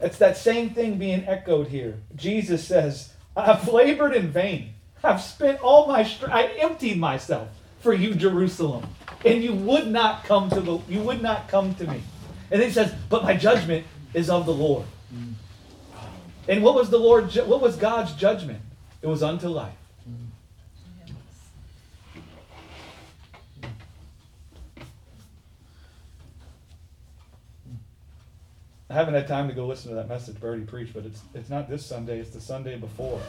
It's 0.00 0.18
that 0.18 0.36
same 0.36 0.70
thing 0.70 0.98
being 0.98 1.26
echoed 1.26 1.68
here. 1.68 1.98
Jesus 2.16 2.66
says, 2.66 3.12
I've 3.36 3.68
labored 3.68 4.14
in 4.14 4.28
vain. 4.28 4.74
I've 5.02 5.20
spent 5.20 5.60
all 5.60 5.86
my 5.86 6.02
strength. 6.04 6.34
I 6.34 6.44
emptied 6.58 6.98
myself 6.98 7.48
for 7.80 7.92
you, 7.92 8.14
Jerusalem. 8.14 8.86
And 9.24 9.42
you 9.42 9.54
would 9.54 9.86
not 9.86 10.24
come 10.24 10.48
to 10.50 10.60
the 10.60 10.78
you 10.88 11.00
would 11.02 11.22
not 11.22 11.48
come 11.48 11.74
to 11.74 11.86
me. 11.86 12.02
And 12.50 12.60
then 12.60 12.68
he 12.68 12.72
says, 12.72 12.94
But 13.08 13.22
my 13.22 13.36
judgment 13.36 13.86
is 14.14 14.30
of 14.30 14.46
the 14.46 14.54
Lord. 14.54 14.86
And 16.48 16.62
what 16.62 16.74
was 16.74 16.90
the 16.90 16.98
Lord 16.98 17.34
what 17.34 17.60
was 17.60 17.76
God's 17.76 18.14
judgment? 18.14 18.60
It 19.02 19.06
was 19.06 19.22
unto 19.22 19.48
life. 19.48 19.74
I 28.90 28.94
haven't 28.94 29.14
had 29.14 29.28
time 29.28 29.46
to 29.46 29.54
go 29.54 29.66
listen 29.66 29.90
to 29.90 29.94
that 29.94 30.08
message 30.08 30.40
Birdie 30.40 30.64
preached, 30.64 30.94
but 30.94 31.06
it's 31.06 31.20
it's 31.32 31.48
not 31.48 31.70
this 31.70 31.86
Sunday, 31.86 32.18
it's 32.18 32.30
the 32.30 32.40
Sunday 32.40 32.76
before. 32.76 33.20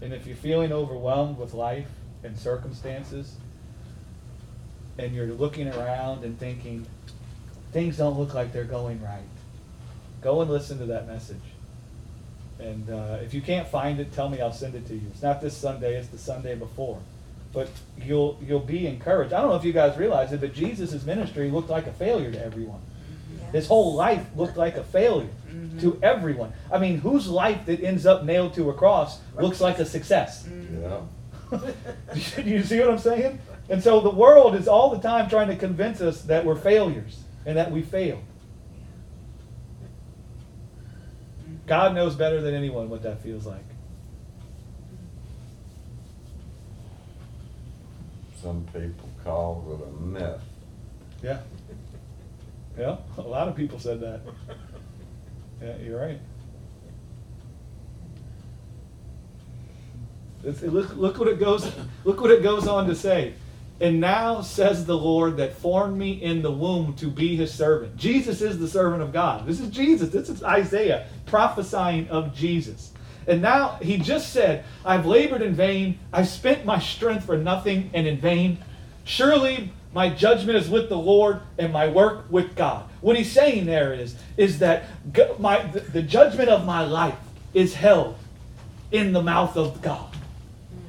And 0.00 0.14
if 0.14 0.24
you're 0.24 0.36
feeling 0.36 0.72
overwhelmed 0.72 1.36
with 1.36 1.52
life 1.52 1.88
and 2.22 2.38
circumstances, 2.38 3.34
and 4.98 5.12
you're 5.12 5.26
looking 5.26 5.68
around 5.68 6.24
and 6.24 6.38
thinking, 6.38 6.86
things 7.72 7.96
don't 7.96 8.18
look 8.18 8.34
like 8.34 8.52
they're 8.52 8.64
going 8.64 9.02
right, 9.02 9.28
go 10.22 10.42
and 10.42 10.50
listen 10.50 10.78
to 10.78 10.86
that 10.86 11.08
message. 11.08 11.42
And 12.60 12.88
uh, 12.88 13.18
if 13.20 13.34
you 13.34 13.40
can't 13.40 13.66
find 13.66 13.98
it, 13.98 14.12
tell 14.12 14.28
me, 14.28 14.40
I'll 14.40 14.52
send 14.52 14.76
it 14.76 14.86
to 14.86 14.94
you. 14.94 15.08
It's 15.10 15.22
not 15.22 15.40
this 15.40 15.56
Sunday, 15.56 15.96
it's 15.96 16.08
the 16.08 16.18
Sunday 16.18 16.54
before. 16.54 17.00
But 17.52 17.68
you'll 18.00 18.38
you'll 18.46 18.60
be 18.60 18.86
encouraged. 18.86 19.32
I 19.32 19.40
don't 19.40 19.50
know 19.50 19.56
if 19.56 19.64
you 19.64 19.72
guys 19.72 19.98
realize 19.98 20.32
it, 20.32 20.40
but 20.40 20.54
Jesus' 20.54 21.04
ministry 21.04 21.50
looked 21.50 21.68
like 21.68 21.88
a 21.88 21.92
failure 21.92 22.30
to 22.30 22.44
everyone. 22.44 22.80
His 23.52 23.66
whole 23.66 23.94
life 23.94 24.24
looked 24.36 24.56
like 24.56 24.76
a 24.76 24.84
failure 24.84 25.28
to 25.80 25.92
mm-hmm. 25.92 26.04
everyone. 26.04 26.52
I 26.72 26.78
mean, 26.78 26.98
whose 26.98 27.28
life 27.28 27.66
that 27.66 27.82
ends 27.82 28.06
up 28.06 28.24
nailed 28.24 28.54
to 28.54 28.70
a 28.70 28.74
cross 28.74 29.20
looks 29.36 29.60
like 29.60 29.78
a 29.78 29.84
success? 29.84 30.44
Mm-hmm. 30.44 30.82
Yeah. 30.82 32.42
Do 32.42 32.42
you 32.50 32.62
see 32.62 32.78
what 32.78 32.90
I'm 32.90 32.98
saying? 32.98 33.40
And 33.68 33.82
so 33.82 34.00
the 34.00 34.10
world 34.10 34.54
is 34.54 34.68
all 34.68 34.90
the 34.90 35.00
time 35.00 35.28
trying 35.28 35.48
to 35.48 35.56
convince 35.56 36.00
us 36.00 36.22
that 36.22 36.44
we're 36.44 36.56
failures 36.56 37.22
and 37.46 37.56
that 37.56 37.70
we 37.70 37.82
failed. 37.82 38.22
Mm-hmm. 41.42 41.66
God 41.66 41.94
knows 41.94 42.14
better 42.14 42.40
than 42.40 42.54
anyone 42.54 42.88
what 42.88 43.02
that 43.02 43.22
feels 43.22 43.46
like. 43.46 43.64
Some 48.40 48.66
people 48.72 49.08
call 49.22 49.78
it 49.78 49.86
a 49.86 50.02
myth. 50.02 50.40
Yeah. 51.22 51.40
Yeah, 52.80 52.96
a 53.18 53.20
lot 53.20 53.46
of 53.46 53.56
people 53.56 53.78
said 53.78 54.00
that. 54.00 54.22
Yeah, 55.60 55.76
you're 55.76 56.00
right. 56.00 56.18
It's, 60.42 60.62
it- 60.62 60.72
look, 60.72 60.96
look 60.96 61.18
what 61.18 61.28
it 61.28 61.38
goes. 61.38 61.70
Look 62.04 62.22
what 62.22 62.30
it 62.30 62.42
goes 62.42 62.66
on 62.66 62.86
to 62.88 62.94
say. 62.94 63.34
And 63.82 64.00
now 64.00 64.40
says 64.40 64.86
the 64.86 64.96
Lord 64.96 65.36
that 65.36 65.52
formed 65.52 65.98
me 65.98 66.12
in 66.22 66.40
the 66.40 66.50
womb 66.50 66.94
to 66.94 67.08
be 67.10 67.36
His 67.36 67.52
servant. 67.52 67.98
Jesus 67.98 68.40
is 68.40 68.58
the 68.58 68.66
servant 68.68 69.02
of 69.02 69.12
God. 69.12 69.44
This 69.46 69.60
is 69.60 69.68
Jesus. 69.68 70.08
This 70.08 70.30
is 70.30 70.42
Isaiah 70.42 71.06
prophesying 71.26 72.08
of 72.08 72.34
Jesus. 72.34 72.92
And 73.26 73.42
now 73.42 73.78
he 73.82 73.98
just 73.98 74.32
said, 74.32 74.64
"I've 74.86 75.04
labored 75.04 75.42
in 75.42 75.52
vain. 75.52 75.98
I've 76.14 76.28
spent 76.28 76.64
my 76.64 76.78
strength 76.78 77.26
for 77.26 77.36
nothing 77.36 77.90
and 77.92 78.06
in 78.06 78.18
vain. 78.18 78.56
Surely 79.04 79.70
my 79.92 80.08
judgment 80.08 80.56
is 80.56 80.68
with 80.68 80.88
the 80.88 80.96
Lord 80.96 81.40
and 81.58 81.72
my 81.72 81.88
work 81.88 82.24
with 82.30 82.54
God." 82.54 82.84
What 83.00 83.16
he's 83.16 83.32
saying 83.32 83.66
there 83.66 83.92
is, 83.92 84.14
is 84.36 84.58
that 84.58 84.84
my 85.38 85.62
the, 85.92 86.02
judgment 86.02 86.48
of 86.48 86.64
my 86.64 86.84
life 86.84 87.16
is 87.54 87.74
held 87.74 88.16
in 88.92 89.12
the 89.12 89.22
mouth 89.22 89.56
of 89.56 89.80
God. 89.82 90.14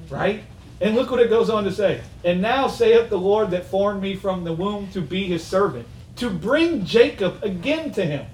Right? 0.09 0.43
And 0.81 0.95
look 0.95 1.11
what 1.11 1.19
it 1.19 1.29
goes 1.29 1.49
on 1.49 1.63
to 1.65 1.71
say. 1.71 2.01
And 2.23 2.41
now 2.41 2.67
saith 2.67 3.09
the 3.09 3.17
Lord 3.17 3.51
that 3.51 3.65
formed 3.65 4.01
me 4.01 4.15
from 4.15 4.43
the 4.43 4.53
womb 4.53 4.89
to 4.91 5.01
be 5.01 5.25
his 5.25 5.43
servant, 5.43 5.87
to 6.17 6.29
bring 6.29 6.85
Jacob 6.85 7.43
again 7.43 7.91
to 7.93 8.03
him. 8.03 8.25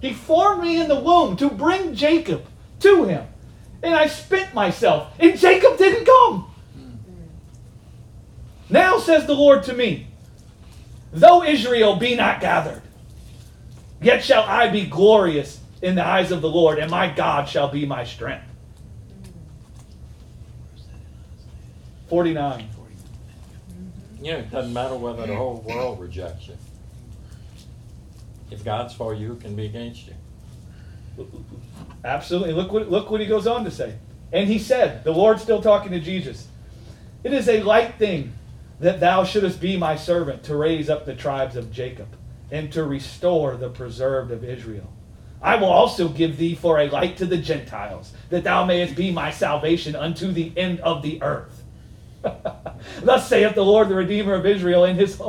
He 0.00 0.12
formed 0.12 0.62
me 0.62 0.80
in 0.80 0.88
the 0.88 1.00
womb 1.00 1.36
to 1.36 1.48
bring 1.48 1.94
Jacob 1.94 2.44
to 2.80 3.04
him. 3.04 3.24
And 3.82 3.94
I 3.94 4.08
spent 4.08 4.54
myself, 4.54 5.12
and 5.18 5.38
Jacob 5.38 5.78
didn't 5.78 6.04
come. 6.04 6.47
Now 8.70 8.98
says 8.98 9.26
the 9.26 9.34
Lord 9.34 9.62
to 9.64 9.72
me, 9.72 10.06
though 11.12 11.42
Israel 11.42 11.96
be 11.96 12.14
not 12.14 12.40
gathered, 12.40 12.82
yet 14.02 14.22
shall 14.22 14.42
I 14.42 14.68
be 14.68 14.86
glorious 14.86 15.60
in 15.80 15.94
the 15.94 16.06
eyes 16.06 16.30
of 16.30 16.42
the 16.42 16.50
Lord, 16.50 16.78
and 16.78 16.90
my 16.90 17.10
God 17.10 17.48
shall 17.48 17.68
be 17.68 17.86
my 17.86 18.04
strength. 18.04 18.44
49. 22.08 22.68
You 24.20 24.32
know, 24.32 24.38
it 24.38 24.50
doesn't 24.50 24.72
matter 24.72 24.96
whether 24.96 25.26
the 25.26 25.36
whole 25.36 25.62
world 25.66 26.00
rejects 26.00 26.48
you. 26.48 26.56
If 28.50 28.64
God's 28.64 28.94
for 28.94 29.14
you, 29.14 29.36
can 29.36 29.54
be 29.54 29.66
against 29.66 30.06
you? 30.06 30.14
Absolutely. 32.04 32.54
Look 32.54 32.72
what 32.72 32.90
look 32.90 33.10
what 33.10 33.20
he 33.20 33.26
goes 33.26 33.46
on 33.46 33.64
to 33.64 33.70
say. 33.70 33.96
And 34.32 34.48
he 34.48 34.58
said, 34.58 35.04
the 35.04 35.12
Lord 35.12 35.40
still 35.40 35.60
talking 35.62 35.92
to 35.92 36.00
Jesus, 36.00 36.46
it 37.24 37.32
is 37.32 37.48
a 37.48 37.62
light 37.62 37.94
thing 37.96 38.32
that 38.80 39.00
thou 39.00 39.24
shouldest 39.24 39.60
be 39.60 39.76
my 39.76 39.96
servant 39.96 40.44
to 40.44 40.56
raise 40.56 40.88
up 40.88 41.04
the 41.04 41.14
tribes 41.14 41.56
of 41.56 41.72
Jacob 41.72 42.08
and 42.50 42.72
to 42.72 42.84
restore 42.84 43.56
the 43.56 43.68
preserved 43.68 44.30
of 44.30 44.44
Israel. 44.44 44.92
I 45.40 45.56
will 45.56 45.68
also 45.68 46.08
give 46.08 46.36
thee 46.36 46.54
for 46.54 46.78
a 46.78 46.90
light 46.90 47.16
to 47.18 47.26
the 47.26 47.36
Gentiles, 47.36 48.12
that 48.30 48.44
thou 48.44 48.64
mayest 48.64 48.96
be 48.96 49.10
my 49.12 49.30
salvation 49.30 49.94
unto 49.94 50.32
the 50.32 50.52
end 50.56 50.80
of 50.80 51.02
the 51.02 51.22
earth. 51.22 51.62
Thus 53.02 53.28
saith 53.28 53.54
the 53.54 53.64
Lord, 53.64 53.88
the 53.88 53.94
Redeemer 53.94 54.34
of 54.34 54.46
Israel, 54.46 54.84
and 54.84 54.98
his, 54.98 55.20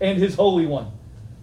and 0.00 0.18
his 0.18 0.36
Holy 0.36 0.66
One. 0.66 0.92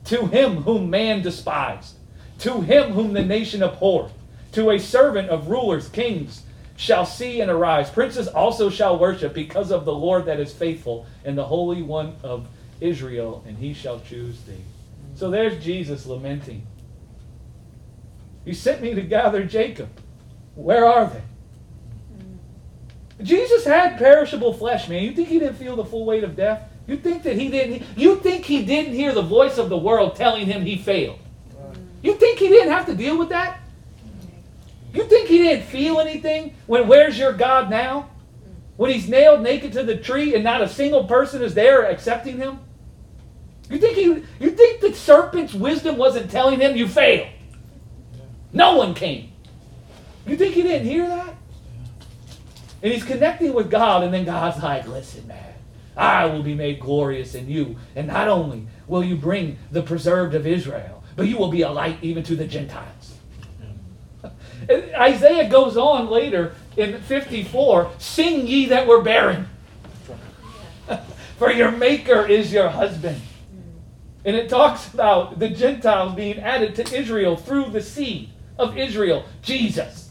To 0.06 0.26
him 0.26 0.64
whom 0.64 0.90
man 0.90 1.22
despised, 1.22 1.96
to 2.40 2.62
him 2.62 2.94
whom 2.94 3.14
the 3.14 3.24
nation 3.24 3.62
abhorred, 3.62 4.12
to 4.54 4.72
a 4.72 4.80
servant 4.80 5.30
of 5.30 5.50
rulers, 5.50 5.90
kings 5.90 6.44
shall 6.80 7.06
see 7.06 7.42
and 7.42 7.52
arise. 7.52 7.90
Princes 7.90 8.30
also 8.30 8.70
shall 8.70 8.98
worship 8.98 9.34
because 9.34 9.70
of 9.70 9.84
the 9.84 9.94
Lord 9.94 10.24
that 10.26 10.40
is 10.40 10.54
faithful 10.54 11.06
and 11.26 11.38
the 11.38 11.44
Holy 11.44 11.82
One 11.82 12.16
of 12.24 12.48
Israel, 12.80 13.44
and 13.46 13.58
he 13.58 13.74
shall 13.74 14.00
choose 14.00 14.42
thee. 14.44 14.64
So 15.14 15.30
there's 15.30 15.62
Jesus 15.62 16.06
lamenting. 16.06 16.66
You 18.46 18.54
sent 18.54 18.82
me 18.82 18.96
to 18.96 19.02
gather 19.02 19.44
Jacob. 19.44 19.90
Where 20.56 20.86
are 20.86 21.08
they? 21.08 21.22
Jesus 23.26 23.66
had 23.66 23.98
perishable 23.98 24.54
flesh, 24.54 24.88
man. 24.88 25.04
You 25.04 25.12
think 25.12 25.28
he 25.28 25.38
didn't 25.38 25.58
feel 25.58 25.76
the 25.76 25.84
full 25.84 26.06
weight 26.06 26.24
of 26.24 26.38
death? 26.38 26.72
You 26.88 26.96
think 26.96 27.24
that 27.24 27.36
he 27.36 27.50
didn't 27.50 27.84
you 27.98 28.16
think 28.16 28.46
he 28.46 28.64
didn't 28.64 28.94
hear 28.94 29.14
the 29.14 29.22
voice 29.22 29.58
of 29.58 29.68
the 29.68 29.78
world 29.78 30.16
telling 30.16 30.46
him 30.46 30.62
he 30.62 30.78
failed? 30.78 31.20
You 32.02 32.16
think 32.16 32.40
he 32.40 32.48
didn't 32.48 32.72
have 32.72 32.86
to 32.86 32.96
deal 32.96 33.18
with 33.18 33.28
that? 33.30 33.60
You 34.94 35.04
think 35.06 35.28
he 35.28 35.38
didn't 35.40 35.66
feel 35.66 36.00
anything 36.00 36.56
when 36.68 36.88
where's 36.88 37.18
your 37.18 37.34
God 37.34 37.70
now? 37.70 38.10
When 38.78 38.92
he's 38.92 39.10
nailed 39.10 39.42
naked 39.42 39.74
to 39.74 39.84
the 39.84 39.98
tree 39.98 40.36
and 40.36 40.44
not 40.44 40.62
a 40.62 40.70
single 40.70 41.04
person 41.04 41.42
is 41.42 41.54
there 41.54 41.84
accepting 41.84 42.38
him? 42.38 42.60
You 43.70 43.78
think 43.78 43.98
he 43.98 44.04
you 44.44 44.52
think 44.52 44.82
the 44.82 44.94
serpent's 44.94 45.54
wisdom 45.54 45.98
wasn't 45.98 46.32
telling 46.32 46.60
him 46.60 46.76
you 46.76 46.88
failed? 46.88 47.28
No 48.52 48.78
one 48.78 48.94
came. 48.94 49.32
You 50.26 50.36
think 50.38 50.56
he 50.56 50.64
didn't 50.64 50.88
hear 50.88 51.08
that? 51.08 51.36
And 52.82 52.94
he's 52.94 53.04
connecting 53.04 53.54
with 53.54 53.70
God, 53.70 54.04
and 54.04 54.14
then 54.14 54.26
God's 54.26 54.64
like, 54.64 54.88
listen, 54.88 55.28
man, 55.28 55.54
I 55.98 56.26
will 56.26 56.44
be 56.44 56.56
made 56.56 56.80
glorious 56.80 57.36
in 57.36 57.50
you. 57.50 57.76
And 57.96 58.08
not 58.08 58.28
only 58.28 58.68
will 58.88 59.04
you 59.04 59.18
bring 59.18 59.58
the 59.72 59.82
preserved 59.82 60.34
of 60.34 60.48
Israel, 60.48 61.04
but 61.16 61.28
you 61.28 61.38
will 61.38 61.50
be 61.50 61.64
a 61.64 61.70
light 61.70 61.98
even 62.02 62.24
to 62.24 62.36
the 62.36 62.48
Gentiles. 62.48 62.99
Isaiah 64.70 65.50
goes 65.50 65.78
on 65.78 66.10
later 66.10 66.54
in 66.78 67.02
54 67.02 67.92
Sing 67.98 68.46
ye 68.46 68.68
that 68.68 68.88
were 68.88 69.02
barren, 69.02 69.50
for 71.38 71.52
your 71.52 71.72
Maker 71.72 72.26
is 72.26 72.54
your 72.54 72.70
husband. 72.70 73.22
And 74.26 74.36
it 74.36 74.50
talks 74.50 74.94
about 74.94 75.40
the 75.40 75.50
Gentiles 75.50 76.14
being 76.14 76.40
added 76.40 76.76
to 76.76 76.96
Israel 76.96 77.36
through 77.36 77.70
the 77.72 77.82
seed 77.82 78.30
of 78.58 78.78
Israel, 78.78 79.26
Jesus. 79.42 80.10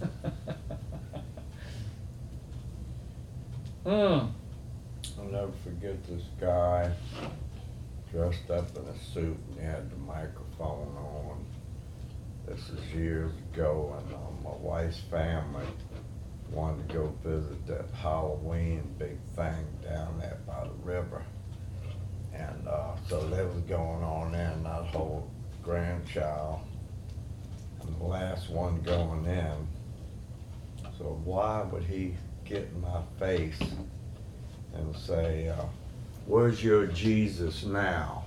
Mm. 3.84 4.30
I'll 5.18 5.24
never 5.24 5.50
forget 5.64 6.06
this 6.06 6.22
guy 6.40 6.88
dressed 8.12 8.48
up 8.48 8.76
in 8.76 8.84
a 8.84 8.96
suit 9.12 9.36
and 9.48 9.58
he 9.58 9.64
had 9.64 9.90
the 9.90 9.96
microphone 9.96 10.96
on. 10.96 11.11
This 12.46 12.70
is 12.70 12.94
years 12.94 13.32
ago 13.52 13.96
and 13.98 14.14
uh, 14.14 14.50
my 14.50 14.56
wife's 14.60 14.98
family 15.10 15.66
wanted 16.50 16.88
to 16.88 16.94
go 16.94 17.14
visit 17.24 17.66
that 17.66 17.86
Halloween 17.94 18.82
big 18.98 19.16
thing 19.36 19.64
down 19.82 20.18
there 20.18 20.38
by 20.46 20.64
the 20.64 20.74
river. 20.82 21.22
And, 22.34 22.68
uh, 22.68 22.96
so 23.08 23.20
they 23.28 23.44
was 23.44 23.62
going 23.68 24.02
on 24.02 24.32
there 24.32 24.50
and 24.50 24.66
that 24.66 24.86
whole 24.86 25.30
grandchild 25.62 26.60
and 27.82 28.00
the 28.00 28.04
last 28.04 28.50
one 28.50 28.82
going 28.82 29.24
in. 29.24 29.68
So 30.98 31.20
why 31.24 31.62
would 31.62 31.84
he 31.84 32.14
get 32.44 32.68
in 32.74 32.80
my 32.80 33.02
face 33.18 33.58
and 34.74 34.96
say, 34.96 35.48
uh, 35.48 35.64
where's 36.26 36.62
your 36.62 36.86
Jesus 36.86 37.64
now? 37.64 38.21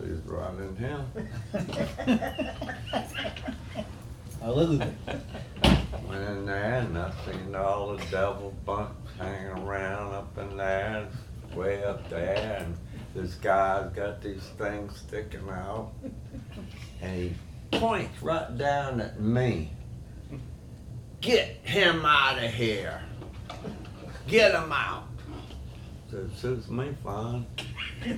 He's 0.00 0.20
right 0.26 0.54
in 0.54 0.76
him. 0.76 1.04
Hallelujah. 4.40 4.94
Went 6.08 6.22
in 6.22 6.46
there 6.46 6.74
and 6.76 6.96
I 6.96 7.12
seen 7.26 7.54
all 7.54 7.96
the 7.96 8.04
devil 8.06 8.54
bunch 8.64 8.92
hanging 9.18 9.64
around 9.64 10.14
up 10.14 10.38
in 10.38 10.56
there, 10.56 11.08
way 11.54 11.82
up 11.82 12.08
there, 12.08 12.58
and 12.60 12.76
this 13.14 13.34
guy's 13.34 13.92
got 13.92 14.22
these 14.22 14.44
things 14.56 14.96
sticking 14.96 15.48
out. 15.48 15.92
And 17.02 17.16
he 17.16 17.34
points 17.78 18.22
right 18.22 18.56
down 18.56 19.00
at 19.00 19.20
me. 19.20 19.72
Get 21.20 21.56
him 21.64 22.04
out 22.04 22.42
of 22.42 22.54
here. 22.54 23.02
Get 24.28 24.54
him 24.54 24.72
out. 24.72 25.04
Said, 26.10 26.30
suits 26.36 26.68
me 26.68 26.94
fine. 27.02 27.44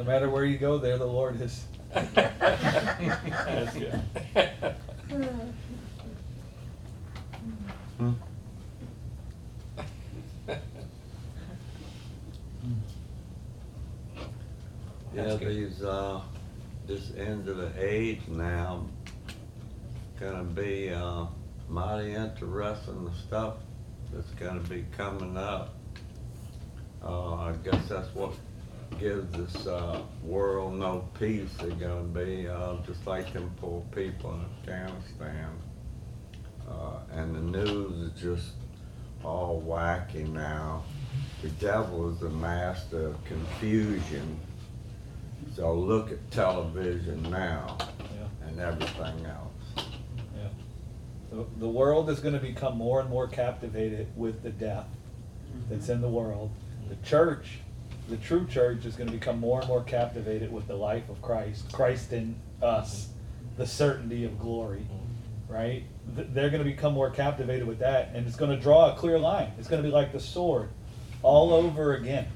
No 0.00 0.04
matter 0.06 0.30
where 0.30 0.46
you 0.46 0.56
go, 0.56 0.78
there 0.78 0.96
the 0.96 1.04
Lord 1.04 1.38
is. 1.42 1.66
That's 1.92 3.76
good. 3.76 4.00
Hmm? 7.98 8.12
Yeah, 15.12 15.24
That's 15.24 15.38
good. 15.38 15.48
these, 15.48 15.82
uh, 15.82 16.22
this 16.86 17.12
end 17.18 17.46
of 17.48 17.58
the 17.58 17.72
age 17.76 18.20
now, 18.28 18.86
gonna 20.18 20.44
be, 20.44 20.88
uh, 20.88 21.26
mighty 21.68 22.14
interesting, 22.14 23.04
the 23.04 23.12
stuff 23.12 23.56
that's 24.14 24.30
gonna 24.30 24.60
be 24.60 24.86
coming 24.96 25.36
up. 25.36 25.74
Uh, 27.04 27.34
I 27.34 27.52
guess 27.64 27.88
that's 27.88 28.14
what 28.14 28.32
gives 28.98 29.30
this, 29.32 29.66
uh, 29.66 30.02
world 30.22 30.74
no 30.74 31.08
peace, 31.18 31.48
they're 31.58 31.70
gonna 31.70 32.02
be, 32.02 32.46
uh, 32.48 32.74
just 32.86 33.06
like 33.06 33.32
them 33.32 33.50
poor 33.60 33.82
people 33.94 34.34
in 34.34 34.44
Afghanistan. 34.60 35.48
Uh, 36.68 36.98
and 37.12 37.34
the 37.34 37.40
news 37.40 38.12
is 38.12 38.20
just 38.20 38.52
all 39.24 39.62
wacky 39.66 40.28
now. 40.28 40.82
The 41.42 41.48
devil 41.50 42.12
is 42.12 42.18
the 42.20 42.28
master 42.28 43.06
of 43.08 43.24
confusion. 43.24 44.38
So 45.56 45.72
look 45.74 46.12
at 46.12 46.30
television 46.30 47.22
now 47.30 47.78
Yeah, 48.14 48.46
and 48.48 48.60
everything 48.60 49.24
else. 49.26 49.86
yeah. 50.36 50.48
The, 51.32 51.46
the 51.58 51.68
world 51.68 52.10
is 52.10 52.20
gonna 52.20 52.38
become 52.38 52.76
more 52.76 53.00
and 53.00 53.08
more 53.08 53.26
captivated 53.26 54.08
with 54.16 54.42
the 54.42 54.50
death 54.50 54.86
that's 55.70 55.88
in 55.88 56.02
the 56.02 56.08
world. 56.08 56.50
The 56.90 56.96
church, 57.06 57.58
the 58.08 58.16
true 58.16 58.46
church 58.46 58.84
is 58.84 58.96
gonna 58.96 59.12
become 59.12 59.38
more 59.38 59.60
and 59.60 59.68
more 59.68 59.82
captivated 59.82 60.52
with 60.52 60.66
the 60.66 60.74
life 60.74 61.08
of 61.08 61.22
Christ, 61.22 61.72
Christ 61.72 62.12
in 62.12 62.34
us, 62.60 63.08
the 63.56 63.66
certainty 63.66 64.24
of 64.24 64.38
glory, 64.38 64.84
right? 65.48 65.84
Th- 66.16 66.26
They're 66.32 66.50
gonna 66.50 66.64
become 66.64 66.92
more 66.92 67.08
captivated 67.08 67.66
with 67.66 67.78
that, 67.78 68.10
and 68.12 68.26
it's 68.26 68.36
gonna 68.36 68.58
draw 68.58 68.92
a 68.92 68.96
clear 68.96 69.18
line. 69.18 69.52
It's 69.58 69.68
gonna 69.68 69.84
be 69.84 69.90
like 69.90 70.12
the 70.12 70.20
sword 70.20 70.68
all 71.22 71.54
over 71.54 71.94
again, 71.94 72.26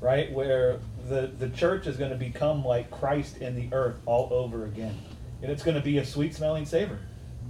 right? 0.00 0.30
Where 0.30 0.78
the, 1.08 1.30
the 1.38 1.48
church 1.48 1.86
is 1.86 1.96
gonna 1.96 2.14
become 2.14 2.64
like 2.64 2.90
Christ 2.90 3.38
in 3.38 3.56
the 3.56 3.74
earth 3.74 3.96
all 4.04 4.28
over 4.30 4.66
again. 4.66 4.98
And 5.40 5.50
it's 5.50 5.62
gonna 5.62 5.80
be 5.80 5.98
a 5.98 6.04
sweet 6.04 6.34
smelling 6.34 6.66
savor 6.66 6.98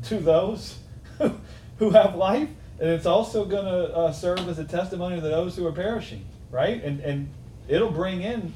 to 0.04 0.18
those 0.18 0.78
who 1.78 1.90
have 1.90 2.14
life, 2.14 2.48
and 2.78 2.90
it's 2.90 3.06
also 3.06 3.44
going 3.44 3.64
to 3.64 3.94
uh, 3.96 4.12
serve 4.12 4.48
as 4.48 4.58
a 4.58 4.64
testimony 4.64 5.16
to 5.16 5.20
those 5.20 5.56
who 5.56 5.66
are 5.66 5.72
perishing, 5.72 6.24
right? 6.52 6.84
And 6.84 7.00
and 7.00 7.28
it'll 7.66 7.90
bring 7.90 8.22
in 8.22 8.52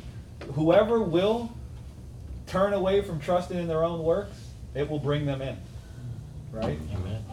whoever 0.52 1.02
will 1.02 1.50
turn 2.46 2.72
away 2.72 3.02
from 3.02 3.18
trusting 3.18 3.58
in 3.58 3.66
their 3.66 3.82
own 3.82 4.04
works. 4.04 4.36
It 4.74 4.88
will 4.88 5.00
bring 5.00 5.26
them 5.26 5.42
in, 5.42 5.56
right? 6.52 6.78
Amen. 6.94 7.24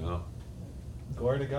Yeah. 0.00 0.18
Glory 1.16 1.40
to 1.40 1.46
God. 1.46 1.58